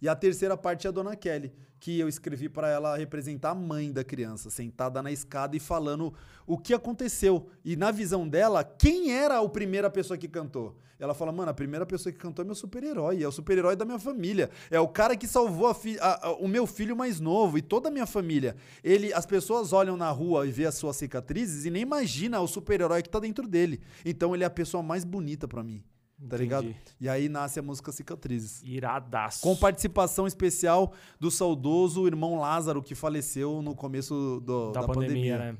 [0.00, 1.52] E a terceira parte é a Dona Kelly,
[1.84, 6.14] que eu escrevi para ela representar a mãe da criança, sentada na escada e falando
[6.46, 7.46] o que aconteceu.
[7.62, 10.74] E na visão dela, quem era a primeira pessoa que cantou?
[10.98, 13.84] Ela fala, mano, a primeira pessoa que cantou é meu super-herói, é o super-herói da
[13.84, 14.48] minha família.
[14.70, 17.90] É o cara que salvou a a- a- o meu filho mais novo e toda
[17.90, 18.56] a minha família.
[18.82, 22.46] Ele, as pessoas olham na rua e vê as suas cicatrizes e nem imagina o
[22.48, 23.78] super-herói que tá dentro dele.
[24.06, 25.84] Então ele é a pessoa mais bonita pra mim.
[26.16, 26.42] Tá Entendi.
[26.42, 26.74] ligado?
[27.00, 28.62] E aí nasce a música Cicatrizes.
[28.62, 29.40] Iradaço.
[29.42, 35.36] Com participação especial do saudoso irmão Lázaro, que faleceu no começo do- da, da, pandemia,
[35.36, 35.38] pandemia.
[35.52, 35.58] né?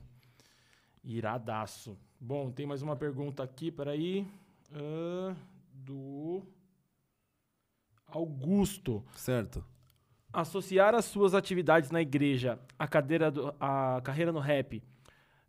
[1.03, 1.99] Iradaço.
[2.21, 4.27] Bom, tem mais uma pergunta aqui, peraí.
[4.73, 5.35] Ah,
[5.73, 6.43] do
[8.07, 9.05] Augusto.
[9.17, 9.65] Certo.
[10.33, 14.83] Associar as suas atividades na igreja à, cadeira do, à carreira no rap.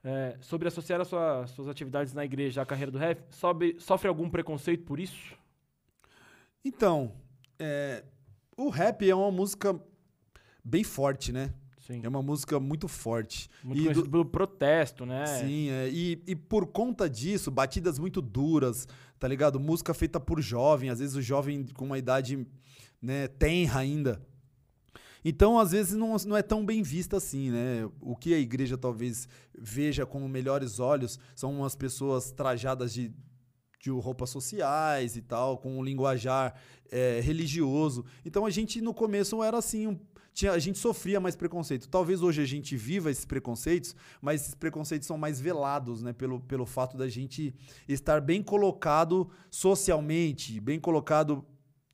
[0.05, 4.07] É, sobre associar as sua- suas atividades na igreja à carreira do rap, sobe- sofre
[4.07, 5.35] algum preconceito por isso?
[6.63, 7.11] Então,
[7.59, 8.03] é,
[8.55, 9.79] o rap é uma música
[10.63, 11.53] bem forte, né?
[11.79, 12.01] Sim.
[12.03, 13.47] É uma música muito forte.
[13.63, 15.25] Muito E do- pelo protesto, né?
[15.25, 18.87] Sim, é, e, e por conta disso, batidas muito duras,
[19.19, 19.59] tá ligado?
[19.59, 22.45] Música feita por jovem, às vezes o jovem com uma idade
[23.01, 24.19] né, tenra ainda.
[25.27, 27.89] Então, às vezes, não, não é tão bem vista assim, né?
[27.99, 33.11] O que a igreja talvez veja com melhores olhos são umas pessoas trajadas de,
[33.81, 36.53] de roupas sociais e tal, com um linguajar
[36.91, 38.05] é, religioso.
[38.23, 39.99] Então, a gente, no começo, era assim, um-
[40.31, 41.87] tinha, a gente sofria mais preconceito.
[41.89, 46.13] Talvez hoje a gente viva esses preconceitos, mas esses preconceitos são mais velados, né?
[46.13, 47.51] Pelo, pelo fato da gente
[47.87, 51.43] estar bem colocado socialmente, bem colocado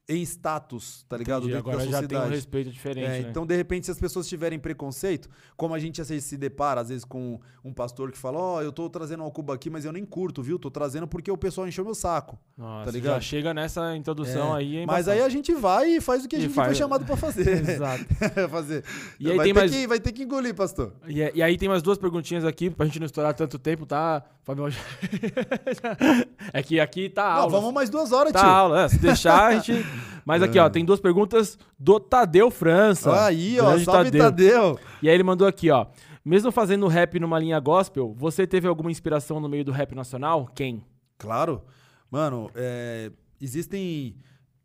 [0.09, 1.43] em status, tá ligado?
[1.43, 3.27] Entendi, Agora já tem um respeito diferente, É, né?
[3.29, 6.81] Então, de repente, se as pessoas tiverem preconceito, como a gente às vezes se depara,
[6.81, 9.85] às vezes, com um pastor que fala: Ó, eu tô trazendo uma Cuba aqui, mas
[9.85, 10.59] eu nem curto, viu?
[10.59, 12.37] Tô trazendo porque o pessoal encheu meu saco.
[12.57, 13.13] Nossa, tá ligado?
[13.15, 14.85] Já chega nessa introdução É, aí, hein?
[14.85, 17.15] Mas aí a gente vai e faz o que a gente faz- foi chamado pra
[17.15, 17.47] fazer.
[17.69, 18.03] Exato.
[18.49, 18.83] fazer.
[19.17, 20.93] E aí vai, tem ter mais- que, vai ter que engolir, pastor.
[21.07, 24.21] E, e aí tem mais duas perguntinhas aqui, pra gente não estourar tanto tempo, tá?
[24.43, 24.67] Fabião?
[26.51, 27.51] é que aqui tá Não, aula.
[27.51, 28.49] vamos mais duas horas, Tá tio.
[28.49, 29.85] aula, é, se deixar a gente...
[30.25, 33.25] Mas aqui, ó, tem duas perguntas do Tadeu França.
[33.25, 34.79] Aí, ó, salve Tadeu.
[35.01, 35.87] E aí ele mandou aqui, ó.
[36.23, 40.47] Mesmo fazendo rap numa linha gospel, você teve alguma inspiração no meio do rap nacional?
[40.53, 40.83] Quem?
[41.17, 41.63] Claro.
[42.11, 44.15] Mano, é, existem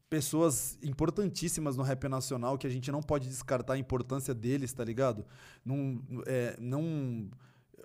[0.09, 4.85] pessoas importantíssimas no rap nacional que a gente não pode descartar a importância deles, tá
[4.85, 5.25] ligado?
[5.65, 7.29] Não, é, não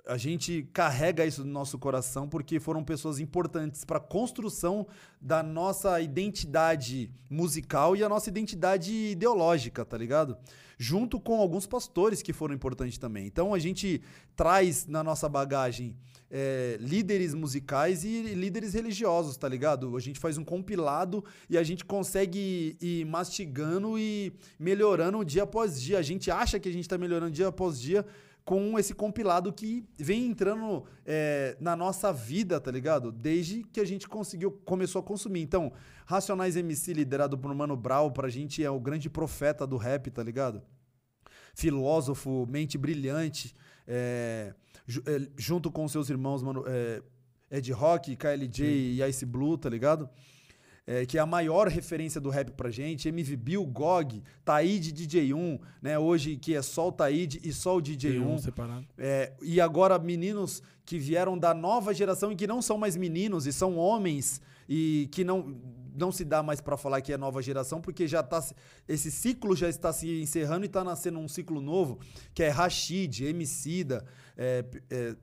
[0.05, 4.87] a gente carrega isso no nosso coração porque foram pessoas importantes para a construção
[5.19, 10.37] da nossa identidade musical e a nossa identidade ideológica, tá ligado?
[10.77, 13.27] Junto com alguns pastores que foram importantes também.
[13.27, 14.01] Então a gente
[14.35, 15.95] traz na nossa bagagem
[16.31, 19.95] é, líderes musicais e líderes religiosos, tá ligado?
[19.95, 25.79] A gente faz um compilado e a gente consegue ir mastigando e melhorando dia após
[25.79, 25.99] dia.
[25.99, 28.05] A gente acha que a gente tá melhorando dia após dia
[28.43, 33.11] com esse compilado que vem entrando é, na nossa vida, tá ligado?
[33.11, 35.41] Desde que a gente conseguiu, começou a consumir.
[35.41, 35.71] Então,
[36.05, 40.23] Racionais MC, liderado por Mano Brown, pra gente é o grande profeta do rap, tá
[40.23, 40.61] ligado?
[41.53, 43.55] Filósofo, mente brilhante,
[43.87, 44.53] é,
[45.05, 47.01] é, junto com seus irmãos, mano, é,
[47.49, 50.09] Ed Rock, KLJ e Ice Blue, tá ligado?
[50.87, 55.59] É, que é a maior referência do rap pra gente, MV Bill, GOG, Taíde DJ1,
[55.79, 55.97] né?
[55.99, 58.39] Hoje que é só o Taíde e só o DJ1.
[58.39, 58.85] separado.
[58.97, 63.45] É, e agora meninos que vieram da nova geração e que não são mais meninos
[63.45, 65.55] e são homens e que não
[65.93, 68.55] não se dá mais pra falar que é nova geração porque já tá se-
[68.87, 71.99] esse ciclo já está se encerrando e tá nascendo um ciclo novo
[72.33, 74.03] que é Rashid, Emicida,
[74.37, 75.15] é, é,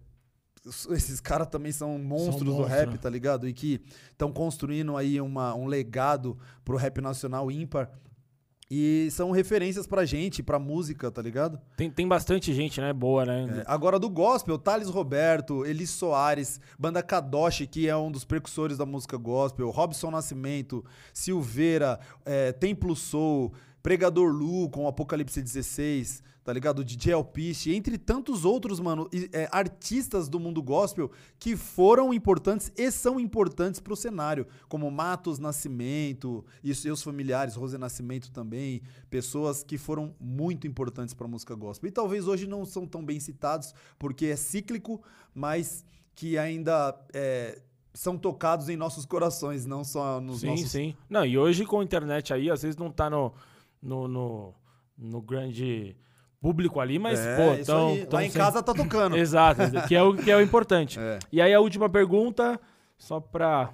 [0.91, 2.99] esses caras também são monstros do monstros, rap, né?
[2.99, 3.49] tá ligado?
[3.49, 7.91] E que estão construindo aí uma, um legado pro rap nacional ímpar.
[8.71, 11.59] E são referências pra gente, pra música, tá ligado?
[11.75, 12.93] Tem, tem bastante gente, né?
[12.93, 13.61] Boa, né?
[13.61, 18.77] É, agora do gospel, Thales Roberto, Elis Soares, Banda Kadoshi, que é um dos precursores
[18.77, 26.53] da música gospel, Robson Nascimento, Silveira, é, Templo Soul, Pregador Lu com Apocalipse 16, tá
[26.55, 26.83] ligado?
[26.83, 32.91] DJ Alpiste, entre tantos outros, mano, é, artistas do mundo gospel que foram importantes e
[32.91, 38.81] são importantes pro cenário, como Matos Nascimento e seus familiares, Rose Nascimento também,
[39.11, 41.91] pessoas que foram muito importantes pra música gospel.
[41.91, 45.03] E talvez hoje não são tão bem citados, porque é cíclico,
[45.35, 45.85] mas
[46.15, 47.61] que ainda é,
[47.93, 50.97] são tocados em nossos corações, não só nos sim, nossos sim.
[51.11, 53.35] Não, e hoje com a internet aí, às vezes não tá no,
[53.83, 54.55] no, no,
[54.97, 55.95] no grande
[56.41, 58.07] público ali, mas, É, pô, isso tão, aí.
[58.07, 59.17] tão Lá em sem- casa tá tocando.
[59.19, 60.99] Exato, que é o, que é o importante.
[61.01, 61.19] É.
[61.33, 62.61] E aí a última pergunta,
[62.97, 63.73] só pra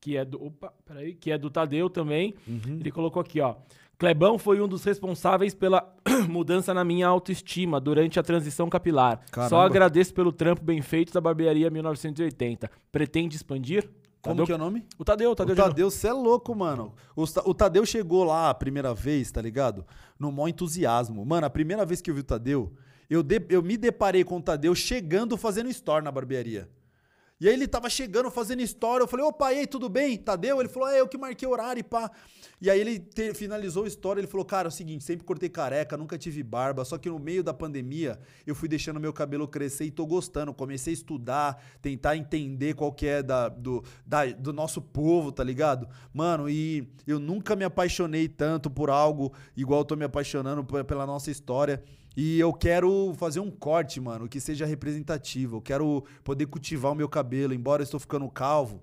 [0.00, 0.44] que é do.
[0.46, 2.34] Opa, peraí, que é do Tadeu também.
[2.48, 3.54] Ele colocou aqui, ó.
[3.98, 5.94] Clebão foi um dos responsáveis pela
[6.28, 9.20] mudança na minha autoestima durante a transição capilar.
[9.26, 9.64] Só Caramba.
[9.66, 12.68] agradeço pelo trampo bem feito da barbearia 1980.
[12.90, 13.88] Pretende expandir?
[14.22, 14.86] Como Tadeu- que é o nome?
[14.98, 15.52] O Tadeu, o Tadeu.
[15.52, 15.56] o.
[15.56, 16.94] Tadeu, você é louco, mano.
[17.16, 19.84] O, o Tadeu chegou lá a primeira vez, tá ligado?
[20.18, 21.24] No maior entusiasmo.
[21.26, 22.72] Mano, a primeira vez que eu vi o Tadeu,
[23.10, 26.70] eu, de- eu me deparei com o Tadeu chegando fazendo store na barbearia.
[27.42, 29.02] E aí ele tava chegando, fazendo história.
[29.02, 30.16] Eu falei, opa, e aí, tudo bem?
[30.16, 30.60] Tadeu?
[30.60, 32.08] Ele falou, é, eu que marquei horário e pá.
[32.60, 34.20] E aí ele te- finalizou a história.
[34.20, 36.84] Ele falou, cara, é o seguinte, sempre cortei careca, nunca tive barba.
[36.84, 38.16] Só que no meio da pandemia,
[38.46, 40.54] eu fui deixando meu cabelo crescer e tô gostando.
[40.54, 45.42] Comecei a estudar, tentar entender qual que é da, do, da- do nosso povo, tá
[45.42, 45.88] ligado?
[46.14, 51.04] Mano, e eu nunca me apaixonei tanto por algo igual eu tô me apaixonando pela
[51.04, 51.82] nossa história.
[52.16, 55.56] E eu quero fazer um corte, mano, que seja representativo.
[55.56, 58.82] Eu quero poder cultivar o meu cabelo, embora eu estou ficando calvo.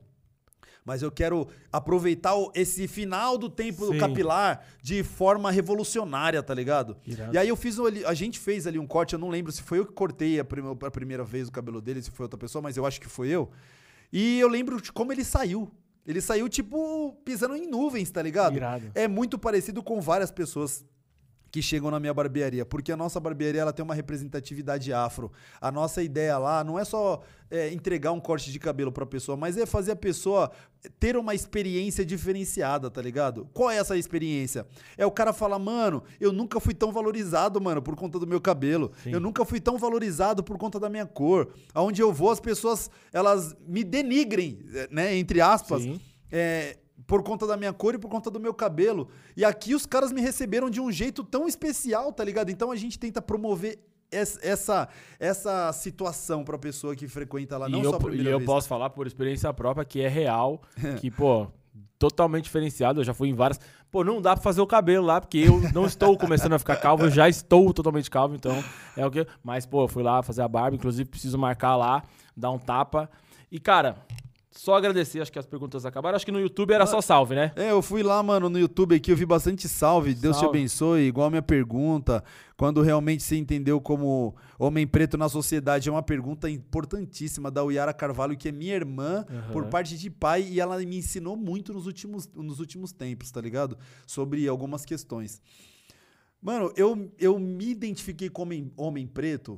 [0.84, 4.00] Mas eu quero aproveitar esse final do tempo do Sim.
[4.00, 6.98] capilar de forma revolucionária, tá ligado?
[7.06, 7.36] Irado.
[7.36, 9.62] E aí eu fiz ali, a gente fez ali um corte, eu não lembro se
[9.62, 12.40] foi eu que cortei a, prime- a primeira vez o cabelo dele, se foi outra
[12.40, 13.52] pessoa, mas eu acho que foi eu.
[14.12, 15.70] E eu lembro de como ele saiu.
[16.08, 18.56] Ele saiu tipo pisando em nuvens, tá ligado?
[18.56, 18.90] Irado.
[18.96, 20.84] É muito parecido com várias pessoas
[21.52, 25.32] que chegam na minha barbearia, porque a nossa barbearia ela tem uma representatividade afro.
[25.60, 29.36] A nossa ideia lá não é só é, entregar um corte de cabelo pra pessoa,
[29.36, 30.52] mas é fazer a pessoa
[31.00, 33.50] ter uma experiência diferenciada, tá ligado?
[33.54, 34.66] Qual é essa experiência?
[34.98, 38.40] É o cara falar, mano, eu nunca fui tão valorizado, mano, por conta do meu
[38.40, 38.92] cabelo.
[39.04, 39.12] Sim.
[39.12, 41.52] Eu nunca fui tão valorizado por conta da minha cor.
[41.74, 44.60] Aonde eu vou, as pessoas, elas me denigrem,
[44.92, 46.00] né, entre aspas, Sim.
[46.32, 46.78] é,
[47.10, 49.10] por conta da minha cor e por conta do meu cabelo.
[49.36, 52.52] E aqui os caras me receberam de um jeito tão especial, tá ligado?
[52.52, 53.80] Então a gente tenta promover
[54.12, 54.88] es- essa,
[55.20, 58.38] essa situação pra pessoa que frequenta lá, não e só eu, a primeira e eu
[58.38, 58.46] vez.
[58.46, 60.62] posso falar por experiência própria que é real,
[61.02, 61.48] que, pô,
[61.98, 63.00] totalmente diferenciado.
[63.00, 63.60] Eu já fui em várias.
[63.90, 66.76] Pô, não dá pra fazer o cabelo lá, porque eu não estou começando a ficar
[66.76, 68.64] calvo, eu já estou totalmente calvo, então
[68.96, 69.26] é o que.
[69.44, 72.04] Mas, pô, eu fui lá fazer a barba, inclusive preciso marcar lá,
[72.38, 73.10] dar um tapa.
[73.52, 73.96] E, cara,
[74.60, 76.18] só agradecer, acho que as perguntas acabaram.
[76.18, 77.54] Acho que no YouTube era só salve, né?
[77.56, 81.04] É, eu fui lá, mano, no YouTube aqui, eu vi bastante salve, Deus te abençoe,
[81.04, 82.22] igual a minha pergunta,
[82.58, 87.94] quando realmente você entendeu como homem preto na sociedade, é uma pergunta importantíssima da Uyara
[87.94, 89.54] Carvalho, que é minha irmã, Aham.
[89.54, 93.40] por parte de pai, e ela me ensinou muito nos últimos, nos últimos tempos, tá
[93.40, 93.78] ligado?
[94.06, 95.42] Sobre algumas questões.
[96.42, 99.58] Mano, eu, eu me identifiquei como homem, homem preto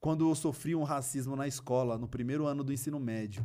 [0.00, 3.44] quando eu sofri um racismo na escola, no primeiro ano do ensino médio.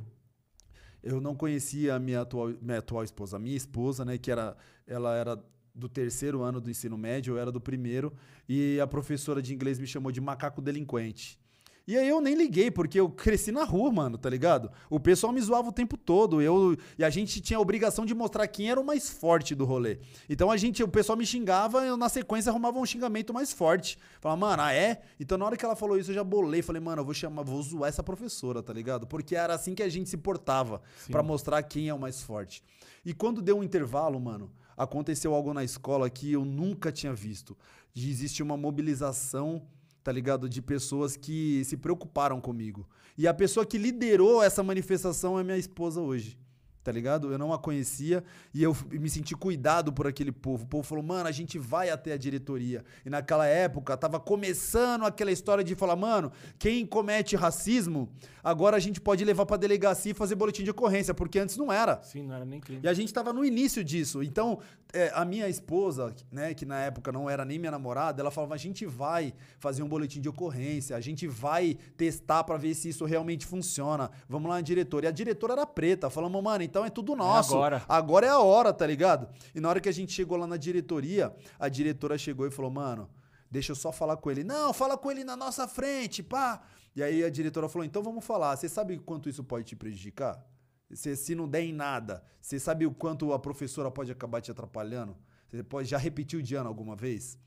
[1.04, 4.56] Eu não conhecia a minha atual, minha atual esposa, a minha esposa, né, que era,
[4.88, 5.44] ela era
[5.76, 8.14] do terceiro ano do ensino médio, eu era do primeiro,
[8.48, 11.40] e a professora de inglês me chamou de macaco delinquente.
[11.86, 14.72] E aí eu nem liguei, porque eu cresci na rua, mano, tá ligado?
[14.90, 16.42] O pessoal me zoava o tempo todo.
[16.42, 19.66] Eu, e a gente tinha a obrigação de mostrar quem era o mais forte do
[19.66, 20.00] rolê.
[20.30, 23.98] Então a gente, o pessoal me xingava, eu na sequência arrumava um xingamento mais forte.
[24.22, 25.02] Falava, mano, ah é?
[25.20, 26.62] Então na hora que ela falou isso, eu já bolei.
[26.62, 29.06] Falei, mano, eu vou chamar, vou zoar essa professora, tá ligado?
[29.06, 30.82] Porque era assim que a gente se portava,
[31.12, 32.64] pra mostrar quem é o mais forte.
[33.04, 37.58] E quando deu um intervalo, mano, aconteceu algo na escola que eu nunca tinha visto.
[37.94, 39.62] De existe uma mobilização
[40.04, 40.50] tá ligado?
[40.50, 42.88] De pessoas que se preocuparam comigo.
[43.18, 46.38] E a pessoa que liderou essa manifestação é minha esposa hoje.
[46.84, 47.32] Tá ligado?
[47.32, 48.24] Eu não a conhecia
[48.54, 50.66] e eu me senti cuidado por aquele povo.
[50.66, 52.84] O povo falou, mano, a gente vai até a diretoria.
[53.06, 58.10] E naquela época tava começando aquela história de falar, mano, quem comete racismo,
[58.44, 61.72] agora a gente pode levar pra delegacia e fazer boletim de ocorrência, porque antes não
[61.72, 62.02] era.
[62.04, 62.82] Sim, não era nem crime.
[62.84, 64.22] E a gente estava no início disso.
[64.22, 64.60] Então,
[64.92, 68.56] é, a minha esposa, né, que na época não era nem minha namorada, ela falava:
[68.56, 72.90] a gente vai fazer um boletim de ocorrência, a gente vai testar para ver se
[72.90, 74.12] isso realmente funciona.
[74.28, 75.06] Vamos lá na diretora.
[75.06, 76.10] E a diretora era preta.
[76.10, 77.54] Falamos, mano, então é tudo nosso.
[77.54, 77.86] agora.
[77.88, 79.30] Agora é a hora, tá ligado?
[79.54, 82.72] E na hora que a gente chegou lá na diretoria, a diretora chegou e falou:
[82.72, 83.08] mano,
[83.50, 84.44] deixa eu só falar com ele.
[84.44, 86.64] Não, fala com ele na nossa frente, pá.
[86.96, 88.56] E aí a diretora falou: então vamos falar.
[88.58, 90.44] Você sabe quanto isso pode te prejudicar?
[90.92, 94.50] Se, se não der em nada, você sabe o quanto a professora pode acabar te
[94.50, 95.16] atrapalhando?
[95.48, 97.38] Você pode já repetiu de ano alguma vez?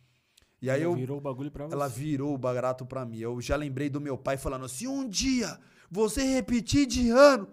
[0.62, 1.74] E aí eu, Virou o bagulho pra você.
[1.74, 3.18] ela virou o barato pra mim.
[3.18, 5.58] Eu já lembrei do meu pai falando: se um dia
[5.90, 7.48] você repetir de ano.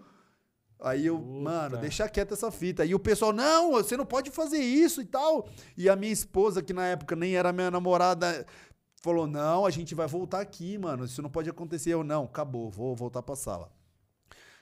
[0.84, 1.40] Aí eu, Puta.
[1.40, 2.86] mano, deixa quieta essa fita.
[2.86, 5.48] E o pessoal, não, você não pode fazer isso e tal.
[5.78, 8.46] E a minha esposa, que na época nem era minha namorada,
[9.02, 11.06] falou: não, a gente vai voltar aqui, mano.
[11.06, 11.92] Isso não pode acontecer.
[11.92, 13.72] Eu, não, acabou, vou voltar pra sala.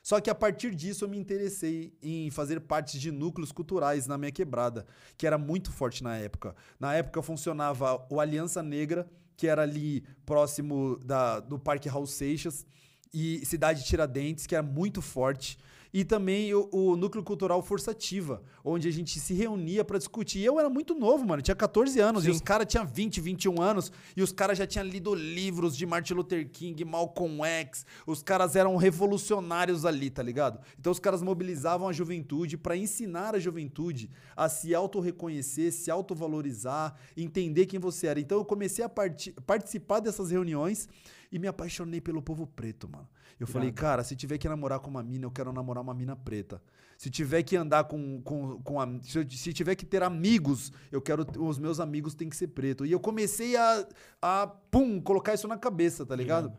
[0.03, 4.17] Só que a partir disso eu me interessei em fazer parte de núcleos culturais na
[4.17, 4.85] minha quebrada,
[5.17, 6.55] que era muito forte na época.
[6.79, 9.07] Na época funcionava o Aliança Negra,
[9.37, 12.65] que era ali próximo da, do Parque Raul Seixas,
[13.13, 15.57] e Cidade Tiradentes, que era muito forte.
[15.93, 20.39] E também o, o Núcleo Cultural Força Ativa, onde a gente se reunia para discutir.
[20.39, 22.29] E eu era muito novo, mano, tinha 14 anos, Sim.
[22.29, 25.85] e os caras tinham 20, 21 anos, e os caras já tinham lido livros de
[25.85, 30.59] Martin Luther King, Malcolm X, os caras eram revolucionários ali, tá ligado?
[30.79, 36.95] Então os caras mobilizavam a juventude para ensinar a juventude a se auto-reconhecer, se autovalorizar,
[37.17, 38.19] entender quem você era.
[38.19, 40.87] Então eu comecei a parti- participar dessas reuniões
[41.31, 43.07] e me apaixonei pelo povo preto, mano.
[43.39, 46.15] Eu falei, cara, se tiver que namorar com uma mina, eu quero namorar uma mina
[46.15, 46.61] preta.
[46.97, 48.21] Se tiver que andar com.
[48.21, 51.25] com, com a- se, se tiver que ter amigos, eu quero.
[51.39, 52.85] Os meus amigos têm que ser preto.
[52.85, 53.87] E eu comecei a.
[54.21, 56.53] a pum, colocar isso na cabeça, tá ligado?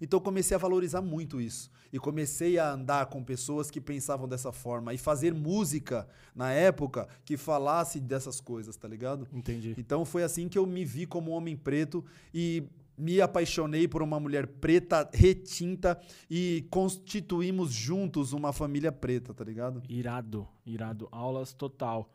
[0.00, 1.70] Então eu comecei a valorizar muito isso.
[1.92, 4.92] E comecei a andar com pessoas que pensavam dessa forma.
[4.92, 9.26] E fazer música na época que falasse dessas coisas, tá ligado?
[9.32, 9.74] Entendi.
[9.78, 12.64] Então foi assim que eu me vi como um homem preto e
[12.96, 16.00] me apaixonei por uma mulher preta, retinta
[16.30, 19.82] e constituímos juntos uma família preta, tá ligado?
[19.88, 21.08] Irado, irado.
[21.10, 22.10] Aulas total.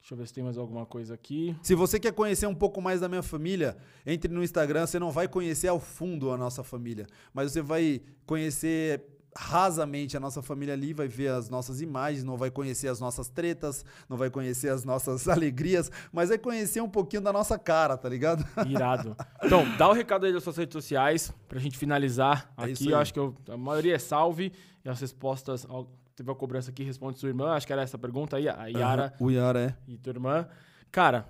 [0.00, 1.54] Deixa eu ver se tem mais alguma coisa aqui.
[1.62, 3.76] Se você quer conhecer um pouco mais da minha família,
[4.06, 8.00] entre no Instagram, você não vai conhecer ao fundo a nossa família, mas você vai
[8.24, 9.04] conhecer
[9.36, 13.28] rasamente a nossa família ali, vai ver as nossas imagens, não vai conhecer as nossas
[13.28, 17.96] tretas, não vai conhecer as nossas alegrias, mas vai conhecer um pouquinho da nossa cara,
[17.96, 18.44] tá ligado?
[18.68, 19.16] Irado.
[19.44, 22.52] Então, dá o recado aí das suas redes sociais pra gente finalizar.
[22.56, 24.52] É aqui eu acho que eu- a maioria é salve
[24.84, 25.66] e as respostas.
[25.68, 25.84] ó,
[26.16, 27.52] Teve a cobrança aqui, responde sua irmã.
[27.52, 29.76] Acho que era essa a pergunta aí, a Yara O Yara é.
[29.86, 30.48] e tua irmã.
[30.90, 31.28] Cara,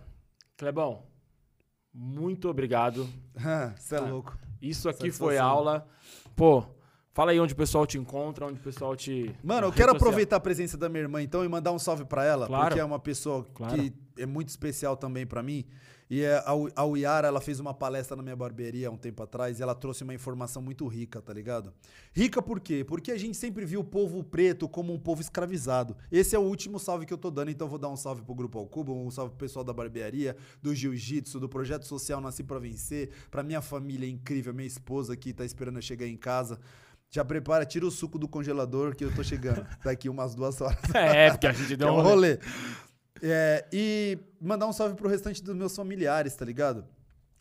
[0.57, 1.03] Clebão,
[1.93, 3.07] muito obrigado.
[3.77, 4.39] Você é Ah, louco.
[4.63, 5.27] Isso aqui Satisfação.
[5.27, 5.87] foi aula.
[6.35, 6.65] Pô,
[7.19, 9.35] fala aí onde o pessoal te encontra, onde o pessoal te.
[9.43, 9.97] Mano, eu quero social.
[9.97, 12.67] aproveitar a presença da minha irmã então e mandar um salve pra ela, Claro.
[12.67, 13.75] porque é uma pessoa Claro.
[13.75, 15.65] que é muito especial também pra mim.
[16.09, 18.97] E é, a, U- a Uyara, ela fez uma palestra na minha barbearia há um
[18.97, 21.71] tempo atrás e ela trouxe uma informação muito rica, tá ligado?
[22.15, 22.83] Rica por quê?
[22.83, 25.95] Porque a gente sempre viu o povo preto como um povo escravizado.
[26.11, 28.35] Esse é o último salve que eu tô dando, então vou dar um salve pro
[28.35, 32.59] Grupo Alcuba, um salve pro pessoal da barbearia, do jiu-jitsu, do projeto social Nasci Pra
[32.61, 36.59] Vencer, pra minha família incrível, minha esposa que tá esperando eu chegar em casa.
[37.11, 40.79] Já prepara, tira o suco do congelador que eu tô chegando daqui umas duas horas.
[40.95, 42.35] É, porque a gente deu é um rolê.
[42.35, 42.39] rolê.
[43.23, 46.85] É, e mandar um salve pro restante dos meus familiares, tá ligado?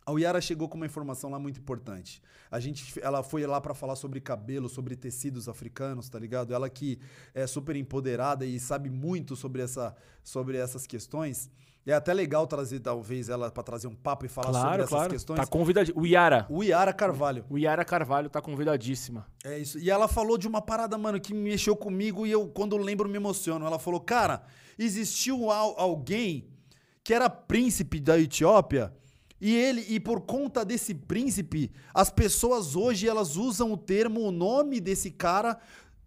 [0.04, 2.22] A Uyara chegou com uma informação lá muito importante.
[2.50, 6.54] A gente, ela foi lá pra falar sobre cabelo, sobre tecidos africanos, tá ligado?
[6.54, 6.98] Ela que
[7.34, 11.50] é super empoderada e sabe muito sobre, essa, sobre essas questões.
[11.90, 14.90] É até legal trazer, talvez, ela pra trazer um papo e falar sobre Claro, essas
[14.90, 15.10] claro.
[15.10, 15.36] questões.
[15.40, 16.02] Tá convidadíssima.
[16.02, 16.46] O Yara.
[16.50, 17.44] O Yara Carvalho.
[17.48, 19.26] O Yara Carvalho tá convidadíssima.
[19.42, 19.78] É isso.
[19.78, 23.16] E ela falou de uma parada, mano, que mexeu comigo e eu, quando lembro, me
[23.16, 23.64] emociono.
[23.64, 24.42] Ela falou, cara,
[24.78, 26.48] existiu al- alguém
[27.02, 28.92] que era príncipe da Etiópia
[29.40, 34.30] e ele, e por conta desse príncipe, as pessoas hoje elas usam o termo, o
[34.30, 35.58] nome desse cara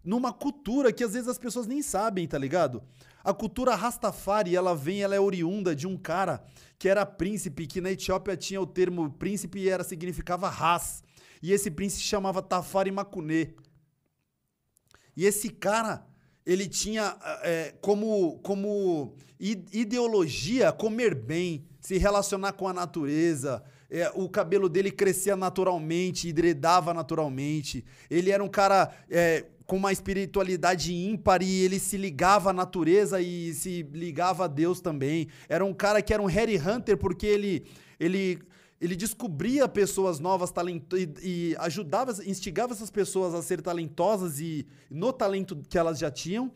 [0.04, 2.82] numa cultura que às vezes as pessoas nem sabem, tá ligado?
[3.24, 6.42] A cultura Rastafari, ela vem, ela é oriunda de um cara
[6.78, 11.02] que era príncipe, que na Etiópia tinha o termo príncipe e era significava Ras.
[11.42, 13.54] E esse príncipe chamava Tafari Makune.
[15.16, 16.06] E esse cara,
[16.46, 23.62] ele tinha é, como, como ideologia comer bem, se relacionar com a natureza.
[23.90, 27.84] É, o cabelo dele crescia naturalmente, hidredava naturalmente.
[28.08, 33.20] Ele era um cara é, com uma espiritualidade ímpar e ele se ligava à natureza
[33.20, 35.28] e se ligava a Deus também.
[35.48, 37.64] Era um cara que era um Harry Hunter porque ele,
[37.98, 38.38] ele
[38.80, 44.66] ele descobria pessoas novas talento e, e ajudava, instigava essas pessoas a ser talentosas e
[44.90, 46.50] no talento que elas já tinham.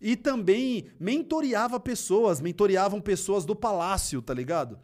[0.00, 4.78] E também mentoreava pessoas, mentoreavam pessoas do palácio, tá ligado?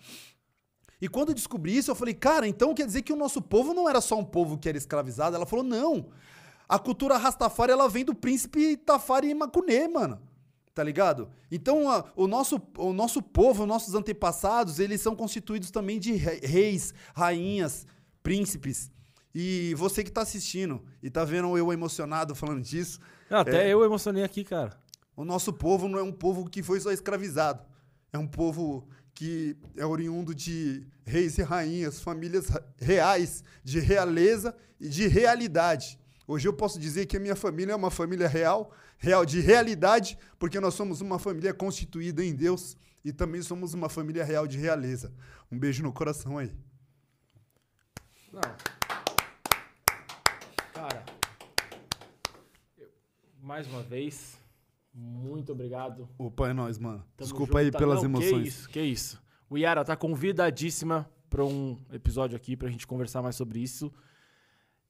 [1.01, 3.73] E quando eu descobri isso, eu falei, cara, então quer dizer que o nosso povo
[3.73, 5.37] não era só um povo que era escravizado?
[5.37, 6.09] Ela falou, não.
[6.69, 10.21] A cultura Rastafari, ela vem do príncipe Tafari Makune, mano.
[10.75, 11.29] Tá ligado?
[11.51, 16.41] Então, a- o, nosso, o nosso povo, nossos antepassados, eles são constituídos também de re-
[16.45, 17.87] reis, rainhas,
[18.23, 18.91] príncipes.
[19.35, 23.01] E você que tá assistindo e tá vendo eu emocionado falando disso,
[23.31, 23.73] até É.
[23.73, 24.77] eu emocionei aqui, cara.
[25.17, 27.65] o nosso povo não é um povo que foi só escravizado.
[28.13, 32.47] É um povo que é oriundo de reis e rainhas, famílias
[32.77, 35.99] reais, de realeza e de realidade.
[36.31, 40.19] Hoje eu posso dizer que a minha família é uma família real, real de realidade,
[40.39, 44.59] porque nós somos uma família constituída em Deus e também somos uma família real de
[44.59, 45.11] realeza.
[45.51, 46.53] Um beijo no coração aí.
[48.31, 48.43] Não.
[50.75, 51.03] Cara,
[52.77, 52.91] eu-
[53.43, 54.37] mais uma vez,
[54.93, 56.07] muito obrigado.
[56.19, 56.99] Opa, é nóis, mano.
[57.17, 57.79] Tamo Desculpa aí junto, tá?
[57.79, 58.31] pelas Não, emoções.
[58.43, 59.23] Que isso, que isso.
[59.49, 63.91] O Yara tá convidadíssima para um episódio aqui pra gente conversar mais sobre isso.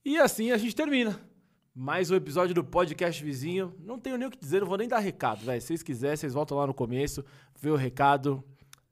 [0.05, 1.20] E assim a gente termina.
[1.75, 3.75] Mais um episódio do podcast vizinho.
[3.79, 5.61] Não tenho nem o que dizer, não vou nem dar recado, velho.
[5.61, 7.25] Se vocês quiserem, vocês voltam lá no começo,
[7.61, 8.43] vê o recado.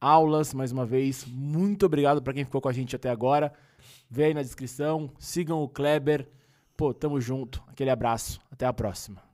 [0.01, 1.25] Aulas, mais uma vez.
[1.27, 3.53] Muito obrigado para quem ficou com a gente até agora.
[4.11, 5.11] Vê aí na descrição.
[5.19, 6.29] Sigam o Kleber.
[6.77, 7.63] Pô, tamo junto.
[7.67, 8.41] Aquele abraço.
[8.51, 9.26] Até a próxima.